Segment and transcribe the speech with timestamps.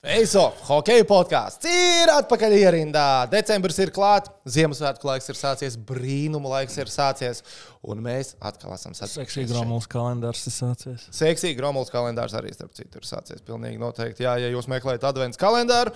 [0.00, 3.02] Face off, hockey podkāsts ir atpakaļ ierindā.
[3.28, 7.42] Decembris ir klāts, Ziemassvētku laiks ir sācies, brīnuma laiks ir sācies,
[7.84, 9.26] un mēs atkal esam sasprāstījuši.
[9.50, 11.04] Seksīgi Romuls kalendārs ir sācies.
[11.12, 13.44] Seksīgi Romuls kalendārs arī, starp citu, ir sācies.
[13.44, 14.24] Pilnīgi noteikti.
[14.24, 15.92] Jā, ja jūs meklējat adventu kalendāru,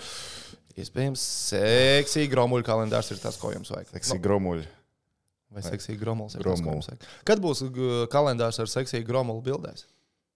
[0.76, 1.24] iespējams,
[1.54, 3.88] seksīgi Romuļu kalendārs ir tas, ko jums vajag.
[3.96, 4.68] Seksīgi gromuļi.
[5.54, 6.76] Vai seksīgi Romuls ir tas, ko Gromulu.
[6.82, 7.08] jums vajag.
[7.32, 9.86] Kad būs g- kalendārs ar seksīgu Romulu bildēs?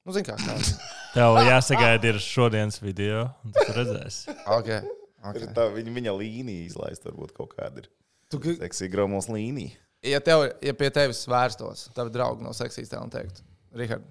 [0.09, 0.35] Nu, zin kā.
[1.17, 4.35] Tev jāsagaida ir šodienas video, un tu redzēsi.
[4.57, 4.81] okay.
[4.87, 4.95] Ir
[5.29, 5.49] Okay.
[5.51, 7.89] Tā viņa, viņa līnija izlaista, varbūt kaut kāda ir.
[8.31, 9.75] Tu, g- Seksīgi gromuls līnija.
[10.07, 13.43] ja, tev, ja pie tevis vērstos, tavi draugi no seksīs tev un teikt,
[13.77, 14.07] Rihard,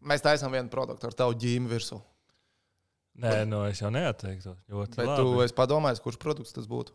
[0.00, 1.98] mēs taisām vienu produktu ar tavu ģīmi virsū.
[3.20, 4.54] Nē, no es jau neatteiktu.
[4.70, 5.18] Ļoti Bet labi.
[5.26, 6.94] tu esi padomājis, kurš produkts tas būtu?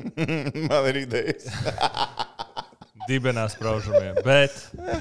[0.72, 1.52] Man ir idejas.
[3.08, 4.20] Dibenās praužamiem.
[4.24, 4.54] Bet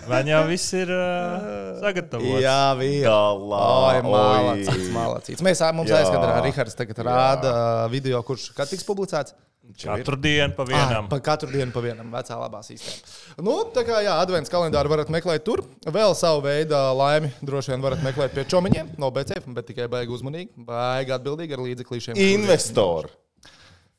[0.09, 2.41] viņi jau viss ir uh, sagatavots.
[2.79, 3.05] vīri.
[3.11, 5.43] Oi, malacīts, malacīts.
[5.45, 5.99] Mēs mums Jā.
[6.01, 7.53] aizskatām, ka Rihards tagad rāda
[7.93, 9.35] video, kurš kad tiks publicēts.
[9.81, 11.05] Katru dienu pa Ah, vienam.
[11.07, 13.05] pa katru dienu pa vienam, vecā labā sistēmā.
[13.45, 15.61] Nu, tā kā jā, advents kalendāru varat meklēt tur.
[15.85, 20.11] Vēl savu veidu laimi droši vien varat meklēt pie čomiņiem no BCF, bet tikai baigi
[20.17, 22.17] uzmanīgi, baigi atbildīgi ar līdzeklīšiem.
[22.33, 23.07] Investor.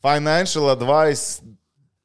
[0.03, 1.41] Financial advice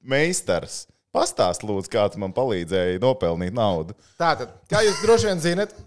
[0.05, 0.85] meistars.
[1.15, 3.95] Pastāst, lūdzu, kā tu man palīdzēji nopelnīt naudu.
[4.19, 5.77] Tātad, kā jūs droši vien zinat,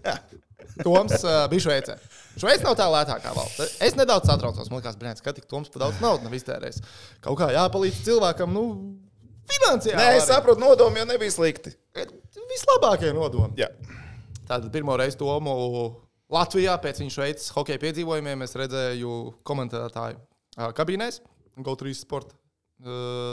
[0.81, 1.97] Toms uh, bija Šveicē.
[2.39, 3.75] Šveice nav tā lētākā valsts.
[3.83, 4.69] Es nedaudz satraucos.
[4.71, 6.79] Man liekas, brīnums, ka tik Toms par daudz naudas nav iztērējis.
[7.25, 8.63] Kaut kā jāpalīdz cilvēkam, nu,
[9.51, 9.99] finansiāli.
[9.99, 11.73] Nē, es saprotu, nodomi jau nebija slikti.
[12.51, 13.59] Vislabākie nodomi.
[13.59, 13.67] Jā.
[14.47, 15.53] Tātad pirmo reizi Tomu
[16.31, 19.15] Latvijā pēc viņa Šveices hokeja piedzīvojumiem es redzēju
[19.47, 21.19] komentētāju kabīnēs,
[21.59, 22.35] GO3 sporta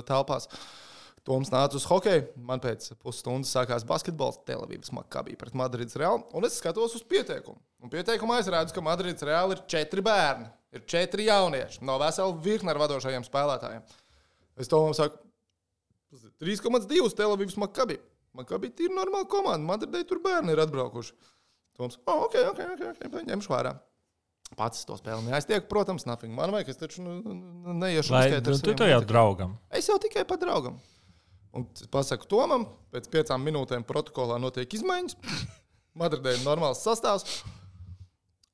[0.09, 0.51] telpās.
[1.29, 2.25] Toms nāca uz hokeju.
[2.49, 6.25] Man pēc pusstundas sākās basketbols, Telavīvas makabī pret Madrides Reāli.
[6.33, 7.61] Un es skatos uz pieteikumu.
[7.85, 10.49] Un pieteikumā es redzu, ka Madrides Reāli ir četri bērni.
[10.73, 13.85] Ir četri jaunieši no vesela virkne ar vadošajiem spēlētājiem.
[14.59, 15.21] Es Tomam saku,
[16.41, 17.99] 3,2 Telavīvas makabī.
[18.37, 19.65] Makabī ir normāla komanda.
[19.69, 21.13] Madridē tur bērni ir atbraukuši.
[21.79, 23.77] Toms, oh, ok, ok, ok, okay ņemšu vērā.
[24.57, 26.33] Pats to spēli neaiztiek, protams, nothing.
[26.35, 29.59] Man vajag, es taču nu, nu, neiešu Vai uzskait ar tu to jau draugam?
[29.69, 30.79] Es jau tikai pa draugam.
[31.59, 35.19] Un pasaku Tomam, pēc piecām minūtēm protokolā notiek izmaiņas.
[36.01, 37.41] Madridē ir normāls sastāvs.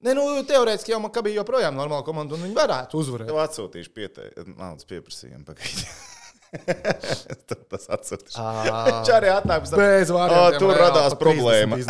[0.04, 3.31] Nē, nu, teorētiski jau man bija joprojām normāla komanda, un viņi varētu uzvarēt.
[3.31, 5.44] Tev atsūtīšu pieteikumu, naudas pieprasījumu.
[5.48, 5.87] pagaidi.
[7.48, 8.43] Tad Tas atsūtīšu.
[8.88, 9.81] Viņš arī atnāk pēc tam.
[9.81, 10.59] Bez vārdiem.
[10.62, 11.81] tur radās problēma.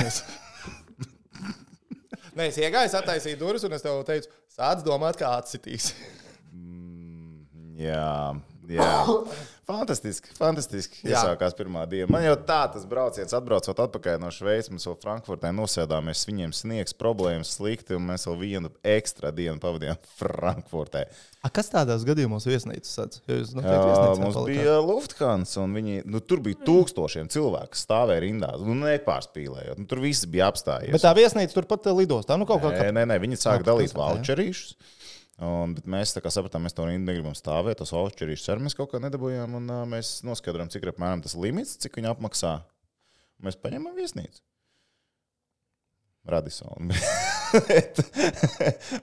[2.35, 5.93] Nē, es iegāju, attaisīju durvis, un es tev teicu, sāc domāt, kā atsitīs.
[7.79, 8.35] Jā,
[8.71, 8.89] jā.
[9.65, 10.99] Fantastiski, fantastiski.
[11.09, 12.11] Iesākās pirmā diena.
[12.13, 16.25] Man jau tā tas brauciens, atbraucot atpakaļ no Šveices, mēs vēl Frankfurtē nosēdāmies.
[16.29, 21.07] Viņiem sniegs problēmas slikti, un mēs vēl vienu ekstra dienu pavadījām Frankfurtē.
[21.45, 23.21] A, kas tādos gadījumos viesnīcas sēdz?
[23.29, 23.81] Jūs Jā,
[24.21, 24.49] mums palikāt.
[24.49, 28.53] bija Lufthansa, un viņi, nu, tur bija tūkstošiem cilvēku, stāvēja rindā.
[28.61, 29.81] Nu, nepārspīlējot.
[29.81, 30.93] Nu, tur viss bija apstājies.
[30.97, 32.37] Bet tā viesnīca turpat lidostā.
[32.41, 34.25] Nu, kaut kā Nē, nē, nē, viņi sāka Kā dalīt pilsētā, jā?
[35.43, 37.81] Un, bet mēs sapratām, mēs to negribam stāvēt.
[37.81, 39.57] Tas voucherīšus arī mēs kaut kā nedabūjām.
[39.59, 42.59] Un, uh, mēs noskaidrojām, cik apmēram tas limits, cik viņi apmaksā.
[43.43, 44.45] Mēs paņemam viesnīcu.
[46.31, 46.95] Radisonu.
[47.69, 47.99] bet,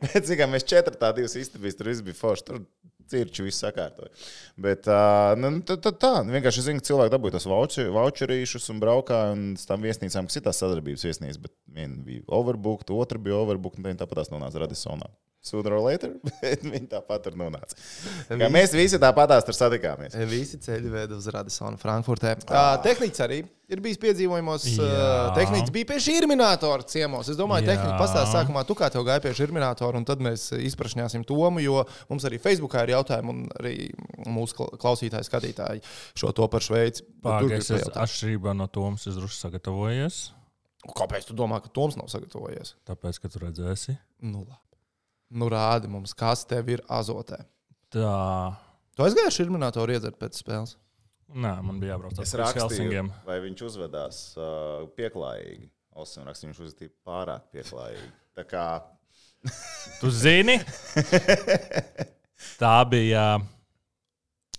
[0.07, 2.47] bet cik mēs četri tādi istabīs, tur viss bija forši.
[2.47, 2.63] Tur
[3.11, 4.11] cirči viss sakārtoja.
[4.61, 6.11] Bet uh, nu, tā, tā, tā.
[6.27, 10.45] vienkārši zinu, ka cilvēki dabūja tos voucher- voucherīšus un braukāja un tām viesnīcām, kas ir
[10.45, 11.41] tās sadarbības viesnīcas.
[11.43, 15.11] Bet viena bija overbooked, otra bija overbooked, un tāpat tās nonāca Radisonā.
[15.41, 17.73] Sooner or later, bet viņi tāpat tur nonāca.
[18.29, 20.13] Kā mēs visi tāpat tur satikāmies.
[20.29, 22.35] Visi ceļi veda uz Radisonu, Frankfurtē.
[22.45, 23.39] Uh, tehnicis arī
[23.71, 24.67] ir bijis piedzīvojumos.
[24.75, 25.31] Jā.
[25.33, 27.31] tehnicis bija pie šī terminātora ciemos.
[27.33, 27.73] Es domāju, Jā.
[27.73, 31.63] tehniski pastāstīs sākumā, tu kā tev gāja pie šī terminātora, un tad mēs izprašņāsim Tomu,
[31.65, 31.81] jo
[32.11, 33.75] mums arī Facebookā ir jautājumi, un arī
[34.29, 35.81] mūsu kla- klausītāji, skatītāji
[36.21, 37.01] šo to par Šveici.
[37.07, 40.21] Tur Pagaidzi, grib es atšķirībā no Tomas es drusku sagatavojies.
[40.97, 42.75] Kāpēc tu domā, ka Toms nav sagatavojies?
[42.89, 43.97] Tāpēc, ka tu redzēsi.
[44.25, 44.59] Nu, labi.
[45.31, 47.39] Nu, rādi mums, kas tev ir azotē.
[47.93, 48.15] Tā.
[48.95, 50.75] Tu aizgāji ar terminātoru iedzert pēc spēles.
[51.31, 53.11] Nē, man bija jābrauc rakstīju, Helsingiem.
[53.23, 55.69] vai viņš uzvedās uh, pieklājīgi.
[56.01, 58.09] Osim rakstīja, viņš uzvedīja pārāk pieklājīgi.
[58.35, 58.65] Tā kā
[60.01, 60.59] Tu zini,
[62.61, 63.25] tā bija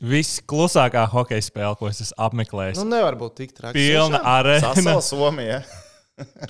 [0.02, 2.80] visklusākā hokeja spēle, ko es esmu apmeklējis.
[2.80, 3.78] Nu, nevar būt tik traki.
[3.78, 4.98] Pilna arēna.
[5.04, 5.62] Somija.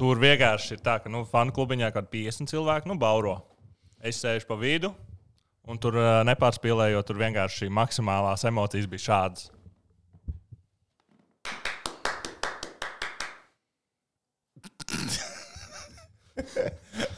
[0.01, 3.37] Tur vienkārši ir tā, ka nu, fanu klubiņā kaut kādi 50 cilvēki nu, bauro.
[4.03, 4.89] Es sēžu pa vidu,
[5.71, 9.45] un tur ā, nepārspīlējot, tur vienkārši maksimālās emocijas bija šādas.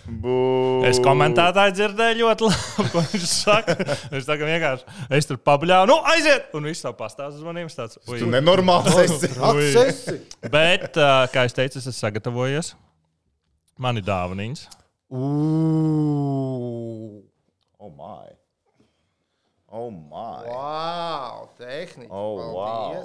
[0.05, 0.37] Bū.
[0.85, 3.79] Es komentētāju dzirdēju ļoti labi, ko viņš saka.
[4.13, 6.53] Viņš saka, vienkārši es tur pabļāvu, nu aiziet!
[6.53, 7.73] Un viņš tā pastāsta uz maniem.
[7.73, 7.97] Tāds.
[8.05, 9.33] Tu nenormāls esi.
[9.41, 10.21] Atsesi!
[10.55, 12.75] Bet, uh, kā es teicu, es esmu sagatavojies.
[13.81, 14.84] Man ir dāvaniņas.
[15.15, 16.51] Uuuu!
[17.79, 18.29] Oh, my.
[19.69, 20.43] Oh, my.
[20.49, 21.49] Wow!
[21.59, 22.11] Tehniski!
[22.11, 23.05] Oh, wow.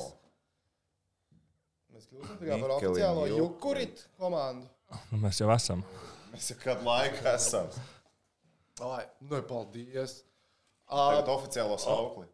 [1.93, 3.37] Mēs kļūstam kā par Mikelin oficiālo Jukurit.
[3.43, 4.65] Jukurit komandu.
[5.11, 5.79] Nu, mēs jau esam.
[6.33, 7.67] Mēs jau kādu laiku esam.
[8.89, 10.11] Ai, nu, paldies!
[10.89, 12.25] Tagad oficiālo saukli.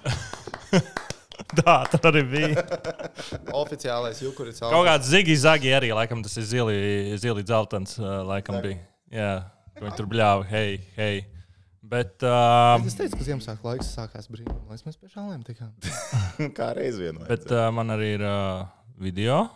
[1.60, 2.62] Tā, tā arī bija.
[3.62, 4.62] Oficiālais Jukurits.
[4.62, 6.78] Kaut kāds zigi, zagi arī, laikam tas ir zili,
[7.20, 8.78] zili dzeltens, laikam bija.
[9.10, 9.30] Jā,
[9.80, 11.22] viņi tur bļāva, hei, hei.
[11.90, 15.72] Bet, uh, Es teicu, ka Ziemassvētku laiks sākās brīnum, lai mēs pie šālēm tikām.
[16.58, 17.24] Kā reiz vienu.
[17.26, 18.68] bet uh, man arī ir uh,
[19.00, 19.48] video.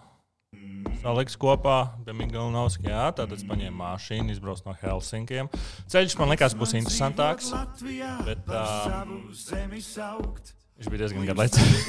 [1.05, 1.76] Saliks kopā
[2.06, 2.88] pie Miglauska.
[2.88, 5.50] Jā, tātad es paņēmu mašīnu, izbraucu no Helsinkiem.
[5.93, 7.52] Ceļš man likās būs interesantāks.
[8.25, 9.05] Bet uh,
[10.75, 11.85] viņš bija diezgan garlaicīgs.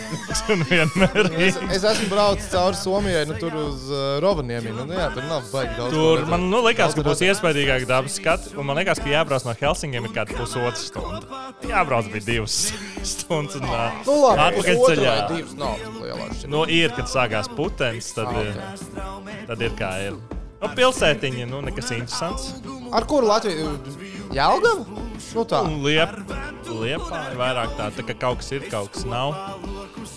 [1.46, 4.72] Es, es esmu braucis cauri Somijai, nu, tur uz uh, Rovaniemi.
[4.76, 5.96] Nu, jā, tur nav baigi daudz.
[5.96, 8.52] Tur man nu, likās, ka būs iespaidīgāk dabas skats.
[8.54, 11.42] Un man liekas, ka jābrauc no Helsingiem ir kāda pusotra stunda.
[11.66, 12.60] Jābrauc bija divas
[13.16, 13.58] stundas.
[13.58, 15.16] Un, uh, Nu, labi, atpakaļ ceļā.
[15.34, 15.86] divas nav.
[16.52, 20.20] Nu, ir, kad sākās putekļs, tad, Ah, ir, tad ir kā ir.
[20.62, 22.52] Nu, pilsētiņa, nu, nekas interesants.
[22.96, 23.76] Ar kuru Latviju?
[24.34, 24.86] Jelgavu?
[25.36, 25.60] Nu tā.
[25.68, 26.12] Un liep,
[26.70, 29.36] liepā ir vairāk tā, tā, ka kaut kas ir, kaut kas nav.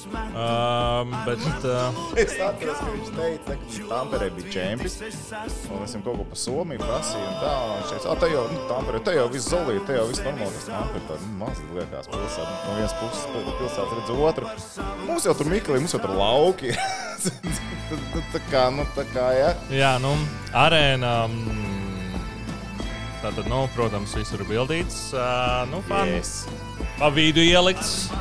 [0.09, 4.99] Um, bet, uh, Es atceros, ka viņš teica, ka Tamperē bija čempions.
[5.03, 7.25] Un es viņam kaut ko par Somiju prasīju.
[7.29, 10.07] Un tā, viņš teica, ah, te jau, nu, Tamperē, te jau viss zolīja, te jau
[10.11, 10.55] viss normāli.
[10.57, 12.53] Tas Tamperē tā, nu, maz liekas pilsēta.
[12.65, 13.25] No vienas puses
[13.63, 14.53] pilsētas redz otru.
[15.09, 16.77] Mums jau tur Miklī, mums jau tur lauki.
[17.89, 19.51] Tad tā kā, nu, tā kā, jā.
[19.75, 20.15] jā, nu,
[20.67, 21.17] arēna.
[21.29, 21.78] mm,
[23.19, 25.09] Tātad, nu, protams, visur ir bildīts.
[25.11, 25.81] Uh, nu.
[26.07, 26.45] Yes.
[27.01, 28.13] Pa vidu ielikts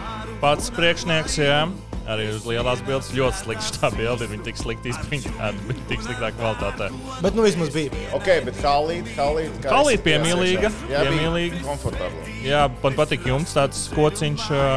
[0.42, 1.38] pats priekšnieks.
[1.42, 1.68] Jā.
[2.08, 4.30] Arī uz lielās bildes ļoti slikta tā bilde.
[4.32, 6.88] Viņa tik slikti izpildīta, viņa tik sliktā kvalitātē.
[7.26, 7.92] Bet nu vismaz bija.
[8.16, 10.72] Ok, bet kā Halīte esi piemīlīga?
[10.88, 11.60] Jā, piemīlīga.
[11.60, 12.40] bija komfortabli.
[12.48, 14.48] Jā, man patīk jums tāds kociņš.
[14.56, 14.72] ā,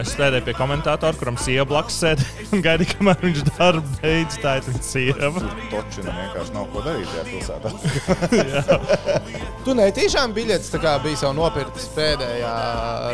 [0.00, 2.22] Es sēdēju pie komentātora, kuram sieva blakus sēž
[2.56, 4.38] un gaidīju, kamēr viņš darbu beidz.
[4.40, 5.42] Tā ir viņa sieva.
[5.68, 7.68] Točina vienkārši nav ko darīt tajā pilsētā.
[9.62, 12.54] Tu netīšām biļetes bija jau nopirktas pēdējā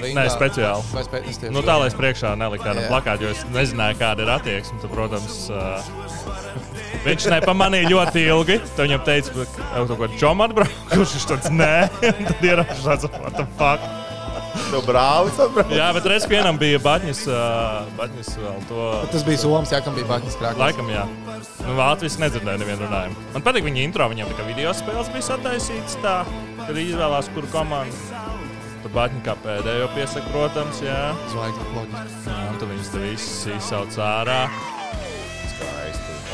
[0.00, 0.22] rindā.
[0.22, 0.86] Nē, speciāli.
[0.94, 1.50] Vai spē...
[1.52, 2.88] Nu, tā lai es priekšā neliku kādam Jā.
[2.94, 4.80] plakātam, jo es nezināju, kāda ir attieksme.
[4.80, 5.76] Tad, protams, ā,
[7.04, 8.60] viņš nepamanīja ļoti ilgi.
[8.70, 11.72] Tad viņam teica, ka kaut kādā čomā atbrauc, kurš viņš tāds nē,
[12.14, 14.07] un tad ierašanās, what the fuck.
[14.68, 15.72] Tev brālis atbrauc.
[15.72, 17.42] Jā, bet reiz vienam bija baņas, ā,
[17.98, 18.88] baņas vēl to.
[19.14, 20.62] Tas bija Somijas, jā, kam bija baņas krāklis.
[20.62, 21.06] Laikam, jā.
[21.64, 23.28] Nu, Latvijas nedzirdēju nevienu runājumu.
[23.36, 26.18] Man patīk viņa intro, viņam tā kā video spēles bija sataisīts tā,
[26.64, 28.26] kad izvēlās, kuru komandu.
[28.82, 31.00] Tur Baņķi kā pēdējo piesaka, protams, jā.
[31.32, 32.28] Zvaigznes loģiski.
[32.30, 34.42] jā un tad viņus te visus izsauc ārā.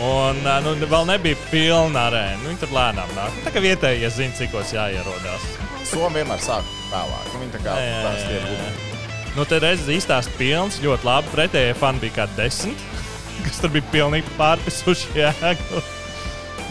[0.04, 2.40] Un nu, vēl nebija pilna arēna.
[2.42, 3.36] Nu, viņi tur lēnām nāk.
[3.46, 5.46] Tā kā vietējie zina, cikos jāierodās.
[5.94, 7.30] Somija vienmēr sāk vēlāk.
[7.32, 8.50] Nu, Viņi tā kā Jā, jā, tās tie jā, jā.
[8.50, 8.92] gumi.
[9.34, 11.32] Nu, te reizes īstās pilns, ļoti labi.
[11.34, 12.84] Pretējie fani bija kā desmit,
[13.46, 15.82] kas tur bija pilnīgi pārpisuši jēgu.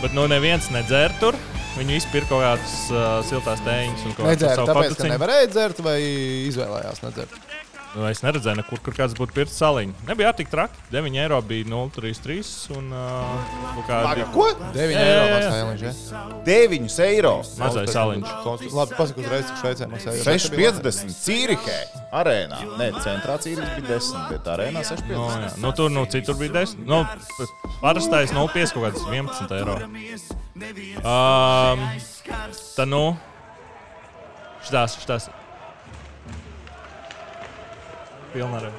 [0.04, 1.40] Bet nu neviens nedzer tur.
[1.74, 5.80] Viņi izpirka kaut kādas uh, siltās tēņas un kaut Nedzēra, savu tāpēc, ka nevarēja dzert
[5.82, 5.96] vai
[6.52, 7.40] izvēlējās nedzert.
[7.94, 9.94] Nu, es neredzēju, nekur, kur kāds būtu pirts saliņu.
[10.08, 10.80] Nebija tik traki.
[10.90, 14.48] 9 eiro bija 0,33 un uh, kādi Ko?
[14.74, 16.24] 9 Jā, jā, eiro Jāliņš, jā.
[16.48, 17.34] 9 eiro.
[17.60, 18.32] mazais saliņš.
[18.74, 20.16] Labi, pasaku uzreiz, cik Šveicē maksā.
[20.26, 21.78] 6,50 Cīrihē,
[22.22, 22.64] arēnā.
[22.82, 25.14] Nē, centrā Cīrihē bija 10, bet arēnā 6,50.
[25.14, 25.54] Nu, jā.
[25.68, 26.82] nu, tur nu, citur bija 10.
[26.90, 27.04] Nu,
[27.84, 29.78] parastais 0,5 kaut kāds 11 eiro.
[31.06, 31.88] Um,
[32.74, 33.06] tā nu,
[34.66, 35.32] šitās, šitās.
[38.34, 38.74] Pilnā arī.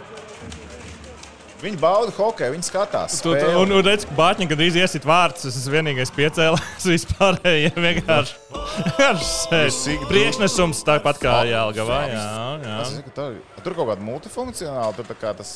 [1.65, 3.21] Viņi bauda hokeju, viņi skatās.
[3.23, 3.55] Tu, tu, spēli.
[3.57, 6.85] un, un redz, ka Bāķiņa, kad drīz iesit vārds, es esmu vienīgais piecēlājs.
[6.93, 9.79] Vispārējie vienkārši, vienkārši sēž.
[10.11, 12.01] Priekšnesums tāpat kā Jālgavā.
[12.11, 12.27] Jā,
[12.67, 13.23] jā.
[13.65, 15.55] Tur kaut kāda multifunkcionāla, tur tā kā tas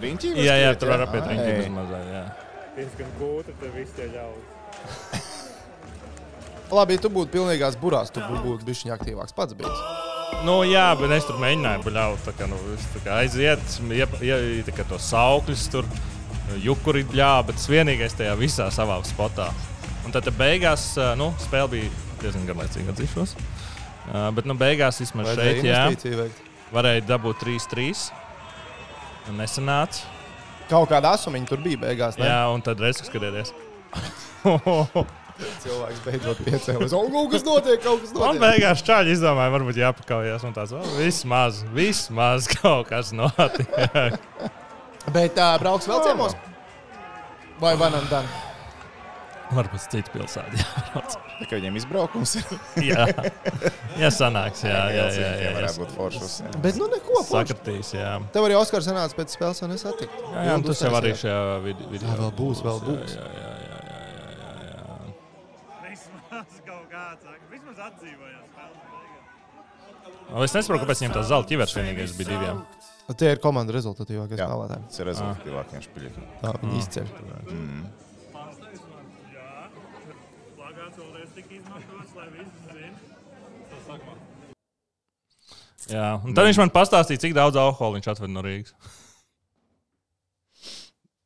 [0.00, 0.32] riņķī.
[0.46, 2.00] Jā, jā, tur var apiet riņķi bez mazā.
[2.08, 2.24] Jā.
[2.78, 5.28] diezgan gūti, tad viss tie ļaus.
[6.72, 9.52] Labi, ja tu būtu pilnīgās burās, tu būtu bijis aktīvāks pats.
[9.58, 10.11] Bijis.
[10.42, 12.22] Nu, jā, bet es tur mēģināju bļaut.
[12.26, 12.56] Tā kā, nu,
[12.94, 13.76] tā kā aiziet,
[14.74, 15.88] kā tos saukļus tur,
[16.64, 19.50] jukuri bļā, bet tas vienīgais tajā visā savā spotā.
[20.02, 21.92] Un tad te beigās, nu, spēle bija
[22.24, 23.36] diezgan garlaicīga, atzīšos.
[24.02, 25.84] Uh, bet, nu, beigās vismaz šeit, jā,
[26.74, 28.08] varēja dabūt 3-3.
[29.30, 30.08] Un Nesanāca.
[30.70, 32.18] Kaut kāda asumiņa tur bija beigās.
[32.18, 32.26] Ne?
[32.26, 33.54] Jā, un tad reizes skatieties.
[35.64, 36.94] Cilvēks beidzot piecēlās.
[36.98, 38.44] Un kaut kas notiek, kaut kas Man notiek.
[38.44, 40.46] beigās čāļi izdomāja, varbūt jāpakaujas.
[40.48, 44.18] Un tāds- vismaz, vismaz kaut kas notiek.
[45.14, 46.38] Bet tā brauks vēl ciemos.
[47.62, 48.26] Vai varam dan?
[49.52, 51.16] Varbūt citu pilsētu jābrauc.
[51.42, 52.44] Tā kā viņiem izbraukums ir.
[52.92, 53.04] Jā,
[54.00, 54.62] jā sanāks.
[54.64, 55.18] Jā, jā, jā.
[55.18, 55.50] jā, jā.
[55.58, 56.36] varētu būt foršs.
[56.64, 57.18] Bet nu neko.
[57.26, 57.34] forši.
[57.34, 58.12] Sakritīs, jā.
[58.32, 60.22] Tev arī Oskars sanāca pēc spēles, un es satiku.
[60.32, 62.08] Jā, jā un tas jau arī šajā vid- video.
[62.08, 63.16] Jā, vēl būs, vēl būs.
[63.18, 64.08] Jā, jā, jā, jā,
[64.38, 64.86] jā, jā, jā.
[65.90, 68.48] Vismaz kaut kāds, vismaz atdzīvojās
[70.42, 72.62] Es nesaprotu, kāpēc viņiem tas zelta ķivers vienīgais bija diviem.
[73.18, 74.84] Tie ir komandas rezultatīvākie spēlētāji.
[74.88, 76.12] tas ir rezultātīvākie špīļi.
[76.40, 76.78] Tā viņi
[82.16, 83.02] lai visi zinātu.
[85.90, 88.72] Jā, un tad viņš man pastāstīja, cik daudz alkohola viņš atved no Rīgas.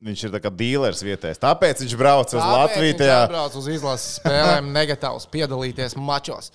[0.05, 1.41] Viņš ir tā kā dīlers vietējais.
[1.41, 2.97] Tāpēc viņš brauc uz Latviju.
[3.01, 3.21] Tajā.
[3.31, 6.51] brauc uz izlases spēlēm, negatīvs piedalīties mačos.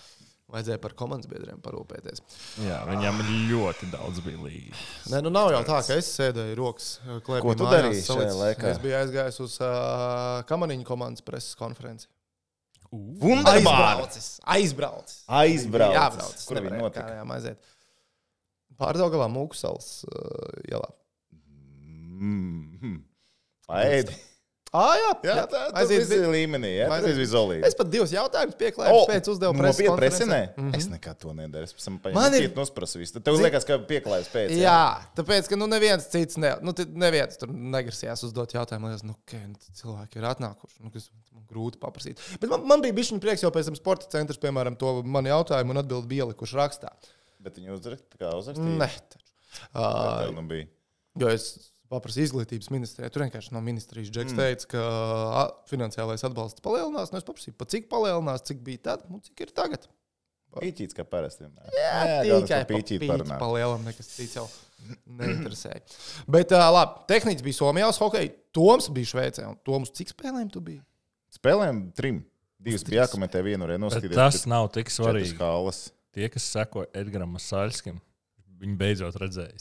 [0.51, 2.19] Vajadzēja par komandas biedriem parūpēties.
[2.65, 4.85] Jā, viņam ļoti daudz bija līdzi.
[5.13, 6.89] Nē, nu nav jau tā, ka es sēdēju rokas
[7.23, 7.43] klēpī.
[7.45, 8.73] Ko tu darīji šajā laikā?
[8.73, 12.09] Es biju aizgājis uz uh, Kamaniņu komandas preses konferenci.
[12.91, 13.55] Wunderbār!
[13.55, 14.27] Aizbraucis!
[14.43, 15.21] Aizbraucis!
[15.31, 15.95] Aizbrauc.
[15.95, 16.43] Jābrauc.
[16.49, 17.13] Kur viņi notika?
[17.15, 17.71] Jā, aiziet.
[18.81, 20.91] Pārdaugavā Mūkusals uh, ielā.
[22.19, 22.99] Mm.
[23.69, 24.15] Ēdi.
[24.71, 26.11] Ah, jā, Jā, tā tas aiziet.
[26.15, 26.69] ir līmenī.
[26.77, 27.11] Jā, tas aiziet.
[27.11, 27.65] ir vizolīgi.
[27.67, 28.93] Es pat divus jautājumus pieklāju.
[28.95, 30.37] Oh, pēc uzdevu no preses piepresinē?
[30.55, 30.61] konferencē.
[30.61, 30.75] Mhm.
[30.77, 31.63] Es nekad to nedaru.
[31.67, 33.13] Es tam Man paņēmu ir- citu nosprasu visu.
[33.17, 34.49] Tad Tev Zini- liekas, ka pieklājas pēc.
[34.55, 38.87] Jā, tāpēc, ka nu, neviens cits, ne, nu, neviens tur negrasījās uzdot jautājumu.
[38.87, 40.79] Liekas, nu, okay, nu, cilvēki ir atnākuši.
[40.79, 42.17] Nu, kas man grūti paprasīt.
[42.39, 45.71] Bet man, man bija bijis prieks jau pēc tam sporta centrs, piemēram, to man jautājumu
[45.75, 46.95] un atbildi bija ielikuši rakstā.
[47.43, 48.55] Bet viņi uzrakstīja.
[48.55, 49.27] Nē, taču.
[49.75, 50.67] Tā Uh, nu bija.
[51.19, 53.11] jo es paprasīju izglītības ministrijai.
[53.13, 54.39] Tur vienkārši no ministrijas Džeks mm.
[54.41, 54.83] teica, ka
[55.41, 57.11] a, finansiālais atbalsts palielinās.
[57.13, 59.87] Nu, es paprasīju, pa cik palielinās, cik bija tad un cik ir tagad.
[60.51, 61.45] Pīķīts, kā parasti.
[61.47, 61.91] Jā,
[62.27, 63.37] galvenais, tikai ka pīķīt parunā.
[63.39, 64.49] palielam, nekas cits jau
[65.21, 65.79] neinteresēja.
[66.27, 68.33] Bet, uh, labi, tehniski bija Somijā hokeja.
[68.55, 69.47] Toms bija Šveicē.
[69.47, 70.81] Un Toms, cik spēlēm tu biji?
[71.31, 72.19] Spēlēm trim.
[72.61, 74.17] Divas bija jākomentē, Bet noskatīties.
[74.19, 75.39] tas nav tik svarīgi.
[76.11, 78.01] Tie, kas seko Edgars Masaļskim,
[78.61, 79.55] viņi beidzot redzēja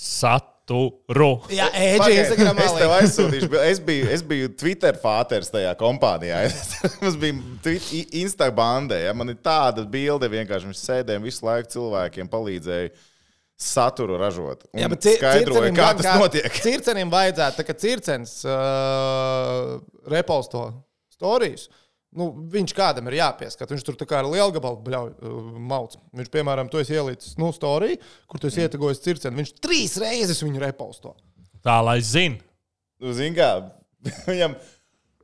[0.70, 1.30] saturu.
[1.52, 2.64] Jā, Instagramā.
[2.64, 6.42] Es tev aizsūtīšu, es biju, es biju Twitter fāters tajā kompānijā.
[7.02, 7.76] Mums bija
[8.20, 9.00] Insta bandē.
[9.06, 9.14] Ja?
[9.16, 12.92] Man ir tāda bilde, vienkārši viņš sēdēja visu laiku cilvēkiem palīdzēja
[13.60, 14.64] saturu ražot.
[14.72, 16.48] Un Jā, bet skaidroja, kā tas notiek.
[16.64, 19.76] Circenim vajadzētu, tā kā circens uh,
[20.08, 20.70] reposto
[21.12, 21.68] stāstījus.
[22.10, 23.70] Nu, viņš kādam ir jāpieskat.
[23.70, 25.36] Viņš tur tā kā ar lielu gabalu uh,
[25.70, 25.94] mauc.
[26.16, 28.64] Viņš, piemēram, esi ielicis nu, storiju, kur tu mm.
[28.64, 29.38] ietekojis circenu.
[29.38, 31.14] Viņš trīs reizes viņu reposto.
[31.62, 32.46] Tā lai zinātu.
[33.00, 33.52] Nu, Zini, kā
[34.32, 34.58] viņam.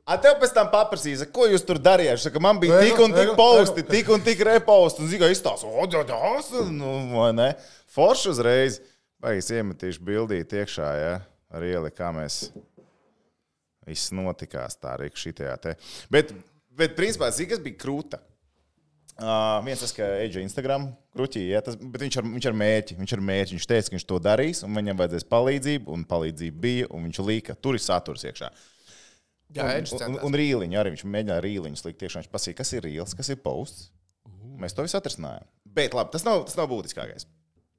[0.07, 2.23] A tev pēc tam paprasīs, ko jūs tur darījāt.
[2.23, 5.03] Saka, man bija tik un tik posti, tik un tik reposti.
[5.03, 6.69] Un zina, izstāsta, o, tas ir.
[6.71, 7.49] Nu, vai ne?
[7.91, 8.79] Forši uzreiz.
[9.19, 11.13] Vai es iemetīšu bildīt iekšā, ja?
[11.51, 12.45] Ar ieli, kā mēs.
[13.87, 15.73] Viss notikās tā arī šitajā te.
[16.13, 16.31] Bet,
[16.77, 18.21] bet principā, zini, kas bija krūta.
[19.17, 22.97] Uh, viens tas, ka Eģe Instagram kruķī, ja, tas, bet viņš ar, viņš ar mērķi.
[22.99, 23.55] Viņš ar mērķi.
[23.57, 27.21] Viņš teica, ka viņš to darīs, un viņam vajadzēs palīdzību, un palīdzība bija, un viņš
[27.25, 27.55] līka.
[27.57, 28.51] Tur ir saturs iekšā.
[29.55, 30.23] Jā, Un, un, centās.
[30.27, 31.99] un rīliņu arī viņš mēģināja rīliņus likt.
[32.03, 33.87] Tiešām viņš pasīja, kas ir rīls, kas ir posts.
[34.59, 35.47] Mēs to visu atrisinājām.
[35.77, 37.25] Bet labi, tas nav, tas nav būtiskākais.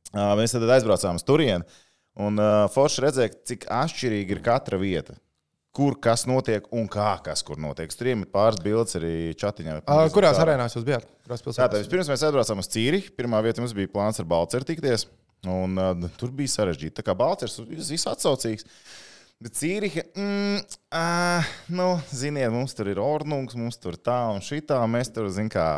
[0.08, 1.66] Uh, mēs tad aizbraucām uz turieni,
[2.18, 5.18] un uh, Forši redzēja, cik atšķirīga ir katra vieta.
[5.78, 7.92] Kur kas notiek un kā kas kur notiek.
[7.94, 9.80] Tur iemet pāris bildes arī čatiņā.
[9.84, 11.06] Uh, kurās arēnās jūs bijāt?
[11.28, 13.12] Tātad vispirms mēs aizbraucām uz Cīrihu.
[13.14, 15.06] Pirmā vieta mums bija plāns ar Balceru tikties.
[15.46, 16.96] Un, uh, tur bija sarežģīti.
[16.98, 18.66] Tā kā Balcers ir visatsaucīgs.
[19.38, 24.80] Bet Cīriha, mm, uh, nu, ziniet, mums tur ir ornungs, mums tur tā un šitā.
[24.90, 25.68] Mēs tur, zinām, kā.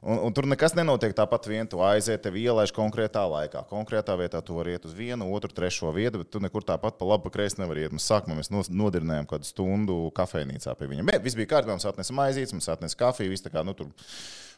[0.00, 1.66] Un, un tur nekas nenotiek tāpat vien.
[1.66, 3.64] Tu aiziet, tev ielaiž konkrētā laikā.
[3.70, 7.08] Konkrētā vietā tu vari iet uz vienu, otru, trešo vietu, bet tu nekur tāpat pa
[7.08, 7.94] labi, pa kreisi nevari iet.
[7.94, 11.10] Mums sākumā mēs nodirinājām kādu stundu kafejnīcā pie viņiem.
[11.10, 13.90] Bet viss bija kārtībā, mums atnesa maizītes, mums atnesa kafiju, viss tā kā, nu, tur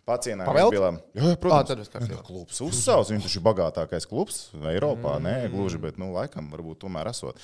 [0.09, 0.49] pacienām.
[0.49, 0.77] Pavēlt?
[0.77, 1.85] Jā, jā, protams.
[1.87, 2.23] viss kārtībā.
[2.27, 5.17] Klubs uzsācis, viņš ir bagātākais klubs Eiropā.
[5.17, 5.29] Mm.
[5.29, 7.41] Nē, gluži, bet, nu, laikam, varbūt tomēr esot.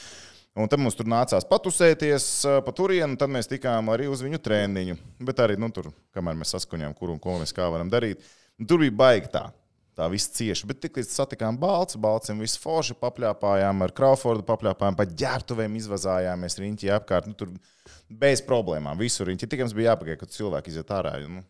[0.56, 2.26] Un tad mums tur nācās patusēties
[2.64, 4.96] pa turieni, un tad mēs tikām arī uz viņu treniņu.
[5.28, 8.24] Bet arī, nu, tur, kamēr mēs saskuņām, kur un ko mēs kā varam darīt,
[8.64, 9.46] tur bija baigi tā.
[9.96, 10.66] Tā viss cieši.
[10.68, 16.90] Bet tiklīdz satikām Balcu, Balcim visu forši papļāpājām, ar Crawfordu papļāpājām, pa ģērbtuvēm izvazājāmies riņķī
[16.98, 17.30] apkārt.
[17.30, 17.54] Nu, tur
[18.12, 19.48] bez problēmām, visur riņķī.
[19.48, 21.14] Tikai mums bija jāpagaida, kad cilvēki iziet ārā.
[21.24, 21.40] Nu,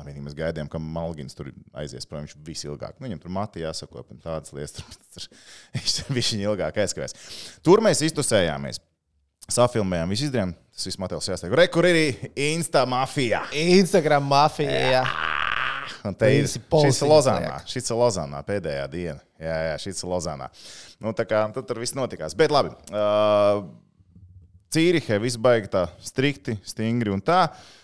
[0.00, 2.24] Labi, vienīgi mēs gaidījām, ka Malgins tur aizies prom.
[2.24, 2.96] Viņš visilgāk.
[2.96, 4.80] Nu, viņam tur matī jāsako, un tādas lietas.
[5.12, 5.26] Tur,
[5.76, 7.16] viņš viņš ilgāk aizkavēs.
[7.66, 8.80] Tur mēs iztusējāmies.
[9.50, 10.54] Safilmējām, visu izdarījām.
[10.72, 11.56] Tas viss materiāls jāsteig.
[11.58, 13.42] Re, kur ir Insta mafija?
[13.52, 15.02] Instagram mafija.
[16.06, 17.58] Un te ir šis Lozānā.
[17.68, 19.18] Šis ir Lozānā pēdējā diena.
[19.42, 20.48] Jā, jā, šis ir Lozānā.
[21.02, 22.36] Nu, tā kā tad tur viss notikās.
[22.38, 22.72] Bet labi.
[22.88, 23.66] Uh,
[24.70, 27.42] Cīrihē viss baigi tā strikti, stingri un tā.
[27.50, 27.76] Uh,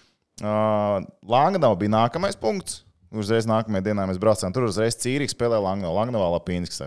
[0.43, 2.83] Langnau bija nākamais punkts.
[3.17, 4.53] Uzreiz nākamajā dienā mēs braucām.
[4.53, 5.95] Tur uzreiz Cīrihā spēlē Langnau.
[5.97, 6.83] Langnau Lapīnskis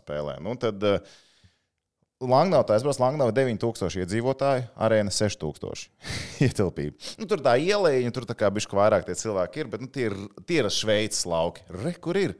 [0.00, 0.38] spēlē.
[0.42, 0.82] Nu, tad
[2.16, 2.98] Langnau tā aizbrauc.
[3.02, 5.86] Langnau 9000 iedzīvotāji, arēna 6000
[6.48, 6.96] ietilpība.
[7.20, 10.08] Nu, tur tā ielēja, tur tā kā bišķi vairāk tie cilvēki ir, bet nu, tie
[10.08, 10.18] ir,
[10.48, 11.66] tie ir Šveices lauki.
[11.84, 12.34] Re, kur ir?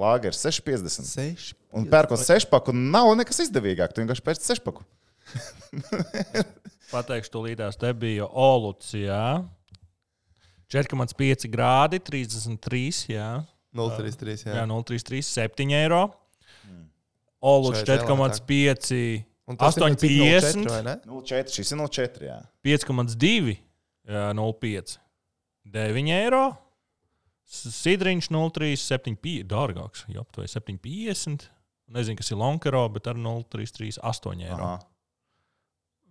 [0.00, 1.10] Lāgers 650.
[1.10, 1.56] Seši.
[1.76, 3.92] Un pērkot sešpaku, nav nekas izdevīgāk.
[3.92, 4.86] Tu vienkārši pēc sešpaku.
[6.90, 9.24] Pateikšu, tu līdās te bija Olucijā.
[10.70, 13.10] 4,5 grādi, 33.
[13.14, 13.30] Jā,
[13.74, 14.46] 033.
[14.46, 14.64] jā Jā.
[14.70, 16.04] 033, 7 eiro.
[17.40, 20.96] Oluts Šeit 4,5, Un tas ir cik 8,50, 04, vai ne?
[21.08, 21.54] 0,4.
[21.56, 22.26] Šis ir 0,4.
[22.28, 22.36] jā.
[22.66, 23.54] 5,2,
[24.06, 24.98] jā, 0,5,
[25.66, 26.42] 9 eiro.
[27.50, 31.48] Sidriņš 0,3, 7,5, dārgāks, jau aptuveni 7,50.
[31.90, 34.68] Nezinu, kas ir Lonkero, bet ar 0,33, 8 eiro.
[34.68, 34.89] Aha.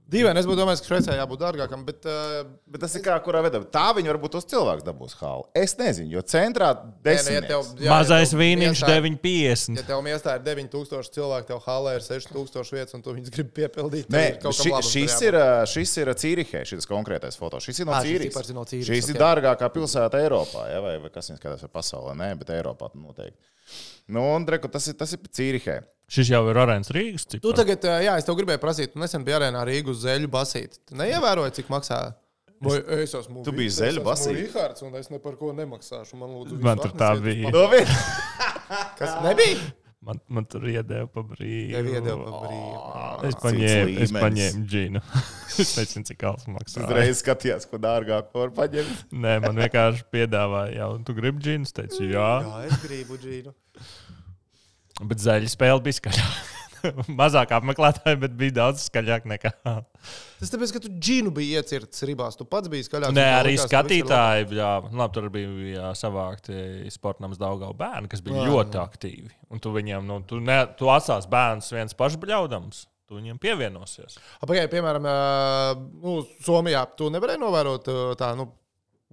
[0.09, 3.41] Dīvaini, es būtu domājis, ka Šveicē jābūt dārgākam, bet uh, Bet tas ir kā kurā
[3.45, 3.59] veidā.
[3.73, 5.45] Tā viņa varbūt tos cilvēkus dabūs hāli.
[5.57, 7.47] Es nezinu, jo centrā nē, nu, ja desmit.
[7.49, 9.79] tev, jā, Mazais ja vīniņš iestāja- 9,50.
[9.81, 13.53] Ja tev miestā ir 9000 cilvēku, tev halē ir 6000 vietas, un tu viņus gribi
[13.57, 15.39] piepildīt, tad Nē, ir kaut ši, labam šis, ir,
[15.73, 17.61] šis ir Cīrihē, šis konkrētais foto.
[17.63, 18.89] Šis ir no Cīrihas.
[18.89, 19.23] Šis ir ok.
[19.25, 22.13] dārgākā pilsēta Eiropā, ja, vai, vai kas viņas skatās, pasaulē.
[22.21, 23.37] Nē, bet Eiropā noteikti.
[24.09, 25.79] Nu, un, reku, tas ir, tas ir Cīrihē.
[26.09, 27.27] Šis jau ir Arēnas Rīgas.
[27.29, 27.59] Tu cipars.
[27.59, 30.79] tagad, jā, es tev gribēju prasīt, tu nesen biji arēnā Rīgas zeļu basīt.
[30.89, 31.99] Tu neievēroji, cik maksā?
[32.65, 33.43] Vai es esmu.
[33.45, 34.39] Tu biji zeļu es esmu basīt?
[34.39, 36.17] Rihards, un es ne par ko nemaksāšu.
[36.19, 37.53] Man, lūdzu, Man tur tā bija.
[38.99, 39.61] Kas nebija?
[39.99, 41.73] Man, man tur iedeva pa brīvu.
[41.75, 42.83] Tev iedeva pa brīvu.
[43.27, 45.01] Es Cits paņēmu, es paņēmu džinu.
[45.63, 46.85] es nezinu, cik kāds maksā.
[46.85, 49.01] Uzreiz skatījās, ko dārgāk var paņemt.
[49.11, 51.67] Nē, man vienkārši piedāvāja, jau tu gribi džinu.
[51.67, 53.51] Es teicu, jā, Jā, es gribu džīnu.
[55.11, 56.58] bet zaļa spēle bija skaļāka.
[57.19, 59.51] Mazāk apmeklētāji, bet bija daudz skaļāk nekā.
[59.63, 62.37] Tas tāpēc, ka tu džīnu biji iecirts ribās.
[62.39, 63.15] Tu pats biji skaļāks.
[63.15, 68.39] Nē, arī likās, skatītāji, jā, labi, tur bija jā, savākti sportnams Daugau bērni, kas bija
[68.39, 69.33] Jā, jā, ļoti aktīvi.
[69.53, 74.19] Un tu viņiem, nu, tu, ne, tu atstās bērnus viens pašbļaudams, tu viņiem pievienosies.
[74.43, 75.09] Pagaidiet, piemēram,
[75.99, 78.51] nu, Somijā tu nevarēji novērot tā, nu,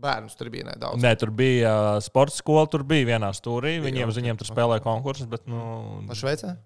[0.00, 1.00] bērnu tribīnē daudz.
[1.02, 3.78] Nē, tur bija uh, sporta skola, tur bija vienā stūrī.
[3.84, 5.60] Viņiem, uz viņiem tur spēlēja konkursus, bet, nu,
[6.04, 6.56] No Šveicē?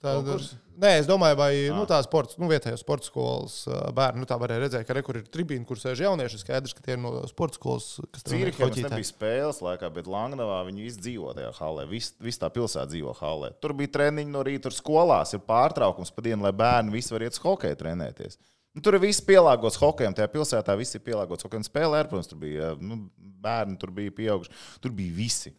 [0.00, 0.54] Konkurss?
[0.80, 1.76] nē, es domāju, vai Ah.
[1.76, 3.56] nu, tā sports, nu, vietējā sporta skolas
[3.92, 6.40] bērni, nu, tā varēja redzēt, ka re, kur ir tribīna, kur sēž jaunieši.
[6.40, 10.08] Skaidrs, ka tie ir no sporta skolas, kas tur Cīrihē mums nebija spēles laikā, bet
[10.08, 11.84] Langnavā viņi visi dzīvo tajā halē.
[11.90, 13.52] Viss vis tā pilsēta dzīvo halē.
[13.60, 17.26] Tur bija treniņi no rīta, tur skolās ir pārtraukums pa dienu, lai bērni visi var
[17.28, 18.38] iet uz hokeju trenēties.
[18.72, 21.64] Nu, tur ir viss pielāgots hokejam, tajā pilsētā viss ir pielāgots hokejam.
[21.66, 24.52] Spēlē, protams, tur bija nu, bērni, tur bija pieauguši.
[24.80, 25.50] Tur bija visi.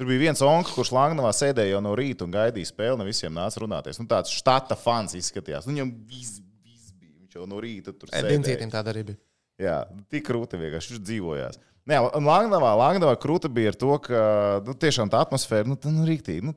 [0.00, 3.34] Tur bija viens onks, kurš Langnavā sēdēja jau no rīta un gaidīja spēli, un visiem
[3.36, 3.98] nāca runāties.
[4.00, 5.66] Nu, tāds štata fans izskatījās.
[5.68, 7.18] Nu, viņam viss, viss bija.
[7.18, 8.38] Viņš jau no rīta tur sēdēja.
[8.38, 9.20] Dincītim tāda arī bija.
[9.60, 9.74] Jā,
[10.08, 11.60] tik krūti vienkārši viņš dzīvojās.
[11.90, 14.18] Nē, Langnavā, Langnavā krūta bija ar to, ka
[14.64, 16.54] nu, tiešām tā atmosfēra, nu, tā, nu, rīktīgi, nu,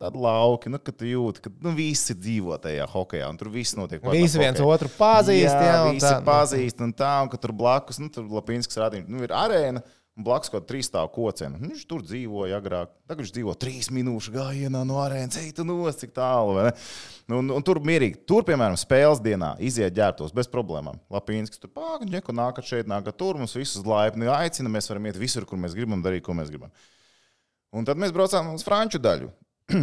[0.00, 3.76] tāda lauka, nu, ka tu jūti, ka nu, visi dzīvo tajā hokeja, un tur viss
[3.78, 4.04] notiek.
[4.12, 4.72] Visi viens hokeju.
[4.74, 5.52] otru pazīst.
[5.52, 6.28] Jā, jā, visi tā, nu.
[6.28, 9.84] pazīst, un tā, un ka tur blakus, nu, tur Lapīnskas rādījums, nu, ir arēna.
[10.18, 11.60] Blakus kaut kāda trīsstāvu kociena.
[11.60, 12.90] Nu, Viņš tur dzīvoja agrāk.
[13.06, 15.38] Tagad viņš dzīvo trīs minūšu gājienā no arēnas.
[15.38, 16.66] Ej, tu nos, cik tālu.
[17.30, 18.18] Nu, un, un tur mierīgi.
[18.26, 20.98] Tur, piemēram, spēles dienā iziet ģērbtos bez problēmām.
[21.14, 23.38] Lapīnskis tur pāk, ņeko nākat šeit, nākat tur.
[23.38, 24.72] Mums visus laipni aicina.
[24.74, 26.74] Mēs varam iet visur, kur mēs gribam, darīt, ko mēs gribam.
[27.78, 29.30] Un tad mēs braucām uz franču daļu.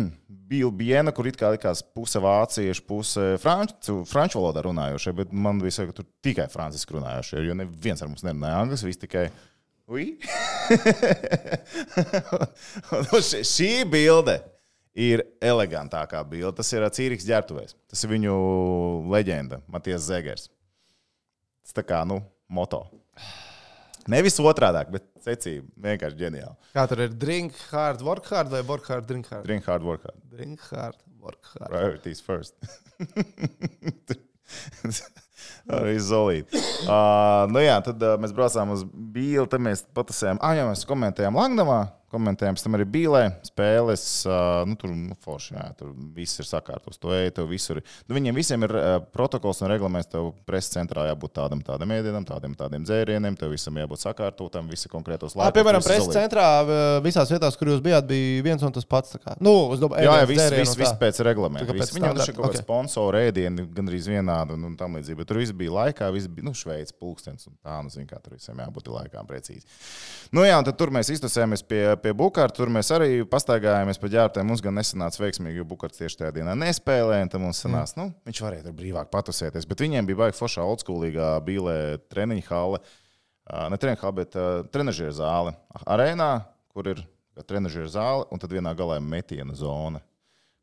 [0.50, 5.62] Bija viena, kur it kā likās puse vāciešu, puse franču, franču valodā runājošie, bet man
[5.62, 9.28] bija saka, ka tur tikai franciski runājošie, jo neviens ar mums nerunāja angliski, visi tikai.
[9.86, 10.16] Ui?
[12.96, 13.06] Un
[13.46, 14.40] šī, bilde
[14.98, 16.56] ir elegantākā bilde.
[16.58, 17.76] Tas ir Cīriks ģērbtuvēs.
[17.92, 18.36] Tas ir viņu
[19.14, 20.48] leģenda, Matijas Zegers.
[21.66, 22.86] Tas tā kā, nu, moto.
[24.10, 25.68] Nevis otrādi, bet secība.
[25.88, 26.56] Vienkārši ģeniāli.
[26.74, 29.46] Kā tur ir drink hard, work hard vai work hard, drink hard?
[29.46, 30.20] Drink hard, work hard.
[30.34, 31.70] Drink hard, work hard.
[31.70, 32.58] Priorities first.
[35.76, 36.54] Arī zolīt.
[36.86, 40.86] Uh, nu jā, tad uh, mēs braucām uz Bīlu, tad mēs patasējām, ah, jā, mēs
[40.90, 41.80] komentējām Langnavā,
[42.16, 44.06] komentējam, tam arī bīlē spēles.
[44.66, 47.00] Nu, tur nu, forši, jā, tur viss ir sakārtots.
[47.04, 47.82] To ej, tev visur.
[48.08, 48.74] Nu, viņiem visiem ir
[49.16, 50.10] protokols un reglaments.
[50.12, 53.38] Tev preses centrā jābūt tādam, tādam ēdienam, tādiem, tādiem dzērieniem.
[53.40, 56.18] Tev visam jābūt sakārtotam, visi konkrētos Ā, Piemēram, preses salīdz.
[56.18, 56.48] centrā
[57.04, 59.18] visās vietās, kur jūs bijāt, bija viens un tas pats.
[59.44, 61.76] Nu, domāju, Jā, jā viss, viss, viss pēc reglamenta.
[61.76, 61.94] Viss.
[61.96, 62.66] Viņam taču ir kaut kāds ok.
[62.66, 65.20] sponsors, ēdieni, gandrīz vienādi un, un tam līdzīgi.
[65.20, 67.78] Bet tur viss bija laikā, viss bija nu, šveicis, pulkstenis un tā.
[67.86, 69.68] Nu, zin, kā, tur visam jābūt laikā precīzi.
[70.36, 72.60] Nu, jā, un tad tur mēs iztusējāmies pie, pie Bukārta.
[72.60, 74.48] Tur mēs arī pastaigājāmies pa ģērbtēm.
[74.50, 77.32] Mums gan nesanāca veiksmīgi, jo Bukārts tieši tajā dienā nespēlēja.
[77.34, 78.02] Tad mums sanāca, mm.
[78.02, 79.68] nu, viņš varēja tur brīvāk patusēties.
[79.70, 81.78] Bet viņiem bija baigi foršā oldschoolīgā bīlē
[82.12, 82.82] treniņa hale.
[83.46, 85.56] Ā, Ne treniņa hale, bet uh, trenižera zāle.
[85.84, 86.30] Arēnā,
[86.74, 87.02] kur ir
[87.48, 90.04] trenižera zāle, un tad vienā galā ir metiena zona.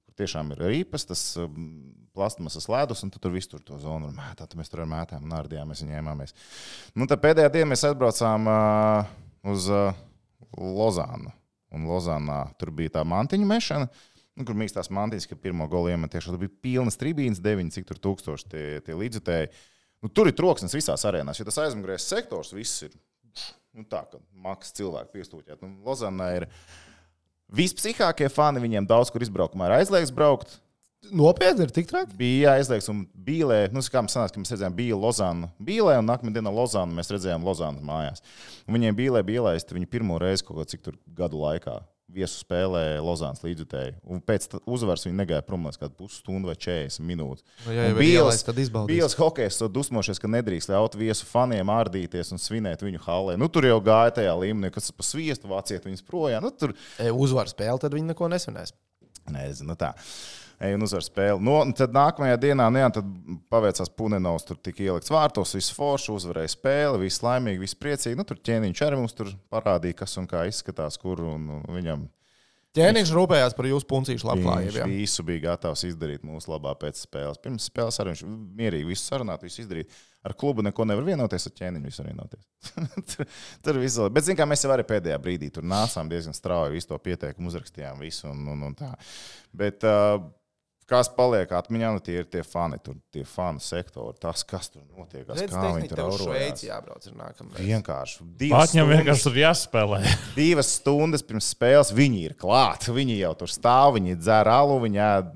[0.07, 1.66] Kur tiešām ir rīpas, tas um,
[2.14, 4.46] plasmasas ledus, un tu tur viss tur to zonu var mētāt.
[4.46, 6.35] Tad Mēs tur mētām nārdījāmies un ņēmāmies.
[6.98, 9.12] Nu, pēdējā dienā mēs atbraucām uh,
[9.52, 9.92] uz uh,
[10.59, 11.33] Lozānu.
[11.72, 13.88] Un Lozānā tur bija tā mantiņu mešana.
[14.37, 17.88] Nu, kur mīkstās mantiņas, ka pirmo golu iemet tieši tur bija pilnas tribīnas, deviņi, cik
[17.88, 19.50] tur tūkstoši tie, tie līdzjutēji.
[20.02, 22.94] Nu, tur ir troksnis visās arēnās, jo tas aizmugurējais sektors viss ir
[23.76, 25.61] nu, tā, ka maksas cilvēku piestūķēt.
[25.61, 26.48] Nu, Lozānā ir
[27.52, 30.57] vispsihākie fani, viņiem daudz kur izbraukumā ir aizliegts braukt.
[31.10, 32.14] Nopietni ir tik traki.
[32.16, 35.48] Bija jāizliekas, un Bīlē, nu, kā mēs sanācām, ka mēs redzējām, bija Lozāna.
[35.58, 38.22] Bīlē, un nākamā dienā Lozāna mēs redzējām Lozānas mājās.
[38.68, 41.80] Un viņiem Bīlē bija ielaista viņu pirmo reizi kaut cik tur gadu laikā.
[42.12, 43.94] Viesu spēlē Lozānas līdzjutēji.
[44.04, 47.42] Un pēc tam uzvaras viņi negāja prom līdz kādu pusstundu vai 40 minūtes.
[47.64, 48.92] Nu, ja jau Bīles- tad izbaudīs.
[48.92, 53.38] Bīles hokejs to dusmošies, ka nedrīkst ļaut viesu faniem ārdīties un svinēt viņu halē.
[53.40, 56.44] Nu, tur jau gāja tajā līmenī, kas pa sviestu vāciet viņus projām.
[56.44, 58.76] Nu, tur E, Uzvar spēle, tad viņi neko nesvinēs.
[59.30, 59.92] Nezinu, tā.
[60.62, 61.42] Ej un uzvar spēli.
[61.42, 63.06] No, un tad nākamajā dienā, nu, jā, tad
[63.50, 68.18] paveicās Punenovs, tur tika ielikts vārtos, viss forši, uzvarēja spēli, viss laimīgi, viss priecīgi.
[68.18, 72.06] Nu, tur ķēniņš arī mums tur parādīja, kas un kā izskatās, kur un viņam
[72.72, 74.78] Ķēniņš rūpējās par jūsu puncīšu viņš labklājību.
[74.80, 74.87] jā.
[74.88, 77.40] visu bija gatavs izdarīt mūsu labā pēc spēles.
[77.42, 78.22] Pirms spēles arī viņš
[78.61, 79.92] mierīgi visu sarunāt, visu izdarīt.
[80.24, 82.46] Ar klubu neko nevar vienoties, ar ķēniņu visu vienoties.
[83.12, 83.28] tur
[83.66, 84.12] tur viss vēl.
[84.16, 87.52] Bet, zināmā mērā, mēs jau arī pēdējā brīdī tur nācām diezgan strauji, visu to pieteikumu
[87.52, 88.92] uzrakstījām, visu un, un, un tā.
[89.52, 90.22] Bet, uh,
[90.92, 94.83] Kas paliek atmiņā, nu tie ir tie fani, tur, tie fanu sektori, tas, kas tur
[94.96, 96.64] notiek, kas, Redz, kā viņi tur aurojās.
[96.66, 97.62] Jābrauc ir nākamreiz.
[97.66, 100.02] Vienkārši stundas, vienkārši tur jāspēlē.
[100.38, 102.90] divas stundas pirms spēles viņi ir klāt.
[102.92, 105.33] Viņi jau tur stāv, viņi dzer alu, viņi ēd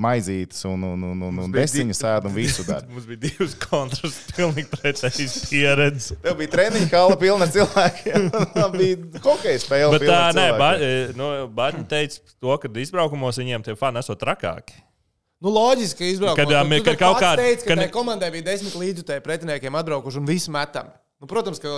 [0.00, 2.86] maizītes un, un, un, un, un desiņu sēd un visu dara.
[2.92, 6.14] Mums bija divas kontras, pilnīgi pretējas pieredzes.
[6.24, 8.28] Tev bija treniņa hala pilna ar cilvēkiem.
[8.56, 9.98] Man bija hokeja spēle.
[9.98, 11.18] Bet tā, ar nē, ba, cilvēkiem.
[11.20, 14.79] nu, Bāķis teica to, ka izbraukumos viņiem tie fani esot trakāki.
[15.40, 16.36] Nu, loģiski, ka izbraukumā.
[16.36, 20.28] Kad, tu kad kaut Teici, ka kad- tai komandai bija desmit līdzjutēji pretiniekiem atbraukuši un
[20.28, 20.90] visi metam.
[21.20, 21.68] Nu, protams, ka.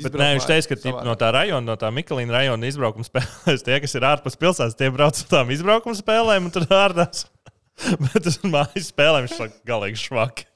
[0.00, 3.64] Bet nē, viņš teica, ka tip, no tā rajona, no tā Miklīna rajona izbraukuma spēlēs,
[3.64, 7.26] tie, kas ir ārpus pilsētas, tie brauc uz tām izbraukuma spēlēm un tur ārdās.
[8.06, 10.48] Bet uz mājas spēlēm viņš saka, galīgi švaki.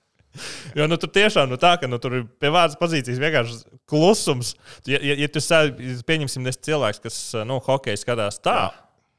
[0.76, 3.56] Jo nu, tur tiešām nu, tā, ka nu, tur ir pie vārdas pozīcijas vienkārši
[3.90, 4.54] klusums.
[4.88, 7.16] Ja, ja, ja tu sēdi, pieņemsim, desmit cilvēks, kas
[7.48, 8.70] nu, hokeja skatās tā,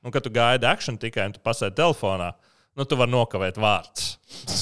[0.05, 2.31] nu, ka tu gaidi akciju tikai un tu pasēdi telefonā,
[2.79, 4.15] nu, tu vari nokavēt vārdus.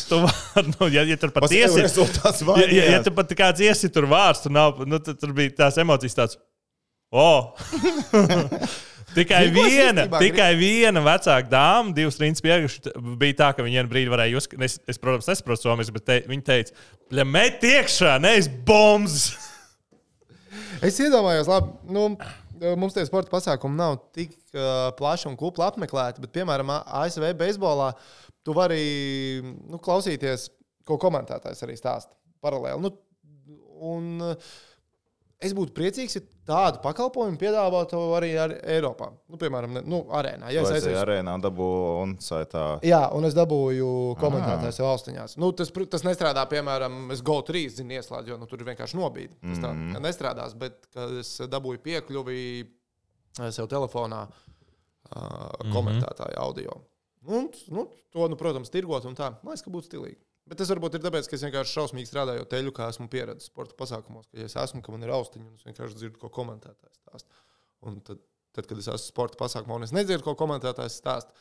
[0.09, 3.91] Tu vari, nu, ja, ja tur patiesi rezultāts Ja, ja, ja tu pat kāds iesi
[3.93, 6.39] tur vārds, tur, nav, nu, tad, tur bija tās emocijas tāds.
[7.13, 7.53] O!
[9.17, 13.79] tikai ko es viena, tikai viena vecāka dāma, divas rindas priekšā, bija tā, ka viņa
[13.79, 16.89] vienu brīdi varēja uzskatīt, es, es, protams, nesaprotu somijas, bet te, viņa teica,
[17.37, 19.29] met iekšā, nevis bombas.
[20.83, 22.09] Es iedomājos, labi, nu,
[22.79, 27.91] mums tie sporta pasākumi nav tik uh, plaši un kupli apmeklēti, bet, piemēram, ASV beisbolā
[28.45, 28.81] tu vari
[29.43, 30.47] nu, klausīties,
[30.87, 32.83] ko komentētājs arī stāsta paralēli.
[32.85, 32.93] Nu,
[33.91, 34.55] un, uh,
[35.43, 39.09] es būtu priecīgs, ja tādu pakalpojumu piedāvātu arī ar Eiropā.
[39.29, 40.49] Nu, piemēram, nu, arēnā.
[40.53, 41.67] Ja es tas arēnā dabū
[42.01, 42.65] un saitā?
[42.87, 45.37] Jā, un es dabūju komentētājs jau austiņās.
[45.41, 49.37] Nu, tas, tas nestrādā, piemēram, es GO3 zinu, ieslēdzu, jo nu, tur vienkārši nobīde.
[49.43, 50.01] Tas tā mm.
[50.03, 50.89] nestrādās, bet
[51.21, 52.43] es dabūju piekļuvi
[53.53, 56.79] sev telefonā uh, komentētāju audio.
[57.27, 59.33] Un, nu, to, nu, protams, tirgot un tā.
[59.43, 60.21] Man liekas, ka būtu stilīgi.
[60.47, 63.75] Bet tas varbūt ir tāpēc, ka es vienkārši šausmīgi strādāju teļu, kā esmu pieredzējis sporta
[63.79, 64.29] pasākumos.
[64.29, 67.41] Ka, ja es esmu, ka man ir austiņa, un es vienkārši dzirdu, ko komentētājs stāsta.
[67.87, 68.21] Un tad,
[68.55, 71.35] tad, kad es esmu sporta pasākumā un es nedzirdu, ko komentētājs stāsta,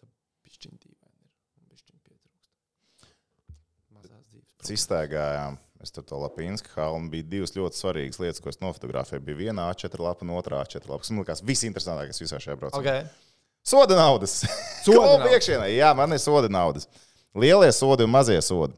[0.00, 0.10] tad
[0.44, 1.30] pišķiņ dīvaini ir.
[1.62, 2.50] un Pišķiņ pietrūkst.
[3.96, 4.50] Mazās dzīves.
[4.60, 5.60] Mēs iztaigājām.
[5.84, 9.24] Es tur to Lapīnsku halu un bija divas ļoti svarīgas lietas, ko es nofotografēju.
[9.24, 11.04] Bija viena A4 lapa un otrā A4 lapa.
[11.04, 12.80] Tas man likās visinteresantākais visā šajā braucienā.
[12.80, 13.34] Okay.
[13.64, 14.38] Soda naudas.
[14.84, 15.34] Soda naudas.
[15.36, 15.68] iekšienē.
[15.74, 16.88] Jā, man ir soda naudas.
[17.34, 18.74] Lielie sodi un mazie sodi.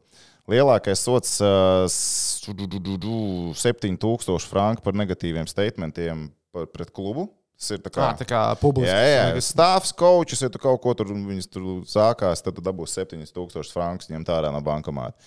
[0.47, 6.91] Lielākais sods uh, s- du- du- du- du- 7000 franku par negatīviem statementiem par, pret
[6.95, 7.27] klubu.
[7.57, 8.17] Tas ir tā Kā, kā.
[8.21, 8.93] tā kā publiski.
[8.93, 11.09] Jā, jā, stāvs, kočus, ja tu kaut ko tur,
[11.51, 15.17] tur sākās, tad tu dabūsi 7000 frankus ņemt ārā no bankomāta.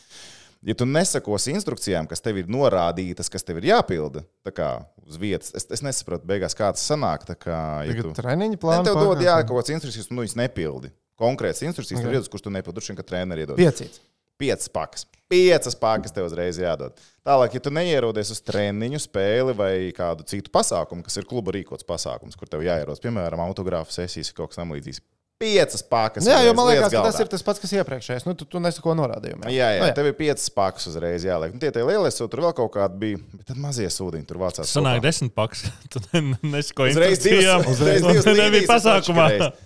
[0.62, 4.68] Ja tu nesakosi instrukcijām, kas tev ir norādītas, kas tev ir jāpilda, tā kā
[5.08, 7.24] uz vietas, es, es nesaprotu, beigās, kā tas sanāk.
[7.26, 8.84] Tā kā, ja Tagad tu, treniņu plānu.
[8.86, 10.92] tev dod jā, kaut kādas instrukcijas, tu nu, viņas nepildi.
[11.20, 12.16] Konkrēts instrukcijas, okay.
[12.16, 13.61] Ir, kurš tu šim, ka treneri iedod.
[13.61, 14.00] Piecīts.
[14.40, 15.04] Piecas pakas.
[15.28, 16.96] Piecas pakas tev uzreiz jādod.
[17.26, 21.87] Tālāk, ja tu neierodies uz treniņu, spēli vai kādu citu pasākumu, kas ir kluba rīkots
[21.87, 25.02] pasākums, kur tev jāierodas, piemēram, autogrāfu sesijas vai kaut kas tamlīdzīgs.
[25.40, 26.26] Piecas pakas.
[26.28, 28.26] Jā, jo man liekas, ka tas ir tas pats, kas iepriekšējais.
[28.28, 29.46] Nu, tu, tu nesako norādījumu.
[29.48, 31.54] Jā, jā, Nu, jā, tev ir piecas pakas uzreiz jāliek.
[31.54, 34.42] Nu, tie tie lielie sūdi, tur vēl kaut kādi bija, bet tad mazie sūdiņi tur
[34.42, 34.68] vācās.
[34.68, 35.06] Sanāk, kopā.
[35.06, 35.64] desmit paks.
[35.94, 36.02] Tu
[36.44, 39.30] nesko Uzreiz divas, uzreiz divas nebija pasākumā.
[39.30, 39.64] atšķirējas.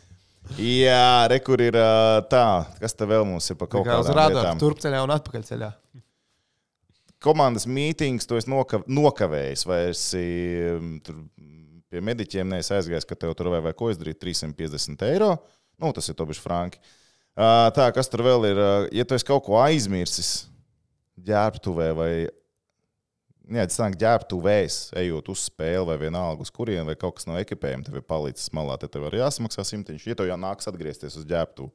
[0.61, 1.77] Jā, re, kur ir
[2.31, 2.47] tā,
[2.81, 5.71] kas te vēl mums ir pa kaut Kā uz rādām, turpceļā un atpakaļceļā.
[7.25, 10.25] komandas mītings, tu esi noka, nokavējis, vai esi
[11.07, 11.23] tur
[11.89, 15.33] pie mediķiem neesi aizgājis, ka tev tur vai, vai ko izdarīt 350 eiro.
[15.81, 16.83] Nu, tas ir tobišķi franki.
[17.35, 18.61] Tā, kas tur vēl ir?
[18.95, 20.45] Ja tu esi kaut ko aizmirsis
[21.25, 22.11] ģērbtuvē vai
[23.45, 27.99] Nāk ģērbtuvēs, ejot uz spēli vai vienalga uz kurien, vai kaut kas no ekipējuma tev
[28.01, 30.07] ir palicis malā, tad tev ir jāsamaksā simtiņš.
[30.09, 31.73] Ja tev jau nāks atgriezties uz ģērbtuvu,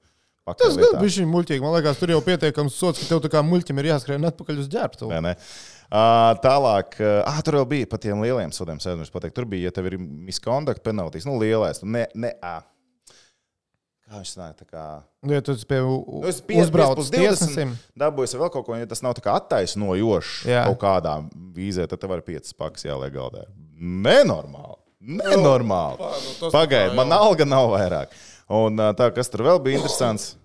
[0.58, 1.62] Tas gan bija šī muļķīgi.
[1.62, 4.70] Man liekas, tur jau pietiekams sots, ka tev tā kā muļķim ir jāskrien atpakaļ uz
[4.72, 5.10] ģērbtu.
[5.12, 5.36] Vai ne?
[5.90, 8.80] Uh, tālāk, uh, tur vēl bija par tiem lieliem sodiem.
[8.80, 12.60] Es pateicu, tur bija, ja tev ir miskontakta penaltīs, nu, lielais, ne, ne, ā.
[14.10, 14.84] Kā viņš sanāk, tā kā.
[15.24, 18.86] Nu, ja tu pie u- Nu, es piec- uzbrauc tiesnesim, Dabūjis vēl kaut ko, ja
[18.89, 20.65] tas nav tā kā attaisnojošs Jā.
[20.67, 21.13] kaut kādā
[21.56, 23.45] vīzē, tad tev var piecas pakas jāliek galdā.
[23.80, 24.78] Nenormāli.
[25.02, 25.98] Nenormāli.
[26.41, 28.08] nu, Pagaidiet, man alga nav vairāk.
[28.50, 30.36] Un tā, kas tur vēl bija interesants?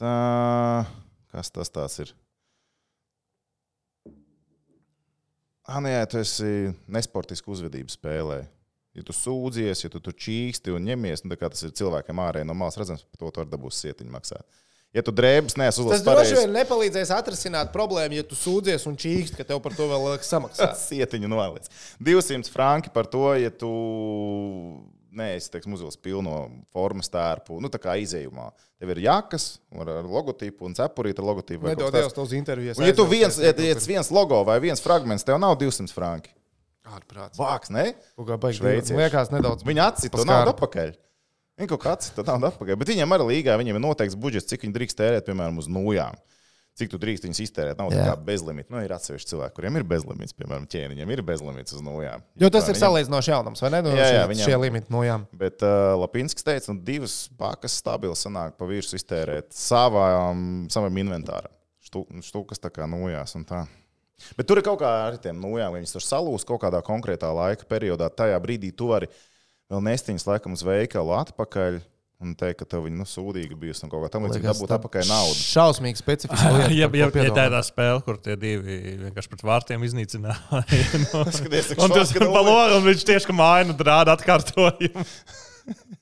[0.00, 0.86] Tā,
[1.30, 2.12] kas tas tāds ir?
[5.70, 8.40] Nē, tu esi nesportisku uzvedību spēlē.
[8.98, 12.48] Ja tu sūdzies, ja tu tur čīksti un ņemies, nu, kā tas ir cilvēkiem ārēji
[12.48, 14.46] no malas redzams, par to tu vari dabūt sietiņu maksāt.
[14.90, 18.88] Ja tu drēbes neesi tas uzlasis droši pareizi, vien nepalīdzēs atrisināt problēmu, ja tu sūdzies
[18.90, 20.80] un čīkst, ka tev par to vēl liekas samaksāt.
[20.88, 21.68] sietiņu noliec.
[22.02, 23.70] 200 franki par to, ja tu
[25.14, 26.40] neesi, uzvilcis pilno
[26.74, 28.48] formas tērpu, nu, tā kā izējumā.
[28.82, 29.46] Tev ir jakas
[29.78, 31.62] ar, ar logotipu un cepurīte ar logotipu.
[31.68, 32.82] vai kaut Nedod kas Dievs tos intervijas.
[32.82, 35.94] Un, ja tu viens, ja, ja tas viens logo vai viens fragments, tev nav 200
[35.94, 36.34] franki.
[36.88, 37.36] Ārprāts.
[37.38, 37.92] Vāks, ne?
[38.16, 38.58] Kaut kā baigi.
[38.62, 38.96] Šveicieši.
[38.96, 39.62] Liekas nedaudz.
[39.68, 40.94] Viņa atsita naudu atpakaļ.
[41.60, 42.78] Viņa kaut kā atsita to naudu atpakaļ.
[42.80, 46.16] Bet viņiem arī līgā, viņiem ir noteikts budžets, cik viņi drīkst tērēt, piemēram, uz nojām.
[46.80, 47.76] Cik tu drīkst viņus iztērēt?
[47.76, 48.70] Nav tā kā bezlimita.
[48.72, 52.22] Nu, ir atsevišķi cilvēki, kuriem ir bezlimits, piemēram, ķēniņiem ir bezlimits uz nojām.
[52.40, 53.80] Jo tas ir Viņam- salīdzinoši jaunums, vai ne?
[53.84, 55.26] Nu, Jā, jā, šie, viņam- šie limiti no jām.
[55.36, 61.52] Bet uh, Lapinskis teica, ka divas pakas stabili sanāk pa virsmu iztērēt savām, savam inventāram.
[61.84, 63.66] Štu- Štukas tā kā nojās un tā.
[64.38, 67.68] Bet tur ir kaut kā ar tiem nojām, viņas tur salūst kaut kādā konkrētā laika
[67.70, 68.10] periodā.
[68.12, 69.10] Tajā brīdī tu vari
[69.70, 71.80] vēl nestiņas laikam uz veikalu atpakaļ
[72.20, 74.52] un teikt, ka tev viņa nu, sūdīga bijusi un kaut kā tam līdzīga.
[74.52, 75.36] Dabūt atpakaļ naudu.
[75.40, 76.50] Šausmīgi specifiski.
[76.58, 79.44] lieta, Ja, par ja, ko ja tā ir tā spēle, kur tie divi vienkārši pret
[79.48, 80.64] vārtiem iznīcināja.
[81.06, 85.06] nu, Skaties, cik un tas ka pa logu, un viņš tieši kā māju rāda atkārtojumu.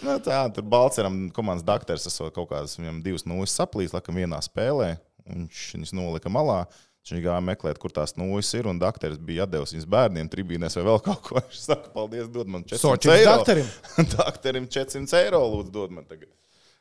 [0.00, 4.38] Nu, tā, tur Balceram komandas dakteris esot kaut kādas viņam divas nūjas saplīs, laikam vienā
[4.44, 4.94] spēlē.
[5.28, 6.62] un Viņš viņas nolika malā.
[7.04, 10.84] Viņš gāja meklēt, kur tās nūjas ir, un dakteris bija devis viņas bērniem tribīnēs vai
[10.86, 11.36] vēl kaut ko.
[11.42, 13.34] Viņš saka, paldies, dod man 400 Sočis eiro.
[13.36, 13.68] dakterim.
[14.16, 16.30] dakterim 400 eiro lūdzu dod man tagad.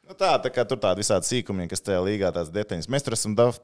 [0.08, 2.88] Nu, tā, tā kā tur tādi visādi sīkumi, kas tajā līgā tās detaļas.
[2.92, 3.60] Mēs tur esam daf,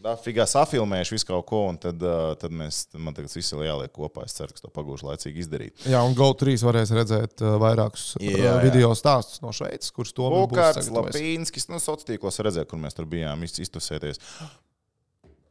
[0.00, 2.00] dafigā safilmējuši visu kaut ko, un tad,
[2.40, 4.24] tad mēs, tad man tagad viss ir jāliek kopā.
[4.28, 5.84] Es ceru, ka to pagūšu laicīgi izdarīt.
[5.88, 10.80] Jā, un GO3 varēs redzēt vairākus Jā, jā, video stāstus no Šveices, kurus to Bukārts,
[10.80, 11.16] sagatavojis.
[11.20, 14.20] Lapīnskis, nu, sociālos tīklos redzēja, kur mēs tur bijām iz- iztusēties.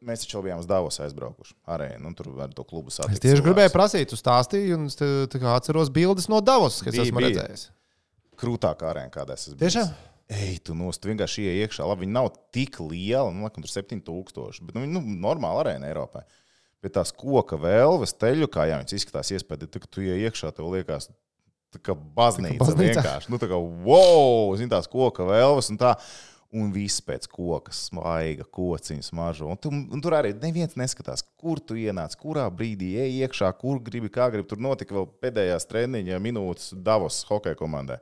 [0.05, 1.57] Mēs taču bijām uz Davos aizbraukuši.
[1.75, 3.17] Arī nu, tur ar to klubu satikt.
[3.17, 3.47] Es tieši cilvēkus.
[3.49, 7.19] gribēju prasīt, tu stāstīji, un es tā kā atceros bildes no Davos, kas Bija, esmu
[7.19, 7.33] bija.
[7.33, 7.65] redzējis.
[8.39, 9.59] Krūtākā arēna, kādā es esmu.
[9.59, 9.89] Tiešām?
[10.29, 11.88] Ej, tu nost, vienkārši ienāc iekšā.
[11.89, 15.89] Labi, viņi nav tik lieli, nu, laikam, tur 7000, bet nu, viņi nu, normāli arēna
[15.89, 16.23] Eiropā.
[16.79, 20.53] Bet tās koka vēlves, teļu, kā jā, viņas izskatās iespēja, tad, kad tu ienāc iekšā,
[20.55, 21.09] tev liekas,
[21.75, 22.62] tā kā baznīca.
[22.62, 23.01] baznīca.
[23.01, 25.95] Vienkārši, nu, tā kā, wow, zini, tās koka vēlves un tā.
[26.57, 29.51] Un viss pēc koka, smaiga, kociņa, smaržo.
[29.53, 33.77] Un, tu, un tur arī neviens neskatās, kur tu ienāc, kurā brīdī ej iekšā, kur
[33.85, 34.47] gribi, kā gribi.
[34.49, 37.99] Tur notika vēl pēdējās treniņa minūtes Davos hokeja komandai.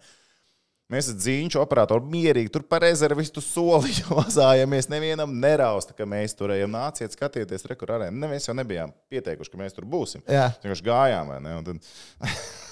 [0.87, 4.87] Mēs ar dzīņu operatoru mierīgi tur par rezervistu soli vazājamies.
[4.93, 6.71] Nevienam nerausta, ka mēs tur ejam.
[6.71, 8.15] Nāciet, skatieties, rekur arēnā.
[8.15, 10.23] Ne, mēs jau nebijām pieteikuši, ka mēs tur būsim.
[10.23, 10.47] Jā.
[10.55, 11.35] Mēs vienkārši gājām,
[11.67, 11.91] Tad...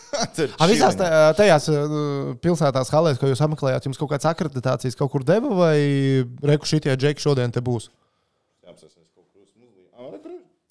[0.62, 1.70] A, visās tajās
[2.44, 5.78] pilsētās, halēs, ko jūs apmeklējāt, jums kaut kādas akreditācijas kaut kur deva, vai
[6.46, 7.90] reku šitie džeki šodien te būs?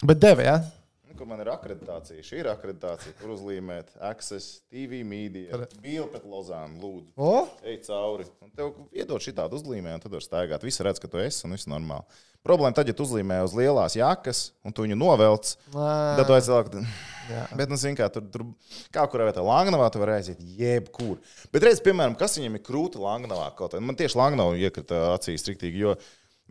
[0.05, 0.57] Bet deva, jā?
[0.59, 0.85] Ja?
[1.25, 2.23] kur man ir akreditācija.
[2.25, 6.77] Šī ir akreditācija, kur uzlīmēt Access, TV, Media, Bīla pret Lozānu.
[6.81, 7.47] Lūdzu, O?
[7.65, 8.27] ej cauri.
[8.43, 10.65] Un tev iedod šī tādu uzlīmējumu, tad var staigāt.
[10.67, 12.05] Visi redz, ka tu esi un viss normāli.
[12.45, 16.85] Problēma tad, ja tu uzlīmē uz lielās jakas un tu viņu novelc, tad tu aizsāki.
[17.29, 17.45] Jā.
[17.57, 18.43] Bet, nu, zini, kā tur, tur
[18.93, 21.17] kā kurā vietā Langnavā tu vari aiziet, jebkur.
[21.53, 23.81] Bet, redz, piemēram, kas viņam ir krūti Langnavā kaut kā.
[23.83, 25.95] Man tieši Langnavā iekrita acīs striktīgi, jo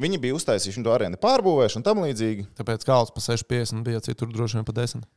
[0.02, 2.48] viņi bija uztaisījuši to arēnu pārbūvēšanu un tam līdzīgi.
[2.58, 5.06] Tāpēc kāds pa 6,50 bija citur droši vien pa 10.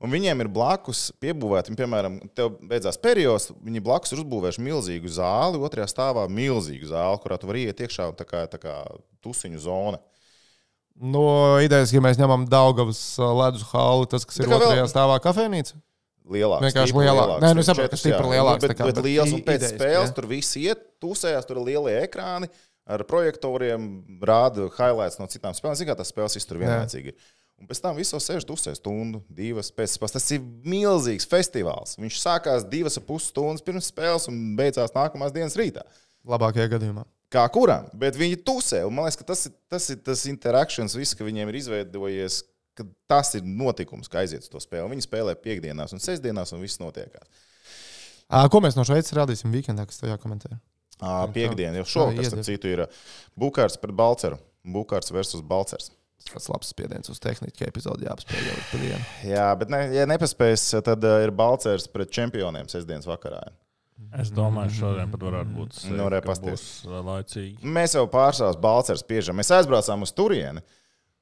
[0.00, 5.60] Un viņiem ir blakus piebūvēti, piemēram, tev beidzās periods, viņi blakus ir uzbūvējuši milzīgu zāli,
[5.60, 8.78] otrajā stāvā milzīgu zāli, kurā tu vari iet iekšā tā kā, tā kā
[9.20, 10.00] tusiņu zona.
[11.00, 11.22] No
[11.64, 14.88] idejas, ja mēs ņemam Daugavas ā, ledus halu, tas, kas ir Tā kā vēl- otrajā
[14.92, 15.78] stāvā kafejnīca.
[16.30, 17.40] Lielāks, Vienkārši lielāks.
[17.42, 18.34] Nē, nu, saprotu, ka stipri jā.
[18.36, 20.14] lielāks, Nu, Bet, kā, bet bet liels un pēc idejas, spēles jā.
[20.14, 22.50] tur viss iet, tusējās, tur ir lielie ekrāni
[22.86, 23.88] ar projektoriem,
[24.22, 25.74] rāda highlights no citām spēlēm.
[25.80, 27.14] Zini, kā tas spēles iztur vienlaicīgi.
[27.14, 27.14] ir.
[27.60, 30.12] Un pēc tam visos sēž tusē stundu, divas pēc spēles.
[30.16, 31.96] Tas ir milzīgs festivāls.
[32.00, 35.82] Viņš sākās divas ap pus stundas pirms spēles un beidzās nākamās dienas rītā.
[36.26, 37.04] Labākajā gadījumā.
[37.30, 38.80] Kā kuram, bet viņi tusē.
[38.90, 42.40] Man liekas, ka tas ir tas, ir tas interakcijas, viss, ka viņiem ir izveidojies,
[42.78, 44.88] ka tas ir notikums, kā aiziet uz to spēli.
[44.90, 47.30] Viņi spēlē piekdienās un sestdienās, un viss notiekās.
[48.50, 50.52] Ko mēs no Šveices rādīsim weekendā, kas tev jākomentē?
[51.00, 52.84] Ā, Un Piektdien, jau šovakar, starp citu, ir
[53.38, 54.36] Bukārs pret Balceru.
[54.66, 55.90] Bukārs versus Balcers.
[56.28, 59.00] Tas labs spiediens uz tehniku epizodi jāapspēj jau pa vienu.
[59.24, 63.40] Jā, bet, ne, ja nepaspēs, tad uh, ir Balcers pret čempioniem sestdienas vakarā.
[64.20, 65.80] Es domāju, šodien pat varētu būt.
[65.94, 66.08] Nu,
[66.42, 67.60] būs uh, laicīgi.
[67.62, 69.38] Mēs jau pārsvarā Balcers piežam.
[69.38, 70.64] Mēs aizbraucām uz turieni.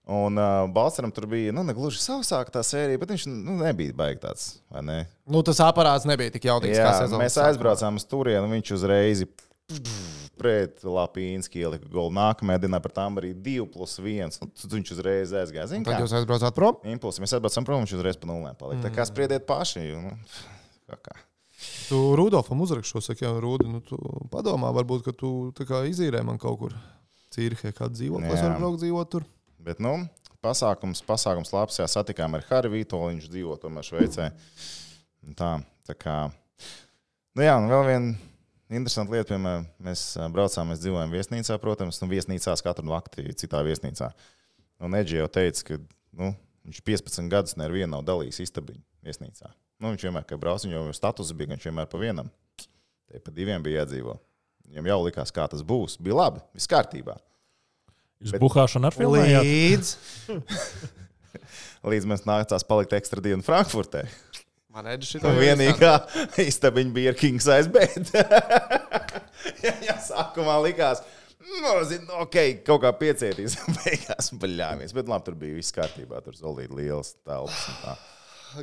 [0.09, 4.25] Un uh, Balceram tur bija nu, gluži savsāka tā sērija, bet viņš nu, nebija baigts
[4.25, 4.47] tāds.
[4.73, 4.99] vai ne?
[5.29, 6.79] Nu, tas aparāts nebija tik jaudīgs.
[6.81, 9.27] Jā, mēs aizbraucām uz turieni, un viņš uzreiz
[10.39, 12.15] pret Lapīnski ielika golu.
[12.17, 14.39] Nākamajā dienā par tām arī 2 plus 1.
[14.41, 15.69] Nu, tad viņš uzreiz aizgāja.
[15.75, 16.05] Zini, Tad kā?
[16.07, 16.79] jūs aizbraucāt prom?
[16.89, 17.21] Impulsi.
[17.21, 18.87] Mēs atbraucām prom, viņš uzreiz pa nulēm palika.
[18.87, 19.91] Tā kā spriediet paši.
[19.99, 20.15] Nu,
[20.89, 21.19] kā kā.
[21.89, 23.97] Tu Rudolfam uzrakst šo, saka, jau Rudi, nu, tu
[24.33, 26.75] padomā, varbūt, ka tu kā izīrē man kaut kur
[27.33, 28.49] Cīrihē, kādu dzīvokli, es Jā.
[28.49, 29.25] varu braukt dzīvot tur.
[29.65, 29.95] Bet, nu,
[30.45, 31.79] pasākums, pasākums labs.
[31.81, 33.13] Jā, satikām ar Hariju Vītolu.
[33.13, 34.31] Viņš dzīvo tomēr Šveicē.
[35.27, 35.51] Un Tā,
[35.89, 36.17] tā kā.
[37.37, 38.15] Nu, jā, un vēl viena
[38.79, 40.03] interesanta lieta, piemēram, mēs
[40.35, 44.11] braucām, mēs dzīvojam viesnīcā, protams, nu, viesnīcās katru nakti citā viesnīcā.
[44.85, 45.81] Un Edži jau teica, ka
[46.21, 46.33] nu,
[46.69, 49.53] viņš 15 gadus nevienu nav dalījis istabiņu viesnīcā.
[49.79, 52.31] Nu, viņš vienmēr, kad brauc, viņam jau status bija, viņš vienmēr pa vienam.
[53.09, 54.17] Te pa diviem bija jādzīvo.
[54.69, 55.95] Viņam jau likās, kā tas būs.
[56.03, 57.15] Bija labi, viss kārtībā.
[58.19, 59.47] Jūs Bet- buhāšanu ar filmējāt?
[59.47, 59.93] Līdz.
[61.95, 64.03] Līdz mēs nācās palikt ekstra dienu Frankfurtē.
[64.75, 65.93] Man redz šī Un vienīgā
[66.43, 68.11] istabiņa bija King Size bed.
[69.65, 71.01] jā, jā, sākumā likās,
[71.41, 72.37] nu, zin, ok,
[72.67, 74.93] kaut kā piecietīs, beigās paļāmies.
[74.99, 77.65] Bet labi, tur bija viss kārtībā, tur zolīja liels telpas.
[77.73, 77.97] un tā.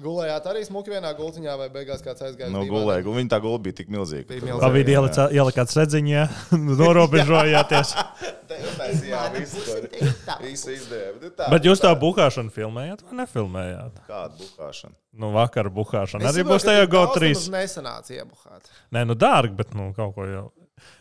[0.02, 2.50] Gulējāt arī smuki vienā gultiņā, vai beigās kāds aizgāja?
[2.52, 2.74] No uz dīvānu?
[2.86, 4.26] gulēja, gu- viņa tā gula bija tik milzīga.
[4.32, 4.62] Bija milzīga.
[4.64, 6.24] Pa vidu ielicā- ielikāt sedziņā,
[6.82, 7.94] norobežojāties.
[8.66, 10.76] Uztaisījā visu, to- visu.
[11.22, 14.02] Bet, tā, Bet jūs tā buhāšanu filmējāt vai nefilmējāt?
[14.10, 14.96] Kāda buhāšana?
[15.16, 17.32] Nu, vakar buhāšana Es arī būs tajā GO3.
[17.32, 18.70] nemaz Nesanāca iebuhāt.
[18.96, 20.46] Nē, nu dārgi, bet nu, kaut ko jau.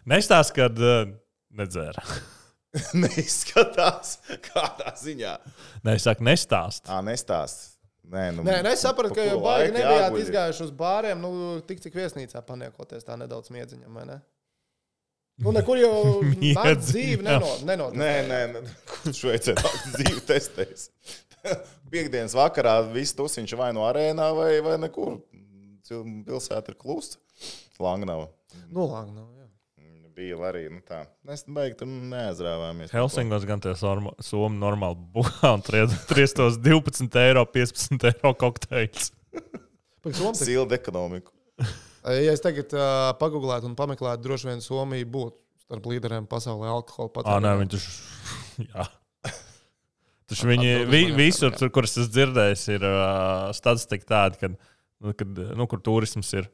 [0.08, 1.08] Nestāst, kad uh,
[1.56, 2.04] nedzēra.
[3.04, 4.16] Neizskatās
[4.48, 5.36] kādā ziņā.
[5.86, 6.86] Nē, es saku, nestāst.
[6.90, 7.73] Ā, nestāst.
[8.12, 11.96] Nē, nu, Nē, es sapratu, ka jau baigi nebijāt izgājuši uz bāriem, nu, tik cik
[11.96, 14.18] viesnīcā paniekoties tā nedaudz miedziņam, vai ne?
[15.42, 15.94] Nu, nekur jau
[16.58, 17.64] nakts dzīve nenot.
[17.66, 18.64] nenot Nē, nē, nē.
[18.90, 20.88] kurš veicē tādu dzīvi testēs.
[21.92, 25.18] Piektdienas vakarā viss tas viņš vai no arēnā vai, vai nekur.
[25.88, 27.18] Pilsēta ir klusa.
[27.82, 28.28] Langnava.
[28.70, 29.33] Nu, nu, jā.
[30.14, 31.00] Bija arī nu, tā.
[31.27, 32.92] Mēs beigām tur neaizrāvāmies.
[32.94, 35.64] Helsingos gan tie somi normāli buhā un
[36.11, 39.11] triestos 12 eiro, 15 eiro Somijas.
[40.38, 41.33] Silda ekonomiku.
[42.05, 47.09] Ja es tagad uh, pagūglētu un pameklētu, droši vien Somija būtu starp līderiem pasaulē alkohola
[47.09, 47.38] Ah, patēriņā.
[47.46, 47.92] nē, viņi taču.
[48.74, 48.85] Jā.
[50.29, 55.14] Taču viņi vi, visur, tur, kur es esmu dzirdējis, ir uh, statistika tāda, ka, nu,
[55.16, 56.50] kad, nu, kur turisms ir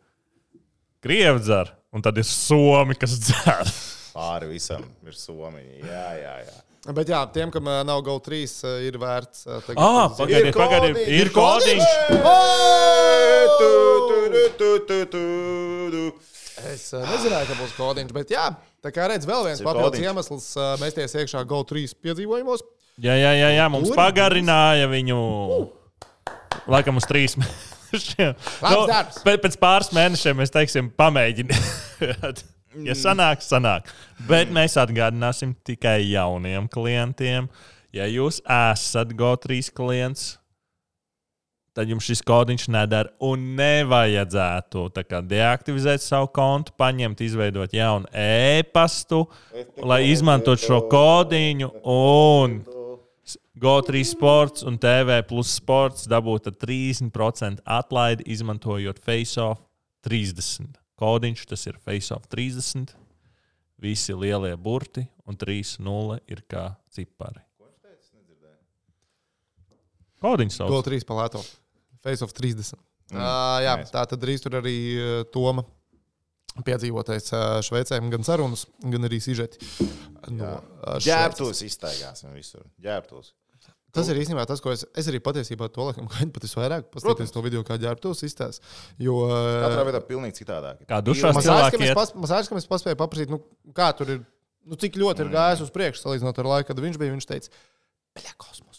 [1.04, 3.70] krievi dzer, un tad ir somi, kas dzer.
[4.16, 5.80] Pāri visam ir Somija.
[5.86, 6.58] Jā, jā, jā.
[6.96, 9.44] Bet jā, tiem, kam nav GO3, ā, ir vērts.
[9.66, 11.84] tagad Ah, pagaidiet, pagaidiet, ir kodiņš.
[16.70, 18.46] Es nezināju, ka būs kodiņš, bet jā,
[18.84, 22.64] tā kā redz, vēl viens papildus iemesls ā, mesties iekšā GO3 piedzīvojumos.
[23.00, 23.96] Jā, jā, jā, jā mums Tur?
[24.00, 25.20] pagarināja viņu.
[26.68, 27.36] Laikam uz trīs
[27.90, 28.34] mēnešiem.
[28.88, 29.20] Darbs.
[29.26, 32.44] pēc, pāris mēnešiem mēs teiksim, pamēģiniet.
[32.86, 33.88] Ja sanāk, sanāk.
[34.28, 37.48] Bet mēs atgādināsim tikai jauniem klientiem.
[37.90, 40.36] Ja jūs esat GO3 klients,
[41.74, 44.86] tad jums šis kodiņš nedara un nevajadzētu
[45.26, 49.24] deaktivizēt savu kontu, paņemt, izveidot jaunu e-pastu,
[49.82, 52.60] lai izmantotu šo kodiņu un
[53.60, 59.62] GO3 sports un TV plus sports dabūt ar 30% atlaidi, izmantojot FaceOff
[60.06, 60.78] 30.
[61.00, 62.94] Kodiņš tas ir FaceOff 30.
[63.80, 67.42] Visi lielie burti un 3-0 ir kā cipari.
[70.20, 70.84] Kodiņš sauc.
[70.84, 71.40] trīs palēto.
[72.04, 72.76] Face of 30.
[73.10, 73.92] Mm, uh, jā, nice.
[73.92, 75.64] tā tad drīz tur arī uh, Toma
[76.66, 79.60] piedzīvotais uh, Šveicē, gan sarunas, gan arī sižeti.
[80.36, 80.56] No.
[81.04, 82.64] Ģērbtos iztaigāsim visur.
[82.82, 83.34] Ģērbtos.
[83.90, 86.90] Tas ir īstenībā tas, ko es, es arī patiesībā to laikam gaidu pat visvairāk.
[86.94, 88.62] Paskatīties to video, kā ģērbtos izstāst.
[89.02, 90.84] Jo Katrā vietā pilnīgi citādāk.
[90.90, 93.42] Kā dušās pas, mazāk, ka mēs paspējām paprasīt, nu,
[93.76, 94.22] kā tur ir,
[94.62, 97.16] nu, cik ļoti ir gājis uz priekšu, salīdzinot ar laiku, kad viņš bija.
[97.16, 97.50] Viņš teica,
[98.14, 98.69] Beļā, kosmos.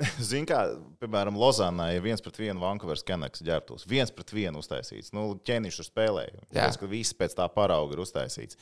[0.30, 0.60] Ziniet, kā,
[1.02, 3.86] piemēram, Lozānā ir viens pret vienu Vankūveras Kenaks ģērbtos.
[3.88, 5.12] viens pret vienu uztaisīts.
[5.16, 6.44] Nu, ķēniņš tur spēlēja.
[6.54, 8.58] Tas, ka visi pēc tā parauga ir uztaisīts.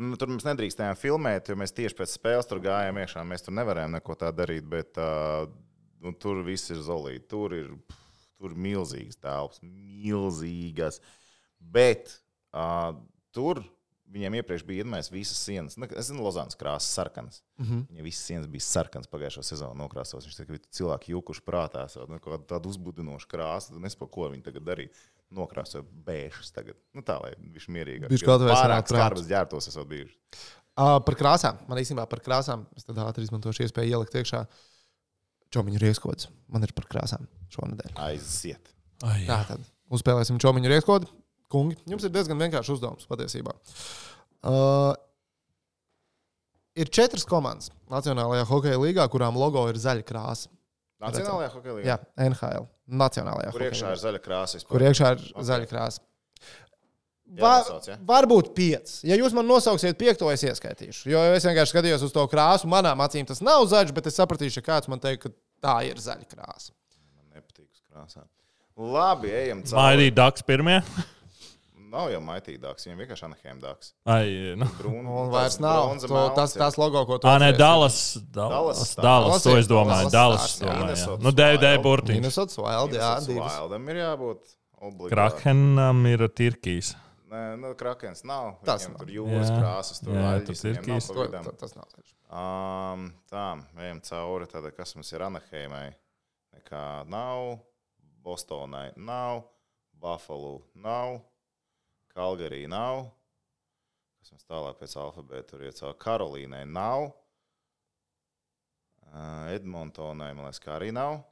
[0.00, 3.24] Nu, tur mēs nedrīkstējām filmēt, jo mēs tieši pēc spēles tur gājām iekšā.
[3.28, 5.44] Mēs tur nevarējām neko tādu darīt, bet uh,
[6.02, 7.26] nu, tur viss ir zolīti.
[7.30, 11.00] Tur ir, pff, tur milzīgas telpas, milzīgas.
[11.60, 12.14] Bet
[12.56, 12.94] uh,
[13.36, 13.62] tur
[14.10, 15.76] viņiem iepriekš bija iedomājies visas sienas.
[15.80, 17.40] Nu, es zinu, Lozānas krāsas, sarkanas.
[17.58, 17.86] Mm -hmm.
[17.90, 20.26] Viņam visas sienas bija sarkanas pagājušo sezonu nokrāsos.
[20.26, 23.74] Viņš teica, ka cilvēki jukuši prātā, nu, tādu uzbudinošu krāsu.
[23.74, 24.90] Tad nesaprotu, ko viņi tagad darīja.
[25.30, 26.76] Nokrāsoja bēšus tagad.
[26.94, 28.10] Nu, tā, lai viņš mierīgāk.
[28.10, 30.16] Jo kaut vai pārāk skarbas ģērbtos esot bijuši.
[30.80, 31.58] Uh, par krāsām.
[31.68, 32.66] Man īstenībā par krāsām.
[32.76, 34.46] Es tad ātri izmantošu iespēju ielikt iekšā
[35.54, 36.28] čomiņu rieskods.
[36.48, 37.94] Man ir par krāsām šonadēļ.
[38.06, 38.74] Aiziet.
[39.02, 39.28] Ai, jā.
[39.28, 41.10] Tā tad uzspēlēsim čomiņu rieskodu.
[41.50, 43.54] Kungi, jums ir diezgan vienkāršs uzdevums patiesībā.
[44.46, 44.92] Uh,
[46.78, 50.48] ir četras komandas Nacionālajā hokeja līgā, kurām logo ir zaļa krāsa.
[51.02, 51.96] Nacionālajā hokeja līnijā.
[51.96, 52.68] Jā, NHL.
[53.00, 54.58] Nacionālajā Kur iekšā hokeja ir zaļa krāsa?
[54.60, 54.70] vispār?
[54.76, 55.28] kur iekšā ir Ok.
[55.34, 55.48] okay.
[55.50, 56.04] zaļa krāsa.
[57.30, 57.96] Jā, Va, nosauc, ja?
[58.08, 58.94] varbūt pieci.
[59.06, 61.04] Ja jūs man nosauksiet piekto, es ieskaitīšu.
[61.12, 62.66] Jo es vienkārši skatījos uz to krāsu.
[62.70, 65.30] Manām acīm tas nav zaļš, bet es sapratīšu, ja kāds man teiks, ka
[65.62, 66.74] tā ir zaļa krāsa.
[67.14, 68.26] Man nepatīk uz krāsām.
[68.80, 69.78] Labi, ejam cauri.
[69.78, 70.80] Maidīt Daks pirmie.
[71.90, 73.88] Nav jau maitīgāks, viņam vienkārši Anaheim dāks.
[74.06, 74.66] Ai, nu.
[74.78, 77.48] Brūn, Un vairs nav to, tas, tas logo, ko tu Ā, nē.
[77.58, 77.96] Dallas.
[78.30, 80.10] Dallas Dallas, to es domāju.
[80.14, 81.04] Dallas Dallas.
[81.08, 81.82] Domāju, Nu, Wild.
[81.86, 82.20] burtiņš.
[82.20, 83.10] Minnesota Wild, jā.
[83.26, 85.14] Wildam ir jābūt obligāti.
[85.16, 86.92] Krakenam ir Tirkijas.
[87.30, 88.56] Nē, nu, Krakens nav.
[88.66, 88.96] Tas nav.
[89.02, 91.58] tur jūras krāsas, tur Jā, aļģis, tur viņam nav Tirkijas.
[91.60, 91.86] Tas nav.
[92.30, 93.46] Um, tā,
[93.82, 94.46] ejam cauri.
[94.50, 95.88] Tad, kas mums ir Anaheimai?
[96.54, 97.58] Nekā nav.
[98.22, 99.44] Bostonai nav.
[100.00, 101.20] Buffalo nav.
[102.14, 103.06] Kalgarī nav.
[104.20, 105.98] Kas mums tālāk pēc alfabēta tur iet cauri?
[106.02, 107.10] Karolīnai nav.
[109.50, 111.22] Edmontonai, man liekas, kā arī nav.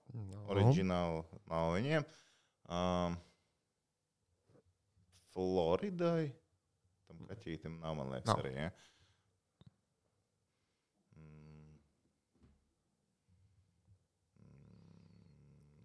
[0.51, 2.07] Oriģināli nav viņiem.
[2.69, 3.19] Um,
[5.35, 6.33] Floridai.
[7.09, 8.43] Tam kaķītam nav, man liekas, Nav.
[8.43, 8.51] arī.
[8.57, 8.71] Ja?
[11.17, 11.79] Mm.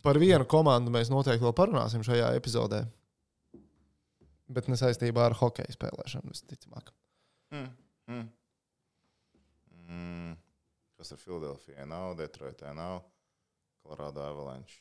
[0.04, 2.82] Par vienu komandu mēs noteikti vēl parunāsim šajā epizodē.
[4.54, 6.93] Bet ne saistībā ar hokeja spēlēšanu, visticamāk.
[7.54, 7.70] Mm.
[8.12, 8.30] Mm.
[9.88, 10.39] Mm.
[10.99, 11.86] Kas ir Filadelfijai?
[11.89, 13.01] Nav, Detroitā nav,
[13.84, 14.80] Colorado Avalanche.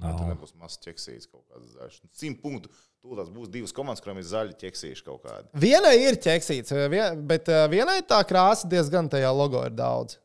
[0.00, 1.98] Vai tur nebūs mazs ķeksīts kaut kāds zaļš?
[2.16, 2.70] Simt punktu.
[3.04, 5.50] Tūlīt būs divas komandas, kurām ir zaļi ķeksīši kaut kādi.
[5.60, 10.16] Vienai ir ķeksīts, vien, bet eh, vienai tā krāsa diezgan tajā logo ir daudz.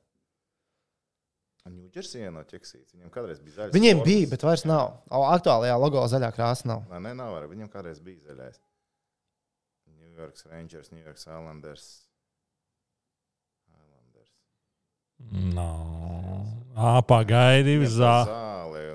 [1.70, 2.94] Ņūdžersijā nav ķeksīts.
[2.96, 3.74] Viņiem kādreiz bija zaļš.
[3.76, 4.08] Viņiem formas.
[4.10, 4.86] bija, bet vairs nav.
[5.12, 6.86] O, Aktuālajā logo zaļā krāsa nav.
[6.90, 7.50] Nē, nē, nav arī.
[7.52, 8.60] Viņam kādreiz bija zaļais.
[10.00, 11.86] New York Rangers, New York Islanders.
[13.70, 14.34] Islanders.
[15.56, 16.46] Nav.
[16.80, 18.16] Ā, pagaidi, zā,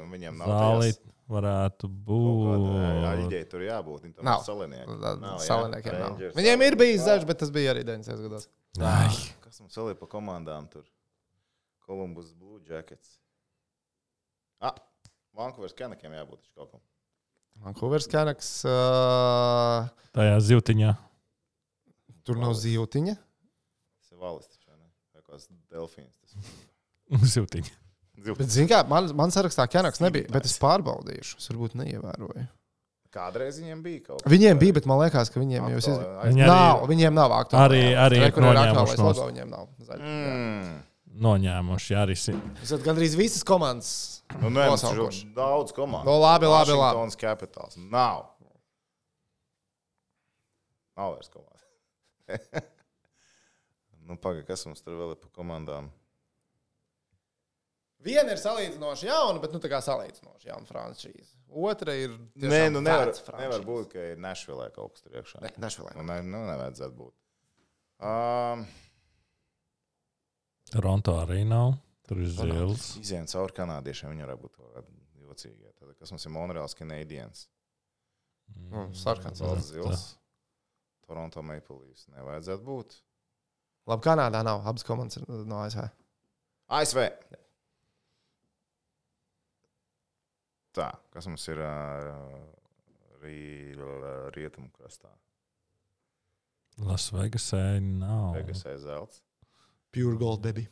[0.00, 1.02] un viņiem nav zāli tajās
[1.34, 2.64] varētu būt.
[3.10, 4.02] aļģei tur jābūt.
[4.08, 4.42] Viņam Nav.
[4.44, 4.96] salinieki.
[5.00, 5.46] Nav, jā.
[5.46, 6.18] Saliniekiem nav.
[6.36, 8.24] Viņiem ir bijis zaļš, bet tas bija arī 90.
[8.28, 8.48] gados.
[8.80, 9.08] Ai,
[9.44, 10.84] Kas mums vēl ir pa komandām tur?
[11.86, 13.18] Columbus Blue Jackets.
[14.64, 14.74] Ah,
[15.36, 16.82] Vankūveras Kanakiem jābūt kaut kam.
[17.64, 18.48] Vankūveras Kanaks.
[18.66, 20.94] Uh, tajā zivtiņā.
[22.24, 23.14] tur nav zīltiņa.
[24.00, 24.88] Tas ir valis taču, vai ne?
[25.14, 26.14] Vai kāds delfīns.
[26.24, 27.30] Tas.
[27.34, 27.74] Zivtiņa.
[28.24, 31.36] Bet, zini, kā man, man sarakstā Kanaks nebija, bet es pārbaudīšu.
[31.42, 32.46] Es varbūt neievēroju.
[33.14, 34.30] Kādreiz viņiem bija kaut kas.
[34.32, 36.00] Viņiem bija, bet man liekas, ka viņiem jau ir.
[36.32, 37.62] Viņi Nav, arī viņiem nav aktuāli.
[37.68, 39.20] Arī- arī Re, kur ir noņēmuši aktuālais nost.
[39.20, 39.68] logo, viņiem nav.
[39.86, 40.08] zaļa.
[40.08, 40.72] Mm.
[41.14, 42.16] Noņēmuši arī.
[42.18, 44.22] si- Jūs esat gandrīz visas komandas.
[44.40, 46.08] Nu, nē, mums ir daudz komandu.
[46.10, 46.80] Nu, labi, labi, labi.
[46.80, 47.76] Washingtons Capitals.
[47.76, 48.30] Nav.
[50.96, 51.62] Nav vairs komandas.
[54.06, 55.90] nu, pagaidi, kas mums tur vēl ir pa komandām?
[58.04, 61.30] Viena ir salīdzinoši jauna, bet nu tā kā salīdzinoši jauna franšīze.
[61.54, 62.12] Otra ir.
[62.36, 65.40] Nē, nu nevar, nevar būt, ka ir Nešvilē kaut kas tur iekšā.
[65.40, 65.94] Ne, Nešvilē.
[65.96, 67.14] Nu, ne, nu, nevajadzētu būt.
[68.04, 68.66] Um,
[70.72, 71.74] Toronto arī nav.
[72.08, 72.90] Tur ir zils.
[73.00, 74.58] Izejām cauri kanādiešiem, viņi varētu būt
[75.24, 75.72] jocīgi.
[75.78, 77.46] Tad, kas mums ir Monreāls Canadiens?
[78.68, 79.40] Nu, sarkans.
[79.40, 80.04] Zelts zils.
[81.08, 82.06] Toronto Maple Leafs.
[82.12, 82.98] Nevajadzētu būt.
[83.88, 84.62] Labi, Kanādā nav.
[84.68, 85.86] Abas komandas ir no ASV.
[86.72, 87.00] ASV.
[90.74, 92.38] Tā, kas mums ir uh,
[94.34, 95.12] rietumu krastā?
[96.84, 98.34] Las Vegasē nav.
[98.34, 99.23] Vegasē zelts.
[99.94, 100.64] Pure gold, baby.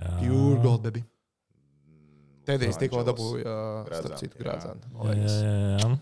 [0.00, 0.12] Jā.
[0.22, 1.02] Pure gold, baby.
[2.48, 3.56] Tēdīs tikko dabūja, jā.
[4.40, 4.94] grāzānu.
[5.04, 5.34] Jā, jā,
[5.76, 5.90] jā.
[5.90, 5.98] Mm,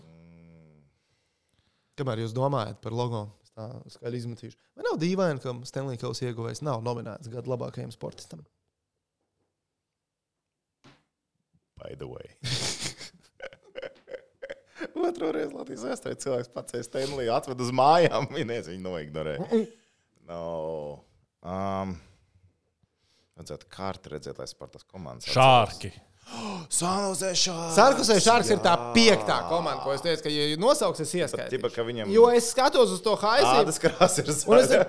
[1.99, 3.67] Kamēr jūs domājat par logo, es tā
[3.97, 4.55] skaļi izmetīšu.
[4.79, 8.45] Vai nav dīvaini, ka Stanley Kausa ieguvējs nav nominēts gada labākajam sportistam?
[11.79, 12.27] By the way.
[15.09, 18.31] Otru reizi Latvijas vēsturē cilvēks pats Stanley atved uz mājām.
[18.37, 19.63] Viņas viņu noignorēja.
[20.29, 20.43] No.
[21.43, 21.97] Um,
[23.39, 25.29] vajadzētu kārtu redzēt, lai Spartas komandas.
[25.33, 25.91] Šārki.
[26.79, 27.73] Sanozē šārks.
[27.79, 31.71] Sarkusē Šārks ir tā piektā komanda, ko es teicu, ka, ja nosauksies, Tipa, ieskaitīšu.
[31.75, 33.49] ka viņam Jo es skatos uz to haisu.
[33.63, 34.85] ādas krāsa ir Un es- zaļa.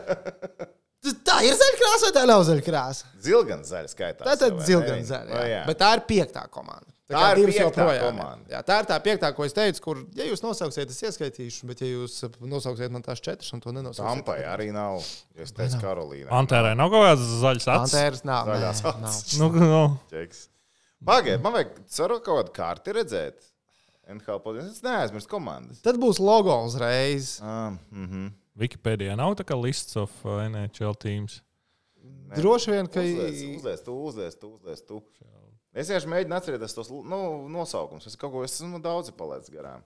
[1.24, 3.06] Tā ir zaļkrāsa vai tā nav zaļkrāsa?
[3.24, 4.24] Zilgan zaļa skaitā.
[4.26, 5.38] Tā tad zilgan zaļa.
[5.48, 5.60] jā.
[5.70, 6.92] Bet tā ir piektā komanda.
[7.10, 8.10] Tā kā ir divas piektā joprojām, jā.
[8.10, 8.50] komanda.
[8.52, 11.82] Jā, tā ir tā piektā, ko es teicu, kur, ja jūs nosauksiet, es ieskaitīšu, bet
[11.82, 14.22] ja jūs nosauksiet man tās četras un to nenosauksiet.
[14.22, 15.02] Tampai arī nav.
[15.34, 16.30] Es teicu Karolīna.
[16.38, 17.96] Antērē nav kaut kāds zaļš acis.
[17.96, 18.52] Antēras nav.
[18.52, 19.36] Zaļās acis.
[19.42, 19.82] Nu, nu.
[21.10, 23.50] Pagaidiet, man vajag ceru kaut kādu karti redzēt.
[24.10, 24.72] NHL podkāstā.
[24.74, 25.82] Es neaizmirstu komandas.
[25.84, 27.36] Tad būs logo uzreiz.
[27.42, 28.30] Ah, mhm.
[28.60, 31.40] Wikipēdijā nav tā kā lists of uh, NHL teams.
[32.30, 35.00] Droši vien, ka Uzlies, uzlies, tu, uzlies, tu, uzlies, tu.
[35.70, 37.20] Es vienkārši mēģinu atcerēties tos nu,
[37.52, 38.08] nosaukumus.
[38.10, 39.84] Es kaut ko esmu daudz palaidis garām.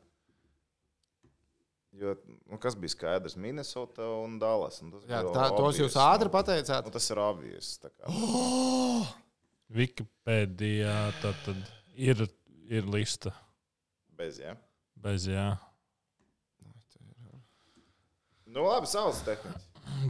[1.95, 2.16] Jo,
[2.51, 3.37] nu, kas bija skaidrs?
[3.39, 4.80] Minnesota un Dallas.
[4.82, 6.32] Un tas jā, tā, tos jūs ātri nu.
[6.35, 6.89] pateicāt.
[6.89, 7.68] Nu, tas ir obvious.
[7.85, 8.11] kā.
[9.74, 11.61] Wikipēdijā tad, tad
[11.95, 12.24] ir,
[12.68, 13.32] ir lista
[14.14, 14.53] Bez, ja?
[15.03, 15.47] bez jā.
[18.47, 19.61] Nu, labi, savs tehniski.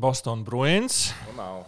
[0.00, 1.62] Boston Bruins, Nu, nav.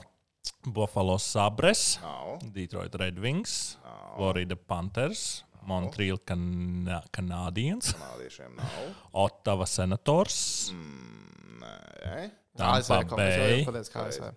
[0.66, 2.36] Buffalo Sabres, Nav.
[2.52, 3.85] Detroit Red Wings, Nav.
[4.16, 8.80] Florida Panthers, Montreal Can Canadiens, Kanādiešiem nav.
[9.12, 12.30] Ottawa Senators, Mm, nē.
[12.56, 14.28] Tampa ASV, Bay, Es jau jums pateicu, kā ASV.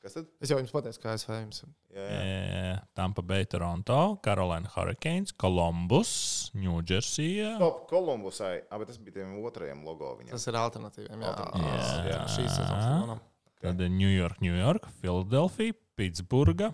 [0.00, 0.26] Kas tad?
[0.40, 1.58] Es jau jums pateicu, kā ASV jums.
[1.92, 2.20] Jā, jā.
[2.22, 7.42] eh, Tampa Bay, Toronto, Carolina Hurricanes, Columbus, New Jersey.
[7.56, 8.62] Stop, Kolumbusai.
[8.70, 10.14] Ah, bet tas bija tiem otrajiem logo.
[10.20, 10.30] Viņam.
[10.30, 11.20] Tas ir alternatīviem.
[11.20, 12.06] Jā, Alternatīvs, jā.
[12.14, 12.20] jā.
[12.36, 13.20] šīs sezonas.
[13.60, 16.72] Tad ir New York, New York, Philadelphia, Pitsburga.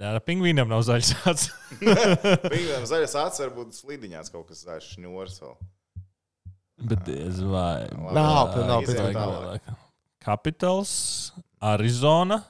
[0.00, 1.52] Jā, ar pingvīniem nav zaļš acis.
[2.54, 5.54] Viņam zaļas acis, varbūt slīdiņās kaut kas zaļš šņūrs vēl.
[6.90, 7.84] Bet diez vai.
[7.94, 9.60] Nav, nav vai-
[10.24, 10.94] Capitals,
[11.62, 12.40] Arizona.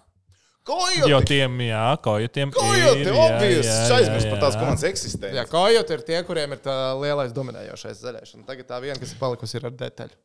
[0.64, 1.26] Jo Kojoti!
[1.28, 3.03] tiem, jā, kojotiem Kojoti!
[3.05, 3.11] ir.
[3.12, 3.66] Obvious!
[3.68, 4.61] jā, Es jā, aizmirsu par tās jā.
[4.62, 5.42] komandas Jā, eksistenci.
[5.53, 8.32] kojoti ir tie, kuriem ir tā lielais dominējošais zaļais.
[8.38, 10.16] Un tagad tā viena, kas ir palikusi, ir ar detaļu.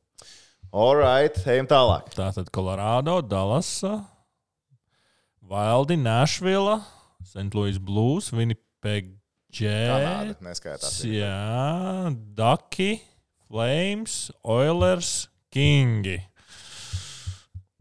[0.71, 2.07] All right, ejam tālāk.
[2.15, 3.73] Tātad Colorado, Dallas,
[5.49, 6.77] Vildi, Nashville,
[7.29, 7.53] St.
[7.53, 9.11] Louis Blues, Winnipeg
[9.53, 10.39] Jets.
[10.41, 10.95] neskaitās.
[11.05, 13.03] Jā, Ducky,
[13.45, 16.17] Flames, Oilers, Kingi.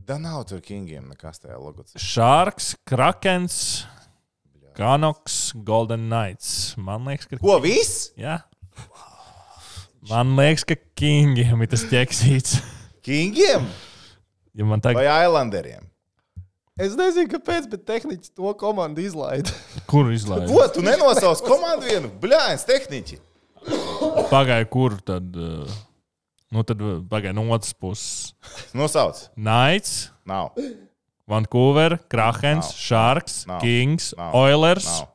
[0.08, 2.00] Da nav tur kingiem nekas tajā logotipā.
[2.00, 3.86] Sharks, Krakens,
[4.76, 6.76] Canucks, Golden Knights.
[6.76, 7.40] Man liekas, ka.
[7.40, 8.10] Ko viss?
[8.20, 8.38] Jā.
[10.08, 12.60] Man liekas, ka Kingiem ir tas ķeksīts.
[13.04, 13.64] Kingiem
[14.58, 15.84] Ja man vai Islanderiem?
[16.78, 19.50] Es nezinu, kāpēc, bet tehniski to komandu izlaida.
[19.90, 20.46] kur izlaiž?
[20.50, 22.10] Ko tu nenosauc komandu vienu?
[22.22, 23.18] Bļāns, tehniķi.
[24.30, 25.34] Pagāja, kur tad.
[25.34, 25.66] uh,
[26.48, 26.80] Nu, tad
[27.12, 28.30] pagāja no otras puses.
[28.72, 29.26] Nosauc.
[29.36, 30.54] Knights, Nav.
[31.28, 32.78] Vancouver, Krakens, Nav.
[32.80, 33.60] Sharks, Nav.
[33.60, 34.32] Kings, Nav.
[34.38, 35.10] Oilers, Nav.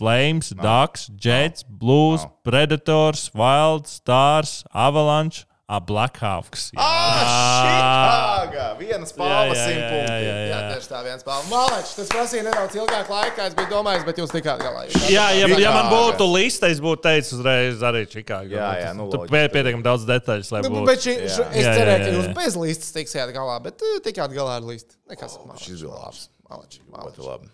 [0.00, 2.32] Flames, Ducks, Jets, Blues, Nav.
[2.42, 6.66] Predators, Wild, Stars, Avalanche, a Blackhawks.
[6.76, 8.64] Ah, Čikāga!
[8.80, 10.16] Viena spāle jā, simt jā, punkti.
[10.26, 11.46] jā, Jā, tieši tā viens spēlē.
[11.48, 14.82] Malečs, tas prasīja nedaudz ilgāk laika, es biju domājis, bet jūs tikāt galā.
[14.90, 15.94] Jūs Jā, ja, ja man Čikāga.
[15.94, 18.52] būtu liste, es būtu teicis uzreiz arī Čikāgā.
[18.58, 19.32] Jā, jā, nu, Tur loģiski.
[19.32, 20.86] pie- pietiekami daudz detaļu, lai Nu, būtu.
[20.92, 21.24] bet šī, Jā.
[21.32, 22.34] š, es Jā, jā, cerēju, ka jā, jūs jā.
[22.42, 24.94] bez listas tiksiet galā, bet uh, tikāt galā ar listu.
[25.10, 25.38] Nekas.
[25.64, 26.28] Šis bija labs.
[26.52, 27.48] Malečs, Ļoti labi.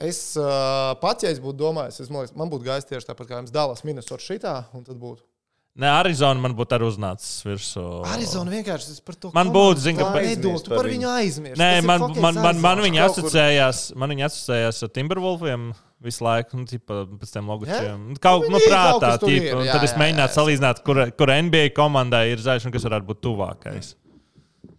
[0.00, 3.28] Es uh, pats, ja es būtu domājis, es, man, liekas, man būtu gājis tieši tāpat
[3.28, 5.20] kā jums Dallas, Minnesota šitā, un tad būtu.
[5.80, 7.82] Nē, Arizona man būtu arī uznācis virsū.
[8.12, 9.30] Arizona vienkārši tas par to.
[9.36, 11.60] Man būtu, zini, ka tā par- nedomā, tu par viņu aizmirsti.
[11.62, 15.70] Nē, man, man, man, man viņa asociējās, man viņa asociējās ar Timberwolfiem
[16.04, 18.04] visu laiku, un tipa, pēc tam logočiem.
[18.12, 18.20] Ja?
[18.24, 21.66] Kaut Nu, nu, viņi prātā, ķipa, ir, jā, tad es mēģināju salīdzināt, kur, kur NBA
[21.76, 23.92] komandai ir zaļš un kas varētu būt tuvākais.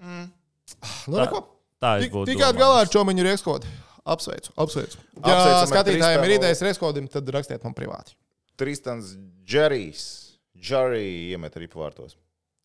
[0.02, 1.46] Nu, neko.
[1.82, 2.30] Tā es būtu.
[2.34, 3.70] Tikai galā ar čomiņu riekskodi.
[4.12, 4.98] Apsveicu, apsveicu.
[5.26, 8.16] Ja skatītājiem ir idejas rieskodim, tad rakstiet man privāti.
[8.58, 9.14] Tristans
[9.46, 10.31] Džerijs.
[10.62, 12.16] Džerij iemet arī pavārtos.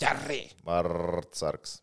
[0.03, 0.43] Ķerri!
[0.67, 1.79] Vārtsargs.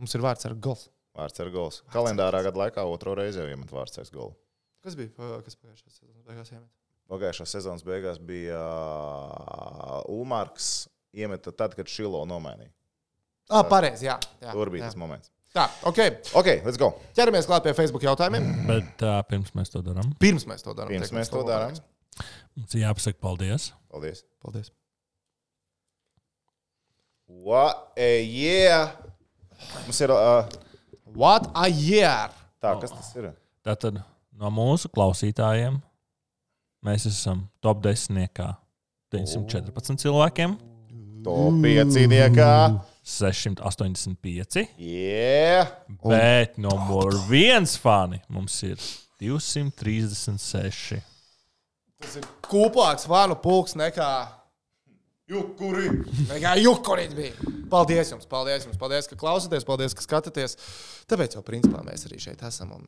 [0.00, 0.86] Mums ir vārds ar gols.
[1.16, 1.82] Vārds ar gols.
[1.92, 4.32] Kalendārā gada laikā otro reizi jau iemet vārtsargs golu.
[4.80, 5.12] Kas bija
[5.44, 6.70] kas pagājušajā sezonas beigās iemet?
[7.10, 10.88] Pagājušā sezonas beigās bija uh, Ulmārks.
[11.12, 12.70] Iemeta tad, kad Šilo nomainīja.
[13.50, 14.14] Ah, pareizi, jā.
[14.38, 14.92] jā, Tur bija jā.
[14.92, 15.32] tas moments.
[15.50, 15.98] Tā, ok.
[16.38, 16.92] Ok, let's go.
[17.18, 18.46] Ķeramies klāt pie Facebook jautājumiem.
[18.68, 20.94] Bet tā, pirms mēs to darām, Pirms mēs to darām.
[20.94, 21.74] Pirms mēs to darām.
[22.54, 23.72] mums ir jāpasaka paldies.
[23.90, 24.22] Paldies.
[24.44, 24.70] Paldies.
[27.30, 28.90] What a yeah!
[29.84, 30.10] Mums ir.
[30.10, 30.48] Uh,
[31.10, 32.30] What a year!
[32.62, 33.30] tā, kas tas ir?
[33.66, 33.96] Tātad
[34.38, 35.80] no mūsu klausītājiem
[36.86, 38.28] mēs esam top 10.
[39.10, 40.54] 914 cilvēkiem,
[41.24, 42.50] Top 5 cīniekā.
[43.10, 44.68] 685.
[44.78, 45.72] Yeah!
[46.04, 48.78] Bet numur viens fani mums ir
[49.20, 51.00] 236.
[52.00, 54.10] Tas ir kūplāks vānu pulks nekā,
[55.30, 55.86] Jukuri!
[56.30, 57.34] nekā jukurīt bija.
[57.70, 60.56] Paldies jums, paldies jums, paldies, ka klausāties, paldies, ka skatāties.
[61.10, 62.68] Tāpēc jau principā mēs arī šeit esam.
[62.80, 62.82] Un...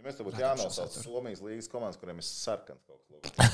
[0.00, 3.46] Ja mēs te būtu jānosauc Somijas līnijas komandas, kuriem ir sarkans kaut kas.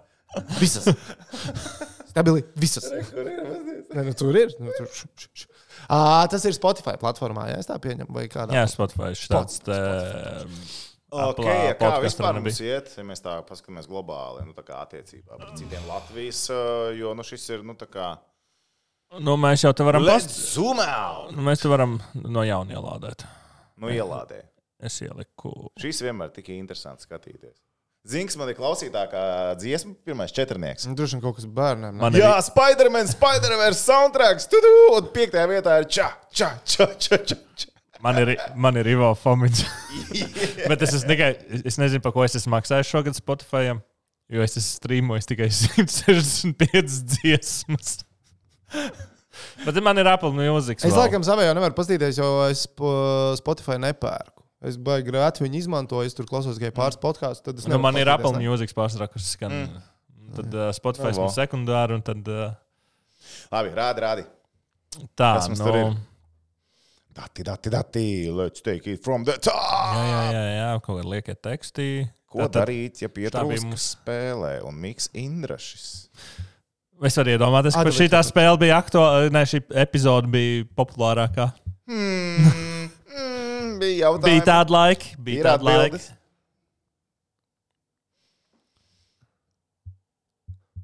[0.60, 0.86] Visas.
[2.10, 2.86] Stabili, visas.
[2.90, 4.52] Nē, nu, tur ir.
[4.62, 4.86] Nu, tur.
[5.90, 8.54] Ā, tas ir Spotify platformā, ja es tā pieņemu, vai kādā.
[8.54, 9.58] Jā, Spotify šis tāds.
[9.60, 14.54] Spot- te- Ok, Apple ja kā vispār mums iet, ja mēs tā paskatāmies globāli, nu
[14.56, 18.10] tā kā attiecībā pret citiem Latvijas, uh, jo nu šis ir, nu tā kā.
[19.18, 21.32] Nu, mēs jau te varam out!
[21.34, 23.24] Nu, mēs te varam no jauna ielādēt.
[23.80, 24.44] Nu ielādē.
[24.80, 25.50] Es ieliku.
[25.82, 27.58] Šis vienmēr tik interesants skatīties.
[28.08, 29.22] Zinks man ir klausītākā
[29.60, 30.86] dziesma, pirmais četrnieks.
[30.88, 31.90] Nu, Droši vien kaut kas bērniem.
[31.92, 32.00] ne?
[32.00, 37.18] Man Jā, Spider-Man, Spider-Man soundtracks, tu tu, un piektajā vietā ir ča, ča, ča, ča,
[37.18, 37.36] ča.
[37.60, 37.68] ča.
[38.00, 39.64] Man ir, man ir Ivo Fomits.
[40.70, 41.30] Bet es, esmu tikai,
[41.68, 43.74] es nezinu, par ko es esmu maksājis šogad Spotify.
[44.30, 47.96] Jo es streamojis tikai 165 dziesmas.
[49.64, 50.78] Bet man ir Apple Music.
[50.86, 54.44] Es laikam savējā nevaru paskatīties, jo es po- Spotify nepērku.
[54.68, 57.42] Es baigi grāti viņu izmantoju, es tur klausos tikai pāris podkāstus.
[57.46, 58.42] Tad es Nu, man ir Apple ne.
[58.44, 59.54] Music pārsvarā, kas skan.
[59.56, 59.86] Mm.
[60.36, 61.28] Tad uh, Spotify Nu, ir vo.
[61.32, 62.52] sekundāri, un tad uh,
[63.50, 64.26] Labi, rādi, rādi.
[65.16, 65.30] tā.
[65.40, 65.88] Kas mums nu, tur ir?
[67.10, 69.96] Dati, dati, dati, let's take it from the top.
[69.96, 71.88] Jā, jā, jā, jā kaut kāda lieka tekstī.
[72.30, 75.88] Ko Tātad darīt, ja tā bija pietrūkst mums- spēlē un miks Indrašis?
[77.02, 81.48] Es varu iedomāties, ka šī tā spēle bija aktuāla, ne šī epizode bija populārākā.
[81.90, 82.46] Hmm,
[83.16, 84.28] mm, bija jautājums.
[84.28, 86.02] Bija tāda laika, bija tāda laika.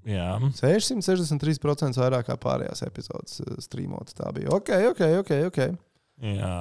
[0.07, 4.11] Jā, 663% vairāk kā pārējās epizodes eh, streamot.
[4.15, 4.51] Tā bija.
[4.55, 5.33] Ok, ok, ok.
[5.51, 5.75] okay.
[6.23, 6.55] Jā.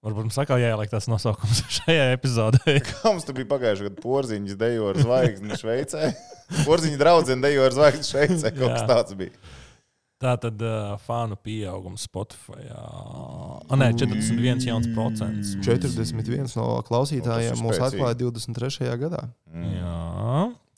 [0.00, 2.78] Varbūt mums atkal jāieliek tas nosaukums šajā epizodē.
[2.88, 6.12] Kā mums tur bija pagājušajā gadā porziņš dejo ar zvaigzni Šveicē?
[6.68, 8.54] Porziņa draudzene dejo ar zvaigzni Šveicē.
[8.56, 9.34] Kaut kas tāds bija.
[10.20, 12.66] Tā tad uh, fanu pieaugums Spotify.
[12.76, 15.54] O, nē, 41 jauns procents.
[15.64, 18.90] 41 no Nu, klausītājiem ir mūs atklāja 23.
[19.00, 19.22] gadā.
[19.48, 19.94] Jā.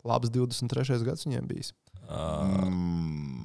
[0.07, 0.99] Labs 23.
[1.07, 1.73] gads viņiem bijis.
[2.07, 3.42] Uh, Mm.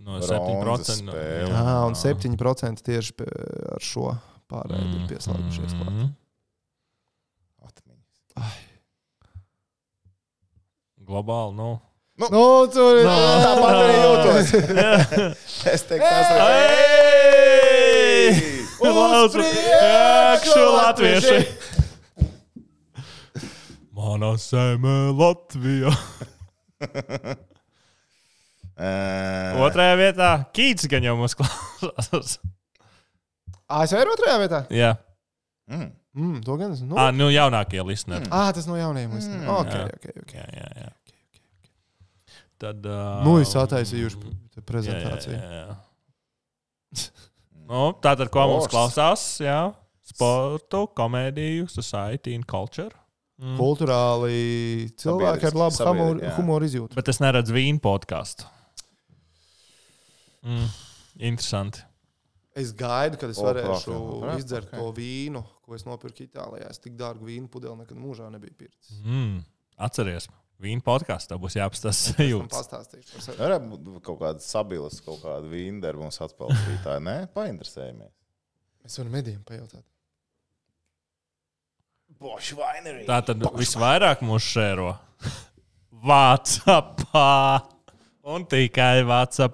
[0.00, 0.18] No
[0.60, 1.10] Bronzas 7%.
[1.10, 1.50] spēle.
[1.50, 3.28] Jā, un 7% tieši pie-
[3.74, 4.06] ar šo
[4.50, 5.72] pārēju ir pieslēgušies.
[5.76, 5.92] klāt.
[5.92, 6.10] Mm.
[7.68, 8.58] Atmiņas.
[11.10, 11.70] Globāli, nu.
[12.20, 13.06] Nu, tur ir.
[13.08, 14.46] Tāpat arī jūtos.
[15.74, 16.40] es teiktu, tas ir.
[18.80, 21.38] Uz priekšu, latvieši!
[23.96, 25.92] Manā zemē Latvijā.
[28.80, 32.38] Uh, Otrajā vietā Kīts gan jau mūs klausās.
[33.70, 34.60] ASV ir otrajā vietā.
[34.72, 34.94] Jā,
[35.70, 35.90] mm.
[36.16, 36.80] Mm, to gan es.
[36.82, 38.26] Nu, ah, nu jaunākie listeneri.
[38.34, 39.44] ah, tas no jaunajiem listeniem.
[39.44, 39.84] Mm, Ok, jā.
[39.94, 40.32] ok, ok.
[40.34, 40.88] Jā, jā, jā.
[42.60, 42.88] Tad.
[42.88, 45.36] Uh, Nu, es attaisīju jā, prezentāciju.
[45.36, 47.06] jā, jā.
[47.70, 48.72] Nu, tātad, ko mums Force.
[48.74, 49.26] klausās?
[49.44, 49.60] Jā,
[50.10, 52.90] sportu, komēdiju, society and culture.
[53.40, 53.54] Mm.
[53.56, 56.32] Kulturāli cilvēki ar labu humoru, jā.
[56.36, 56.96] humoru izjūtu.
[56.98, 58.48] Bet es neredzu vīnu podkāstu.
[60.46, 60.66] Mm.
[61.30, 61.84] Interesanti.
[62.60, 64.76] Es gaidu, kad es O, varēšu prāt, izdzert ok.
[64.80, 66.68] to vīnu, ko es nopirku Itālijā.
[66.72, 68.98] Es tik dārgu vīnu pudeli nekad mūžā nebiju pircis.
[69.04, 69.42] Mm.
[69.80, 70.26] Atceries,
[70.60, 72.52] Vīna podkāstā būs tam sajūtas.
[72.52, 73.38] pastāstīšu par sevi.
[73.40, 77.00] Varētu būt kaut kāda sabilas, kaut kāda vīndera mums atpelnītāja.
[77.00, 78.12] Nē, painteresējamies.
[78.84, 79.86] Mēs varam medijiem pajautāt.
[82.20, 83.06] Boš vainerī.
[83.08, 84.90] Tā tad visvairāk mūsu šēro
[86.10, 86.76] Vācijā
[88.28, 89.48] un tikai Vācijā.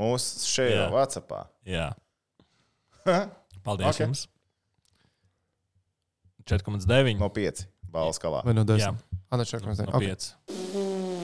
[0.00, 0.86] Mūsu šeit Jā.
[0.86, 1.40] jau Vācijā.
[1.68, 1.88] Jā,
[3.66, 3.94] paldies Ok.
[3.94, 4.06] okay.
[4.06, 4.26] jums.
[6.48, 8.40] 4,9 No 5 balvu skalā.
[8.46, 9.04] Vai no Jā, 10?
[9.30, 9.78] Anna Čakmas.
[9.84, 10.08] no Okay.
[10.16, 10.34] 5.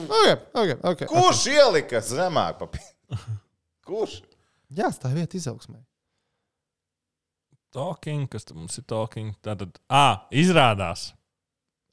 [0.07, 1.07] Okay, okay, okay.
[1.09, 2.59] Kurš ielika zemāk?
[2.61, 2.85] pa pi-
[3.87, 4.21] Kurš?
[4.71, 5.79] Jā, tā ir vieta izaugsmē.
[7.75, 9.33] Talking, kas tur mums ir talking?
[9.43, 11.09] Tātad, ah, izrādās.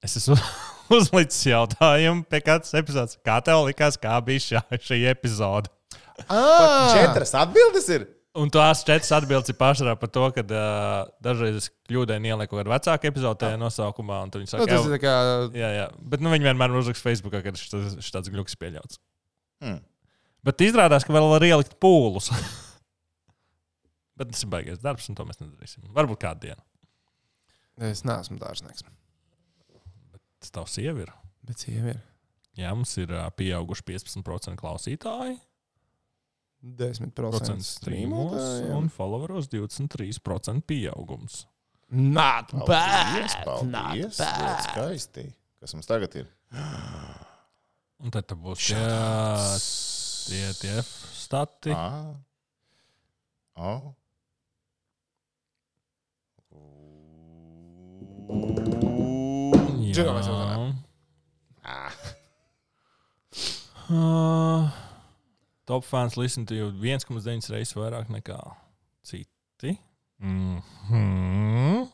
[0.04, 0.36] Es esmu
[0.96, 3.18] uzlicis jautājumu pie katras epizodes.
[3.26, 5.70] Kā tev likās, kā bija šā, šī epizode?
[6.28, 8.04] Ah, Četras atbildes ir.
[8.34, 12.64] Un tās četras atbildes ir pārsvarā par to, ka uh, dažreiz es kļūdaini ielieku kaut
[12.64, 15.12] kādu vecāku epizodi tajā nosaukumā, un tad viņi Nu, saka, tas "Ev, ir tā kā.
[15.54, 15.84] jā, jā.
[16.10, 18.98] Bet nu, viņi vienmēr uzraksta Facebookā, ka šis tāds gluks pieļauts.
[19.62, 19.78] Hmm.
[20.42, 22.32] Bet izrādās, ka vēl var ielikt pūlus.
[24.18, 25.86] Bet tas ir baigais darbs, un to mēs nedarīsim.
[25.94, 26.62] Varbūt kādu dienu.
[27.86, 28.82] Es neesmu dārznieks.
[30.42, 31.14] Tas tavs sieva ir.
[31.46, 32.02] Bet sieva ir
[32.54, 35.38] Jā, mums ir ā, pieauguši 15% klausītāji,
[36.64, 38.76] 10% procents streamos streamotājiem.
[38.78, 41.44] un followeros 23% pieaugums.
[41.94, 43.44] Not Paldies, bad!
[43.44, 44.18] paldies.
[44.18, 44.62] Not bad!
[44.70, 45.26] skaisti.
[45.60, 46.30] Kas mums tagad ir?
[48.04, 50.78] Un tad būs tie, tie,
[51.14, 51.74] stati.
[53.54, 53.76] Ah.
[53.78, 53.94] Oh.
[59.94, 60.72] Jau zinām.
[63.84, 64.83] Uh,
[65.64, 68.38] top fans listen to you 1,9 reizes vairāk nekā
[69.02, 69.78] citi.
[70.18, 71.88] Mm -hmm.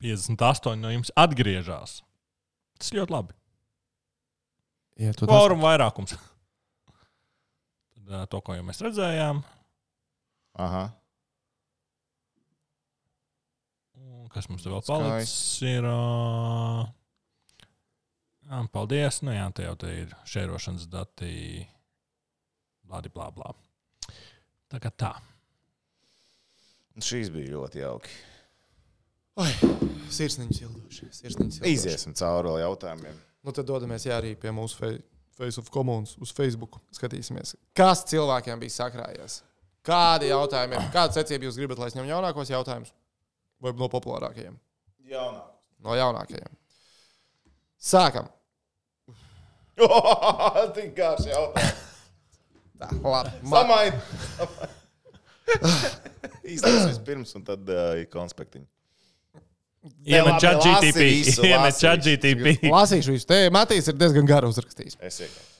[0.00, 2.02] 58 no jums atgriežas.
[2.78, 3.34] Tas ļoti labi.
[4.98, 6.16] Jā, tu Kvorum vairākums.
[8.08, 9.42] Tad, to, ko jau mēs redzējām,
[10.58, 10.88] Aha.
[14.34, 15.62] Kas mums vēl palicis?
[15.64, 16.88] Ir, uh,
[18.74, 19.22] paldies.
[19.24, 21.62] Nu, jā, te jau te ir šērošanas dati.
[22.88, 23.52] Blādi, blā, blā.
[24.72, 25.12] Tā kā tā.
[27.04, 28.14] Šīs bija ļoti jauki.
[30.10, 31.10] Sirsniņš ildoši.
[31.20, 31.70] Sirsniņš ildoši.
[31.70, 33.20] Iziesim cauri vēl jautājumiem.
[33.44, 34.96] Nu, tad dodamies jā, arī pie mūsu fe
[35.38, 36.80] Face of Commons uz Facebook.
[36.90, 39.36] Skatīsimies, kas cilvēkiem bija sakrājies.
[39.86, 40.88] Kādi jautājumi ir?
[40.90, 42.90] Kādu secību jūs gribat, lai es ņemtu jaunākos jautājumus?
[43.62, 44.58] Vai no populārākajiem?
[45.12, 45.44] Jaunā.
[45.86, 46.58] No jaunākajiem.
[47.78, 48.26] Sākam.
[50.74, 51.87] Tik garš jautājums.
[52.78, 53.30] Tā, labi.
[53.42, 53.98] Ma Samaini.
[56.54, 58.66] Īstenībā vispirms, un tad uh, ir konspektiņi.
[60.08, 61.00] Iemet chat GTP.
[61.46, 61.98] Iemet chat.
[62.04, 62.46] GTP.
[62.72, 63.26] Lasīšu visu.
[63.28, 64.94] Te Matīs ir diezgan garu uzrakstījis.
[65.00, 65.57] Es iegāju.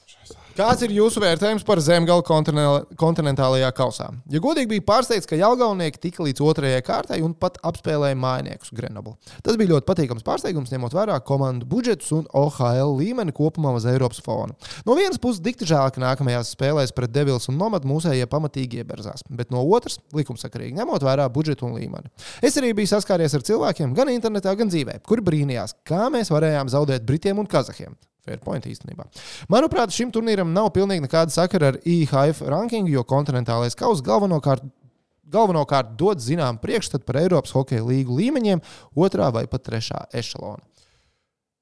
[0.59, 4.09] Kāds ir jūsu vērtējums par zemgala kontinentāla- kontinentālajā kausā?
[4.27, 9.15] Ja godīgi bija pārsteigts, ka Jālgaunieki tika līdz otrajai kārtai un pat apspēlēja mainiekus Grenoble.
[9.41, 14.19] Tas bija ļoti patīkams pārsteigums, ņemot vērā komandu budžetus un OHL līmeni kopumā uz Eiropas
[14.19, 14.57] fona.
[14.83, 19.23] No vienas puses, dikti žēl, ka nākamajās spēlēs pret Devils un Nomadu mūsējie pamatīgi ieberzās,
[19.29, 22.11] bet no otras, likumsakarīgi ņemot vērā budžetu un līmeni.
[22.43, 26.67] Es arī biju saskāries ar cilvēkiem, gan internetā, gan dzīvē, kuri brīnījās, kā mēs varējām
[26.67, 27.95] zaudēt Britiem un Kazahiem.
[28.29, 29.07] Fair point īstenībā.
[29.49, 34.65] Manuprāt, šim turnīram nav pilnīgi nekāda sakara ar IHF rankingu, jo kontinentālais kausa galvenokārt,
[35.33, 38.61] galvenokārt dod zinām priekšstatu par Eiropas hokeja līgu līmeņiem,
[38.93, 40.61] otrā vai pat trešā ešalona.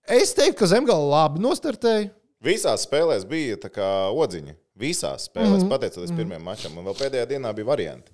[0.07, 2.11] Es teiktu, ka Zemgala labi nostartēja.
[2.43, 4.53] Visās spēlēs bija tā kā odziņa.
[4.77, 5.73] Visās spēlēs, mm -hmm.
[5.73, 8.11] pateicoties pirmajam mačam, un vēl pēdējā dienā bija varianti.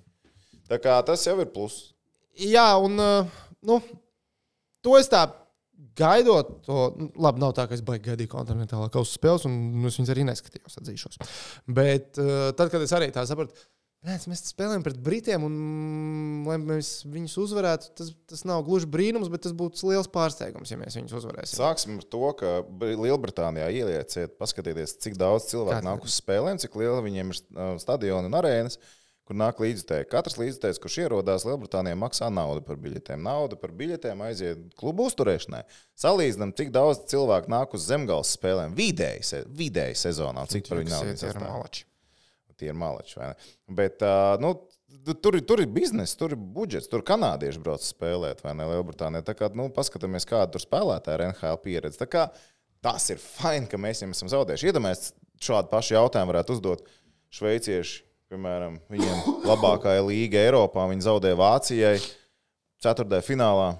[0.70, 1.92] Tā kā tas jau ir pluss.
[2.34, 3.26] Jā, un uh,
[3.62, 3.82] nu,
[4.82, 5.26] to es tā
[5.98, 9.90] gaidot, to nu, labi, nav tā, ka es baigi gaidīju kontinentālā kausa spēles, un nu,
[9.90, 11.22] es viņas arī neskatījos, atzīšos.
[11.66, 13.56] Bet uh, tad, kad es arī tā sapratu,
[14.04, 15.54] Nē, mēs spēlējam pret Britiem, un,
[16.44, 20.76] lai mēs viņus uzvarētu, tas, tas nav gluži brīnums, bet tas būtu liels pārsteigums, ja
[20.76, 21.56] mēs viņus uzvarēsim.
[21.56, 26.60] Sāksim ar to, ka Bri- Lielbritānijā ielieciet, paskatieties, cik daudz cilvēku Kāds nāk uz spēlēm,
[26.60, 28.76] cik liela viņiem ir uh, stadioni un arēnas,
[29.28, 30.08] kur nāk līdzekļi.
[30.12, 33.22] Katrs līdzekļs, kurš ierodās Lielbritānijā, maksā naudu par biļetēm.
[33.24, 35.62] Nauda par biļetēm aiziet klubu uzturēšanai.
[36.00, 40.94] Salīdzinām, cik daudz cilvēku nāk uz zemgāles spēlēm vidēji, se, vidēji sezonā, cik par viņu
[40.94, 41.88] naudu ir malači.
[42.54, 43.18] Tie ir malači.
[43.66, 44.52] Bet uh, nu,
[45.18, 49.24] tur, tur ir biznesa, tur ir budžets, tur kanādieši brauc spēlēt, vai ne Lielbritānijā.
[49.26, 51.98] Tā kā nu, paskatāmies, kāda tur spēlētāja ir NHL pieredze.
[51.98, 52.28] Tā kā
[52.84, 54.68] Tas ir fini, ka mēs viņam esam zaudējuši.
[54.68, 55.14] Iedomājieties,
[55.44, 56.82] šādu pašu jautājumu varētu uzdot
[57.32, 58.02] šveicieši.
[58.32, 60.86] Piemēram, viņiem labākā līga Eiropā.
[60.90, 61.96] Viņi zaudēja Vācijai
[62.82, 63.74] ceturtajā finālā.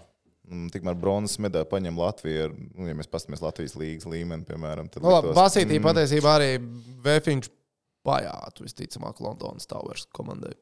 [0.45, 2.51] Tikmēr bronzas medaļu paņem Latvija.
[2.53, 6.51] Nu, ja mēs paskatāmies Latvijas līnijas līmeni, piemēram, tad Nu, labi, liktos, Basītī patiesībā arī
[7.07, 7.49] Vēfiņš
[8.05, 10.53] pajātu visticamāk Londonas Towers komandai.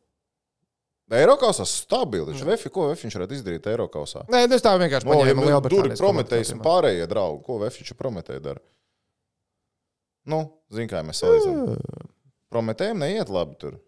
[1.13, 2.31] Eirokausā stabili.
[2.31, 4.23] Viņš Vefi, ko Vefiņš varētu izdarīt Eirokausā?
[4.33, 7.59] Nē, tas tā vienkārši No, ja paņēma mēs tur Lielbritānijas prometējis un pārējie draugi, ko
[7.67, 8.63] Vefiņš prometēja dara?
[10.31, 10.39] Nu,
[10.73, 11.75] zin, kā mēs salīdzinām.
[12.53, 13.79] Prometējiem neiet labi tur.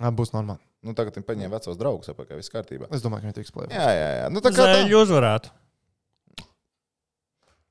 [0.00, 0.60] Jā, Būs normāli.
[0.84, 2.88] Nu, tagad viņi paņēma vecos draugus, apakā viss kārtībā.
[2.94, 3.72] Es domāju, ka viņi tiks plēvē.
[3.76, 4.28] Jā, jā, jā.
[4.32, 4.76] Nu, tā kā tā.
[4.78, 5.50] Zēļu uzvarētu.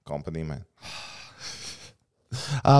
[0.09, 0.59] Kompanijai.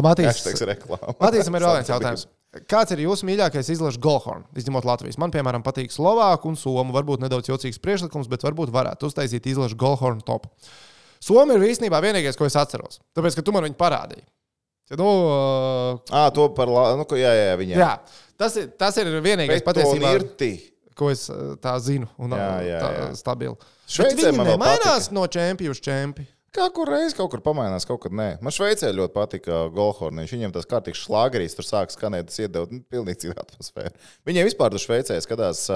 [0.05, 1.15] Matīs, Hashtag reklāma.
[1.17, 2.28] Matīsam ir vēl viens jautājums.
[2.70, 5.17] Kāds ir jūsu mīļākais izlaša Golhorn, izņemot Latvijas?
[5.22, 6.93] Man, piemēram, patīk Slovāku un Somu.
[6.95, 10.47] Varbūt nedaudz jocīgs priekšlikums, bet varbūt varētu uztaisīt izlaša Golhorn top.
[11.22, 13.01] Somi ir īstenībā vienīgais, ko es atceros.
[13.17, 14.26] Tāpēc, ka tu man viņu parādīji.
[14.89, 16.87] Ja, nu, uh, Ā, to par la...
[16.97, 17.77] nu, jā, jā, viņiem.
[17.77, 17.91] jā,
[18.41, 20.51] tas ir, tas ir vienīgais patiesībā, Irti.
[20.97, 22.09] ko es uh, tā zinu.
[22.17, 23.07] Un, Jā, uh, jā, tā, jā.
[23.19, 23.71] Stabili.
[23.89, 24.97] Šveicē man patika.
[25.13, 26.33] no čempionu uz čempionu.
[26.49, 28.39] Kā kur reiz kaut kur pamainās, kaut kad nē.
[28.41, 30.31] Man Šveicē ļoti patika Golhorniņš.
[30.33, 33.93] Viņiem tas kārtīgs šlāgerīs tur sāk skanēt, tas iedod nu, pilnīgi citu atmosfēru.
[34.25, 35.67] Viņiem vispār tur Šveicē skatās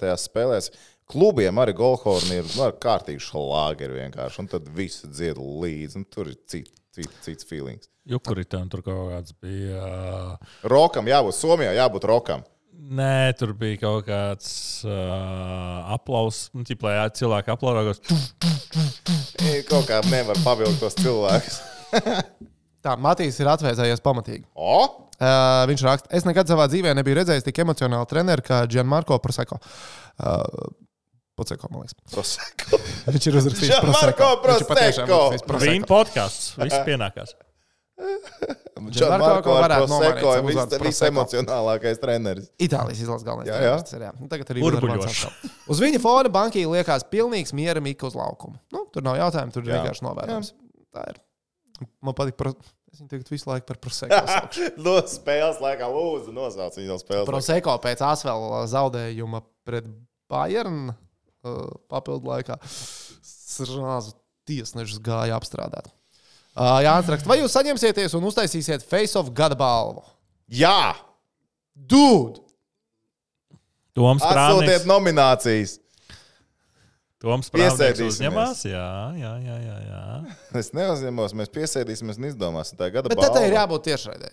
[0.00, 0.70] tajās spēlēs.
[1.12, 4.40] Klubiem arī Golhorni ir nu, kārtīgi šlāgeri vienkārši.
[4.40, 6.00] Un tad visi dzied līdzi.
[6.00, 7.90] Un tur ir cits, cits, cits feelings.
[8.06, 10.36] Jukuritam tur kaut kāds bija.
[10.70, 12.44] Rokam jābūt Somijā, jābūt rokam.
[12.76, 14.48] Nē, tur bija kaut kāds
[14.86, 16.50] uh, aplauss.
[16.54, 18.02] Nu, ķip, lai cilvēki aplaudās.
[19.70, 21.58] Kaut kā nevar pavilkt tos cilvēkus.
[22.84, 24.44] Tā, Matīs ir atvēsējies pamatīgi.
[24.54, 25.06] O!
[25.16, 29.56] Uh, viņš raksta, es nekad savā dzīvē nebiju redzējis tik emocionālu treneru kā Gianmarco Prosecco.
[30.20, 30.44] Uh,
[31.36, 31.96] Prosecco, man liekas.
[32.12, 32.78] Prosecco.
[33.12, 35.18] Viņš ir uzrakstījis Gianmarco Viņš ir patiešām Prosecco.
[35.26, 35.72] uzrakstījis Prosecco.
[35.74, 36.54] Viņa podkāsts.
[36.62, 37.34] Viss pienākās.
[38.76, 40.80] Nomainīt Prosecco ir Prosecco.
[40.84, 42.48] visemocionālākais treneris.
[42.60, 43.48] Itālijas izlases galvenais.
[43.48, 43.74] Jā, jā.
[43.76, 44.10] treneris, tas ir, jā.
[44.20, 45.22] Nu, Tagad arī Burbuļošs.
[45.72, 48.58] Uz viņa fona bankī liekas pilnīgs miera mika uz laukumu.
[48.74, 49.78] Nu, tur nav jautājumu, tur ir Jā.
[49.80, 50.52] vienkārši novērojams.
[50.96, 51.22] Tā ir.
[52.04, 52.52] Man patīk, pro...
[52.92, 54.20] es viņu tagad visu laiku par Prosecco.
[54.86, 57.28] No spēles laikā lūdzu nosauc viņu no spēles.
[57.28, 59.88] Prosecco pēc ASVL zaudējuma pret
[60.32, 60.92] Bayern
[61.46, 64.16] uh, papildu laikā srāzu
[64.46, 65.88] tiesnešus gāja apstrādāt.
[66.56, 70.04] Uh, Jā, raksta, vai jūs saņemsieties un uztaisīsiet face-off gada balvu?
[70.48, 70.94] Jā!
[71.76, 72.40] Dude!
[73.96, 74.88] Toms Atsūtiet Prāvnieks.
[74.88, 75.76] nominācijas!
[77.20, 78.64] Toms Prāvnieks uzņemās.
[78.68, 79.56] Jā, jā, jā.
[79.66, 80.02] jā, jā.
[80.60, 84.32] Es neuzņemos, mēs piesēdīsimies un izdomāsim tā gada Bet tad tai ir jābūt tiešraidē.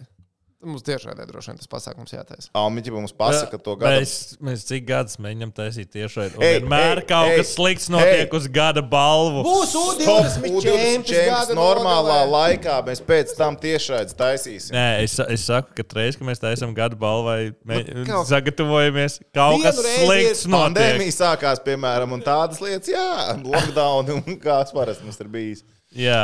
[0.63, 2.47] Mums tiešraidē droši vien tas pasākums jātaisa.
[2.55, 3.97] Almiņķi mums pasaka to gada.
[3.99, 5.97] Mēs, mēs cik gadus mēģinām taisīt.
[5.99, 6.07] Ei,
[6.39, 8.29] Vienmēr ei, kaut ei, kas slikts notiek ei.
[8.37, 9.43] uz gada balvu.
[9.43, 12.31] Būs Top U20 U20 čempions čempions gada normālā nogalē.
[12.37, 14.77] laikā mēs pēc tam tiešraidzi taisīsim.
[14.77, 19.61] Nē, es, es saku, ka reiz, kad mēs taisām gada balvai, mēs kaut- sagatavojamies, kaut
[19.67, 20.79] kas slikts notiek.
[20.79, 25.65] Pandēmija sākās, piemēram, un tādas lietas, jā, lockdown un kāds parasti mums ir bijis.
[25.91, 26.23] Jā,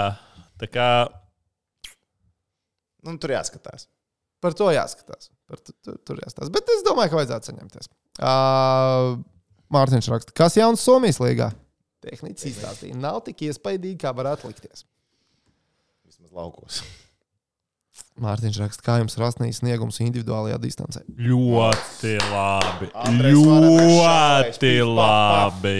[0.61, 0.89] tā kā
[2.99, 3.85] Nu, tur jāskatās.
[4.39, 5.31] Par to jāskatās.
[5.49, 6.51] Par tu, tu, tur jāskatās.
[6.53, 7.89] Bet es domāju, ka vajadzētu saņemties.
[8.19, 9.17] Uh,
[9.73, 11.51] Mārtiņš raksta, kas jauns Somijas līgā?
[12.05, 12.95] Tehniski izstāstīja.
[12.97, 14.85] Nav tik iespaidīgi, kā varētu likties.
[16.07, 16.79] Vismaz laukos.
[18.23, 21.03] Mārtiņš raksta, kā jums rastnīs sniegums individuālajā distancē.
[21.19, 22.89] ļoti labi.
[22.95, 25.77] Andrejs Ļoti labi.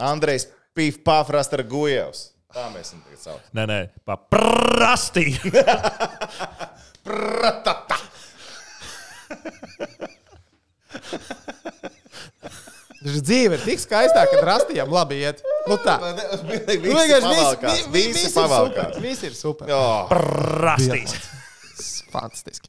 [0.00, 2.28] Andrejs Pīf Pāfras ar Gujevs.
[2.54, 3.50] Tā mēs viņu tagad saucam.
[3.54, 5.26] Nē, nē, paprasti.
[13.00, 15.38] Taču dzīve ir tik skaistā, ka rastījām labi iet.
[15.70, 15.94] Nu tā.
[16.02, 16.10] Nu,
[16.98, 17.86] vienkārši pavalkās.
[17.94, 18.90] vi- Visi ir super.
[19.00, 19.68] Visi ir super.
[19.70, 19.84] Jā.
[20.10, 21.14] Prastīs.
[22.12, 22.68] Fantastiski.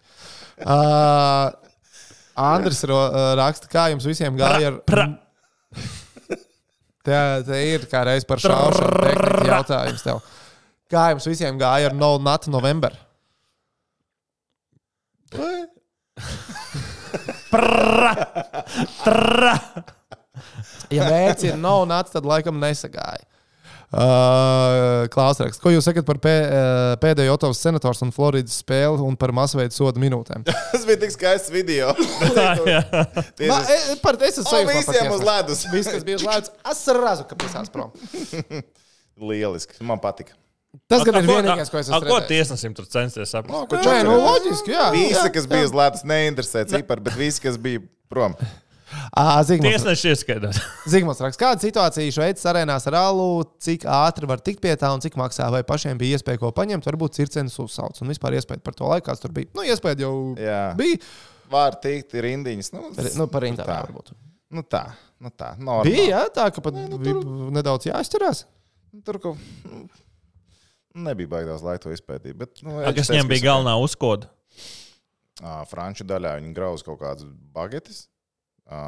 [0.61, 1.51] Uh,
[2.37, 4.79] Andris ro, uh, raksta, kā jums visiem gāja ar.
[4.87, 5.07] Pra,
[7.01, 7.17] Te,
[7.47, 10.19] te ir kā reiz par šaušanu jautājums tev.
[10.91, 12.93] Kā jums visiem gāja ar No Nut November?
[17.51, 19.57] Tra.
[20.91, 23.23] Ja mērķis ir No Nut, tad laikam nesagāja.
[23.91, 29.17] Uh, Klausāks, ko jūs sakat par pē, uh, pēdējo Otovas senators un Floridas spēli un
[29.19, 30.45] par masveidu sodu minūtēm?
[30.47, 31.91] Tas bija tik skaists video.
[33.51, 35.65] Ma, e, par, es esmu sajūta, visiem uz ledus.
[35.73, 37.91] Viss, kas bija uz ledus, es razu, ka pisās prom.
[39.19, 39.75] Lieliski.
[39.83, 40.39] Man patika.
[40.87, 43.73] Tas gan ir ko- vienīgais, ko es esmu Ko tiesnesim tur censties saprast?
[43.85, 44.89] Nē, nu loģiski, jā.
[44.95, 48.35] Visi, kas bija uz ledus, neinteresē cipari, bet visi, kas bija prom.
[49.47, 50.57] Tiesneši ieskaidrs.
[50.91, 54.99] Zigmunds raksta, kāda situācija Šveices arēnās ar alu, cik ātri var tikt pie tā un
[55.03, 58.75] cik maksā, vai pašiem bija iespēja ko paņemt, varbūt circenis uzsauc un vispār iespēja par
[58.75, 59.47] to laiku, kāds tur bija.
[59.55, 60.59] Nu, iespēja jau Jā.
[60.79, 60.99] bija.
[61.51, 62.71] Var tikt rindiņas.
[62.75, 63.79] Nu, Nu, par rindā tā.
[63.87, 64.11] varbūt.
[64.51, 64.83] Nu tā,
[65.23, 65.53] nu tā.
[65.59, 65.91] Normāli.
[65.95, 67.23] Bija jā, tā, ka pat Nē, nu, bija
[67.55, 68.43] nedaudz jāizturās.
[68.91, 69.85] Nu, Tur kaut nu,
[70.95, 72.37] nebija baigās laika to izpētīt.
[72.37, 74.31] Bet, nu, A, Kas teica, viņam bija galvenā uzkoda?
[75.71, 78.05] Franču daļā viņi grauza kaut kādas bagetes.
[78.71, 78.81] Ā,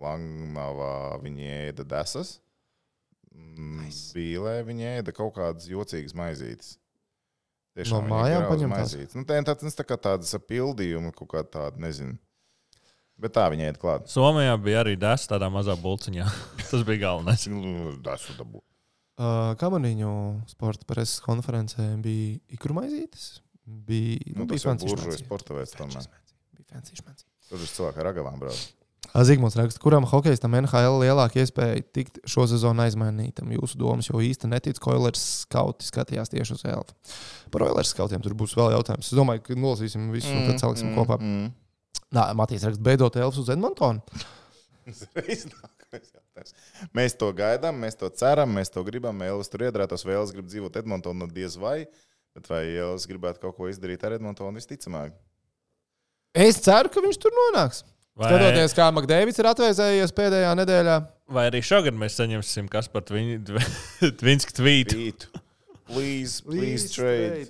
[0.00, 2.38] Langmavā viņi ēda desas.
[3.30, 4.10] Nice.
[4.16, 6.76] Bīlē viņi ēda kaut kādas jocīgas maizītes.
[7.76, 9.14] No viņi mājām maizītes.
[9.16, 12.18] Nu, tā, tāds, tā kā tādas pildījumi, kaut kā tāda, nezinu.
[13.20, 14.08] Bet tā viņi ēda klāt.
[14.10, 16.26] Somijā bija arī dēsts tādā mazā bulciņā.
[16.70, 17.44] Tas bija galvenais.
[18.06, 18.62] Desu dabū.
[19.20, 20.10] Uh, Kamaniņu
[20.48, 23.40] sporta preses konferencē bija ikru maizītes.
[23.68, 25.18] Bija, Nu, nu, tas jau šmanci.
[25.20, 25.74] sporta veids.
[25.76, 27.26] Bija fancy šmanci.
[27.50, 28.62] Tur ir cilvēki ar ragavām brauc.
[29.26, 33.50] Zigmunds raksta, kuram hokejistam NHL lielāka iespēja tikt šo sezonu aizmainītam.
[33.56, 36.94] Jūsu domas jau īsti netic, ka Oilers skauti skatījās tieši uz Elfu.
[37.50, 39.10] Par Oilers skautiem tur būs vēl jautājums.
[39.10, 41.18] Es domāju, ka nolasīsim visu un tad saliksim kopā.
[41.18, 41.50] Mm.
[42.14, 44.00] Nā, Matīs raksta, beidzot Elfs uz Edmontonu.
[45.18, 46.54] Reiz nākamais jautājums.
[46.96, 49.20] Mēs to gaidām, mēs to ceram, mēs to gribam.
[49.26, 51.84] Elvis tur iedrētos, vai Elvis grib dzīvot Edmontonā, diez vai.
[52.36, 54.56] Bet vai Elvis gribētu kaut ko izdarīt ar Edmontonu?
[54.60, 55.12] Visticamāk,
[56.38, 57.80] Es ceru, ka viņš tur nonāks.
[58.14, 60.94] Vai, Skatoties, kā Makdēvis ir atvēsējies pēdējā nedēļā.
[61.34, 64.94] vai arī šogad mēs saņemsim kas par Tvinsku tvītu?
[64.94, 65.40] Pītu.
[65.90, 67.48] Please, please trade.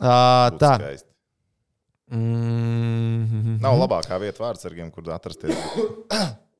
[0.00, 0.72] Uh, Būtu tā.
[0.80, 1.08] skaisti.
[2.12, 5.54] Mm, Nav labākā vieta vārdsargiem, kur atrasties.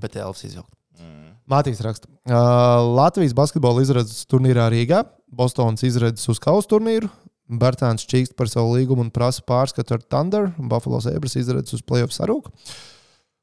[0.00, 0.72] Bet Elfs izjaukt.
[1.00, 1.32] Mm.
[1.50, 2.08] Mātīs raksta.
[2.24, 7.10] Uh, Latvijas basketbola izredzes turnīrā Rīgā, Bostonas izredzes uz kausa turnīru.
[7.52, 10.52] Bartāns čīkst par savu līgumu un prasa pārskatu ar Thunder.
[10.58, 12.52] un Buffalo Sabres izredzes uz playoff sarūku.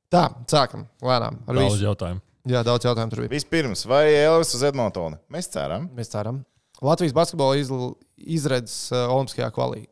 [0.10, 0.88] Tā, sākam.
[1.06, 1.41] Lēnām.
[1.45, 1.86] Ar Daudz visu.
[1.86, 2.22] jautājumu.
[2.50, 3.34] Jā, daudz jautājumu tur bija.
[3.36, 5.20] Vispirms, vai Elvis uz Edmontonu?
[5.30, 5.89] Mēs ceram.
[5.93, 6.39] Mēs ceram.
[6.82, 9.84] Latvijas basketbola izl- izredzes Olimpiskajā kvalī.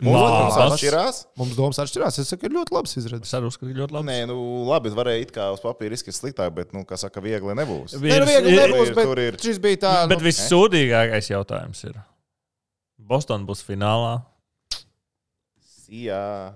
[0.00, 1.18] Mums domas atšķirās.
[1.38, 2.16] Mums domas atšķirās.
[2.22, 3.28] Es saku, ir ļoti labs izredzes.
[3.28, 4.08] Es arī uzskatu, ka ļoti labi.
[4.08, 7.54] Nē, nu labi, varēja it kā uz papīra izskatīt sliktāk, bet, nu, kā saka, viegli
[7.54, 7.94] nebūs.
[8.00, 9.92] Nē, nu, viegli ir- nebūs, ir- bet tur ir- šis bija tā.
[10.08, 12.00] Bet nu, vissūdīgākais jautājums ir.
[12.98, 14.22] Bostonā būs finālā.
[15.92, 16.52] Jā,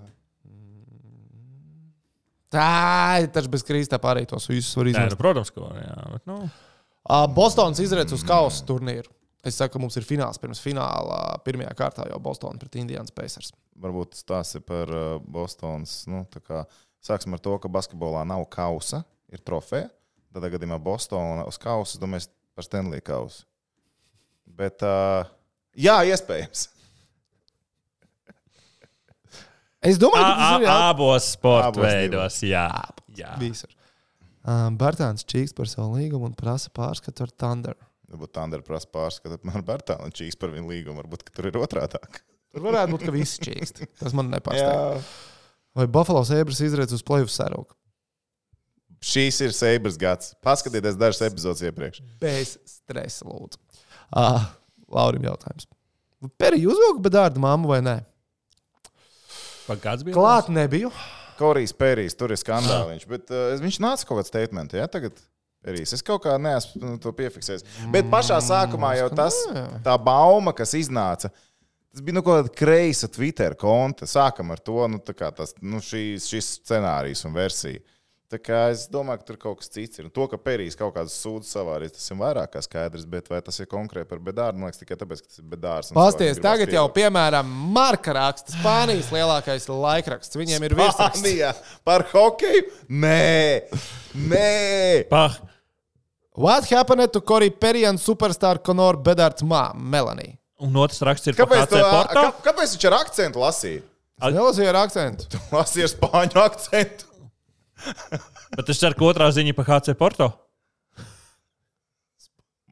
[2.49, 5.11] Tā, tas bez krīstā pārēj tos visus var Nē, izdarīt.
[5.13, 5.75] nu, protams, ka var.
[5.77, 6.37] Jā, bet, nu,
[7.35, 9.05] Bostonas izredzes uz kausa turnīru.
[9.47, 11.37] Es saku, ka mums ir fināls pirms fināla.
[11.45, 13.53] Pirmajā kārtā jau Bostonā pret Indiānas Pacers.
[13.79, 16.01] varbūt tas ir par uh, Bostonas.
[16.11, 16.65] Nu, tā kā
[17.03, 19.87] sāksim ar to, ka basketbolā nav kausa, ir trofeja.
[20.35, 23.45] Tad gadījumā Bostonā uz kausa, es domāju, par Stanley kausu.
[24.59, 25.23] Bet, uh,
[25.77, 26.67] jā, iespējams.
[29.79, 30.71] Es domāju, ka tas ir jā.
[30.89, 32.41] abos sporta veidos.
[32.43, 32.65] Jā,
[33.15, 33.29] jā.
[33.39, 33.71] Visur.
[34.43, 37.77] Um, Bartāns čīks par savu līgumu un prasa pārskatu ar Thunder.
[38.09, 41.03] Varbūt Tandra prasa pārskatīt man Bartānu un Čīks par viņu līgumu.
[41.03, 42.21] Varbūt ka tur ir otrādāk.
[42.49, 43.83] Tur varētu būt, ka viss čīkst.
[44.01, 45.09] Tas man nepārsteidz.
[45.77, 47.75] Vai Buffalo Sabres izredzes uz playoff sarūku?
[49.05, 50.33] Šīs ir Seibras gads.
[50.43, 52.01] Paskatieties dažas epizodes iepriekš.
[52.19, 53.61] Bez stresa, lūdzu.
[54.09, 54.41] Uh,
[54.91, 55.69] Laurim jautājums.
[56.41, 57.95] Perija uzvilka bedārdu mammu vai nē?
[59.79, 60.17] Kāds bija?
[60.17, 60.89] Klāt nebiju.
[61.39, 63.05] Korijas Pērijs, tur ir skandāliņš.
[63.07, 65.21] Bet uh, viņš nāca kaut kādā statementā, ja tagad.
[65.65, 65.93] Pērijs.
[65.97, 67.65] Es kaut kā neesmu nu, to piefiksējis.
[67.91, 69.35] Bet pašā sākumā jau tas,
[69.83, 71.31] tā bauma, kas iznāca,
[71.91, 74.07] tas bija nu, kaut kāda kreisa Twitter konta.
[74.07, 77.83] Sākam ar to, nu, tā kā tas, nu, šīs, šis scenārijs un versija.
[78.29, 80.05] Tā kā es domāju, ka tur kaut kas cits ir.
[80.05, 83.07] Un to, ka Pērijs kaut kādas sūdzes savārīs, tas ir vairāk kā skaidrs.
[83.09, 84.53] Bet vai tas ir konkrēti par bedāru?
[84.61, 85.89] Man liekas, tikai tāpēc, ka tas ir bedārs.
[85.89, 90.37] un Pasties, tagad jau, piemēram, Marka raksts, Spānijas lielākais laikraksts.
[90.37, 91.23] Viņiem ir virsraksts.
[91.23, 91.55] Spānijā
[91.89, 92.67] par hokeju?
[92.85, 93.65] Nē,
[94.29, 95.09] nē.
[95.09, 95.39] Pah,
[96.39, 100.37] What happened to Corey Perry and superstar Conor Bedard's mom, Melanie?
[100.61, 102.13] un otrs raksts ir Kāpēc, par tu, Porto.
[102.13, 103.81] kā, kāpēc viņš ar akcentu lasīja?
[104.19, 105.39] Es nelasīju ar akcentu.
[105.55, 107.08] Lasīja ar spāņu akcentu.
[108.57, 110.31] Bet es ceru, ka otrā ziņa par HC Porto.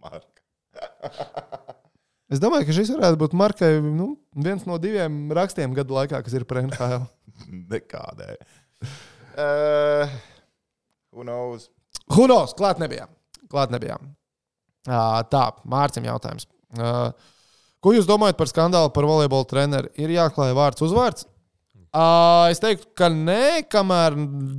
[0.04, 0.42] Marka.
[2.28, 6.34] Es domāju, ka šis varētu būt Markai nu, viens no diviem rakstiem gadu laikā, kas
[6.36, 7.06] ir par NHL.
[7.72, 8.34] Nekādai.
[9.38, 10.12] Uh,
[11.16, 11.70] who knows?
[12.12, 13.14] Hunos, klāt nebijām.
[13.48, 14.12] Klāt nebijām.
[14.88, 16.50] Uh, tā, Mārcis jautājums.
[16.76, 17.16] Uh,
[17.80, 19.94] ko jūs domājat par skandālu par volejbola treneru?
[19.96, 21.30] Ir jāklāj vārds uzvārds?
[21.96, 24.18] Uh, es teiktu, ka nē, kamēr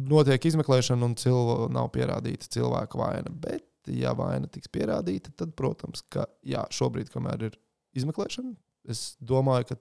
[0.08, 3.32] notiek izmeklēšana un cilvē, nav pierādīta cilvēka vaina.
[3.44, 7.58] Bet, ja vaina tiks pierādīta, tad, protams, ka jā, šobrīd, kamēr ir
[7.98, 8.54] izmeklēšana,
[8.90, 9.78] es domāju, ka,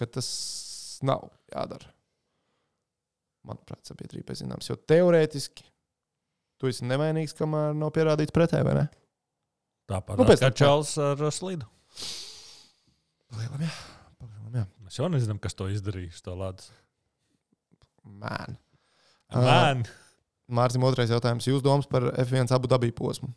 [0.00, 0.30] ka tas
[1.04, 1.92] nav jādara.
[3.44, 5.66] Manuprāt, sabiedrībai zināms, jo teorētiski
[6.60, 8.86] tu esi nevainīgs, kamēr nav pierādīts pretēji, vai ne?
[9.90, 10.48] Tāpat Nu, kā.
[10.56, 11.68] Čels ar slīdu.
[13.28, 13.74] Palielam, jā.
[14.54, 14.64] Jā.
[14.86, 16.12] Mēs jau nezinām, kas to izdarīja.
[16.14, 16.70] uz To ledus.
[18.04, 18.58] Man.
[19.34, 19.84] Man.
[20.54, 21.46] Mārcis, otrais jautājums.
[21.48, 23.30] Jūs domas par F1 abu dabīju posmu?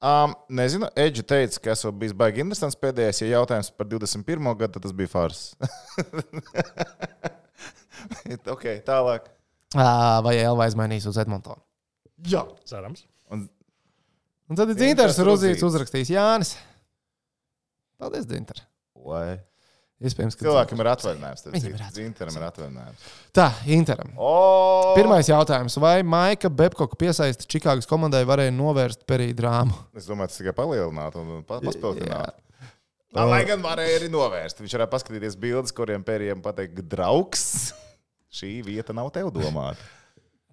[0.00, 3.22] Um, nezinu, Edži teica, ka esmu bijis baigi interesants pēdējais.
[3.24, 4.52] Ja jautājums par 21.
[4.60, 5.40] gadu, tad tas bija fars.
[8.54, 9.28] ok, tālāk.
[9.76, 9.88] Ā,
[10.24, 11.60] Vai Elva aizmainīs uz Edmontonu?
[12.28, 12.44] Jā.
[12.68, 13.06] Cerams.
[13.32, 13.48] Un,
[14.50, 15.62] Un tad ir Dzintars Rudzīts.
[15.62, 16.56] uzrakstījis Jānis.
[18.00, 18.58] Paldies, Dzintar.
[19.06, 19.38] vai
[20.00, 21.42] Iespējams, ka cilvēkam ir atvaļinājums.
[21.52, 23.08] Viņam ir Zintaram ir atvaļinājums.
[23.36, 24.14] Tā, Interam.
[24.16, 24.30] O!
[24.96, 25.76] Pirmais jautājums.
[25.82, 29.76] Vai Maika Bebkoka piesaista Čikāgas komandai varēja novērst perī drāmu?
[29.92, 32.32] Es domāju, tas tikai palielinātu un paspildinātu.
[33.10, 34.62] Tā, lai gan varēja arī novērst.
[34.64, 37.44] Viņš varētu paskatīties bildes, kuriem pēriem pateikt, draugs,
[38.32, 39.84] šī vieta nav tev domāta.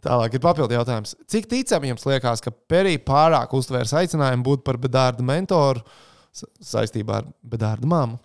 [0.03, 1.15] Tālāk ir papildu jautājums.
[1.29, 5.81] Cik ticami jums liekas, ka Perī pārāk uztvērs aicinājumu būt par bedārdu mentoru
[6.35, 8.19] sa- saistībā ar bedārdu māmu?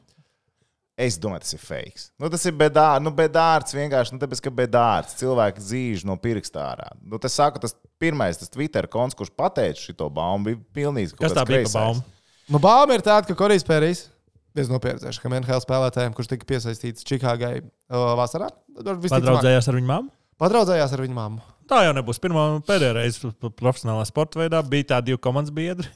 [1.00, 2.02] Es domāju, tas ir fake.
[2.20, 6.66] Nu, tas ir bedārs, nu, bedārs vienkārši nu, tāpēc, ka bedārs cilvēks zīž no pirksta
[6.74, 6.90] ārā.
[7.00, 7.72] Nu, tas saka, tas
[8.02, 11.64] pirmais, tas Twitter konts, kurš pateica šo baumu, bija pilnīgi Kas tā bija?
[11.72, 12.04] baumu?
[12.52, 14.04] Nu, Bāma ir tāda, ka Korejs Pērijs
[14.52, 20.12] viens no pieredzējušiem NHL spēlētājiem, kurš tika piesaistīts Čikāgai uh, vasarā, Padraudzējās ar viņu māmu?
[20.42, 21.42] padraudzējās ar viņu māmu.
[21.70, 24.58] Tā jau nebūs pirmā un pēdējā reize profesionālā sporta veidā.
[24.66, 25.86] Bija tādi divi komandas biedri.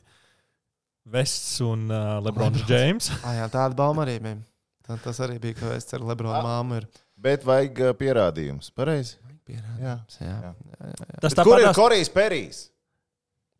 [1.06, 3.10] Vests un uh, Lebrons Džeims.
[3.22, 4.38] Ah, jā, tāda bauma arī bija.
[4.86, 6.86] Tā, tas arī bija, ka es ceru, Lebrona māmu ir.
[7.18, 8.70] Bet vajag uh, pierādījumus.
[8.76, 9.16] Pareizi.
[9.46, 10.18] pierādījums.
[10.20, 10.26] Jā.
[10.26, 10.36] Jā.
[10.36, 10.52] Jā,
[10.86, 11.20] jā, jā.
[11.24, 12.60] Tas Kur ir tāpat Korejas perīs?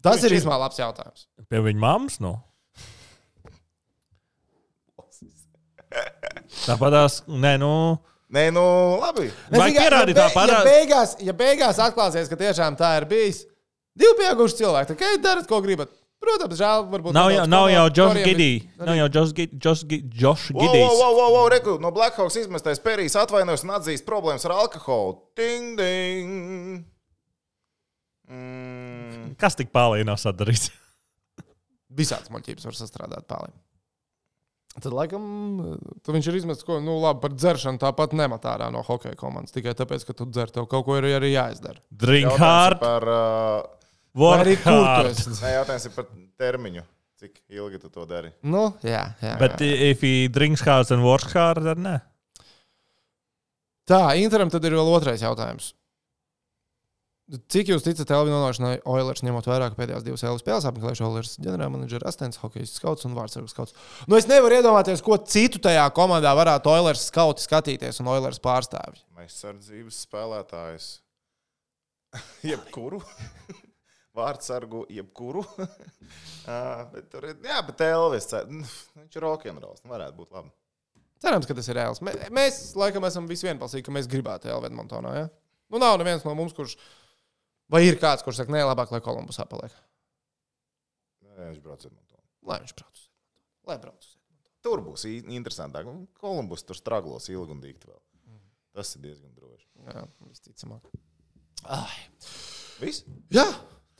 [0.03, 1.27] Tas ir Viņš ir- īstenībā labs jautājums.
[1.51, 2.21] pie viņa mammas.
[2.23, 2.37] Nu.
[6.67, 7.73] Tāpat tās, nē, nu,
[8.35, 8.63] Nē, nu,
[8.99, 9.29] labi.
[9.53, 13.05] Tikai- pierādīt ja, tā be- parā- ja, beigās, ja beigās atklāsies, ka tiešām tā ir
[13.07, 13.45] bijis,
[13.97, 15.89] divi pieauguši cilvēki, tad okay, darat, ko gribat.
[16.27, 17.15] Protams, žēl, varbūt.
[17.15, 17.85] nav jau, nav jau
[18.17, 18.51] ir- Giddy.
[18.83, 22.37] Nav jau Josh Gid- Josh Gi- Josh Wow, wow, wow, wow, wow, reku, no Blackhawks
[22.41, 25.21] izmestais perīs atvainojas un atzīst problēmas ar alkoholu.
[25.39, 26.85] Ding, ding.
[28.27, 29.37] Mm.
[29.39, 30.73] Kas tik pārlīdz nav sadarīts?
[32.01, 33.55] Visādas muļķības var sastrādāt pāri.
[34.77, 35.23] Tad, laikam,
[36.05, 39.55] tad viņš ir izmetis, ko, nu, labi, par dzeršanu tāpat nemat ārā no hokeja komandas.
[39.55, 41.81] Tikai tāpēc, ka tu dzer, tev kaut ko ir arī jāizdara.
[41.89, 43.76] Drink Jautājums hard, par, uh,
[44.33, 45.11] arī kur tu hard.
[45.13, 45.33] esi?
[45.43, 46.07] nē, jautājums ir par
[46.41, 46.85] termiņu.
[47.17, 48.29] Cik ilgi tu to dari?
[48.45, 49.37] Nu, jā, jā.
[49.41, 49.73] Bet jā.
[49.91, 51.97] if he drinks hard and works hard, tad nē.
[53.89, 55.73] Tā, Interam tad ir vēl otrais jautājums.
[57.51, 61.33] Cik jūs ticat Elvina nonākšanai Oilers, ņemot vērā, ka pēdējās divas Elvis spēles apmeklējuši Oilers
[61.43, 63.75] ģenerālmenedžera asistents, hokeja skauts un vārdsargu skauts?
[64.07, 69.03] Nu, es nevaru iedomāties, ko citu tajā komandā varētu Oilers skauti skatīties un Oilers pārstāvji.
[69.25, 70.93] Aizsardzības spēlētājs.
[72.51, 73.03] jebkuru.
[74.17, 75.43] Vārdsargu, jebkuru.
[76.93, 78.63] bet tur ir, jā, bet Elvis, nu,
[79.01, 79.83] viņš ir rokenrols.
[79.89, 80.53] Varētu būt labi.
[81.23, 82.01] Cerams, ka tas ir reāls.
[82.05, 85.13] Mē- Mēs, laikam, esam visi vienbalsīgi, ka mēs gribētu Elvis Montonā.
[85.17, 85.27] Ja?
[85.73, 86.77] Nu, nav neviens no mums, kurš.
[87.73, 89.73] Vai ir kāds, kurš saka, nē, labāk, lai Kolumbusā paliek?
[91.27, 92.21] Nē, Viņš brauc ar to.
[92.47, 92.93] Lai viņš brauc.
[93.01, 93.67] uz Edmontonu.
[93.67, 94.05] Lai brauc.
[94.05, 94.53] uz Edmontonu.
[94.67, 95.89] Tur būs interesantāk.
[96.21, 98.01] Kolumbus tur straglos ilgi un dīkti vēl.
[98.77, 99.67] Tas ir diezgan droši.
[99.89, 100.89] Jā, visticamāk.
[101.65, 101.97] Ai.
[102.83, 103.03] Viss?
[103.33, 103.47] Jā,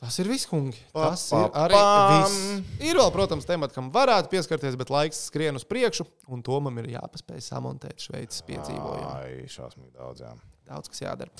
[0.01, 0.79] tas ir viss, kungi.
[0.93, 1.79] Tas ir arī
[2.13, 2.37] viss.
[2.85, 6.79] Ir vēl, protams, temats, kam varētu pieskarties, bet laiks skrien uz priekšu, un to man
[6.83, 9.11] ir jāpaspēj samontēt Šveices piedzīvojumu.
[9.13, 10.23] Ai, šausmīgi daudz.
[10.25, 10.33] Jā.
[10.67, 11.31] Daudz kas jādara.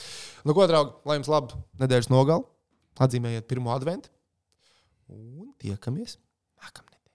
[0.47, 2.45] Nu, ko, draugi, lai jums labi nedēļas nogal,
[3.03, 4.13] atzīmējiet pirmo adventu
[5.11, 6.15] un tiekamies
[6.63, 6.96] nākamnedēļ.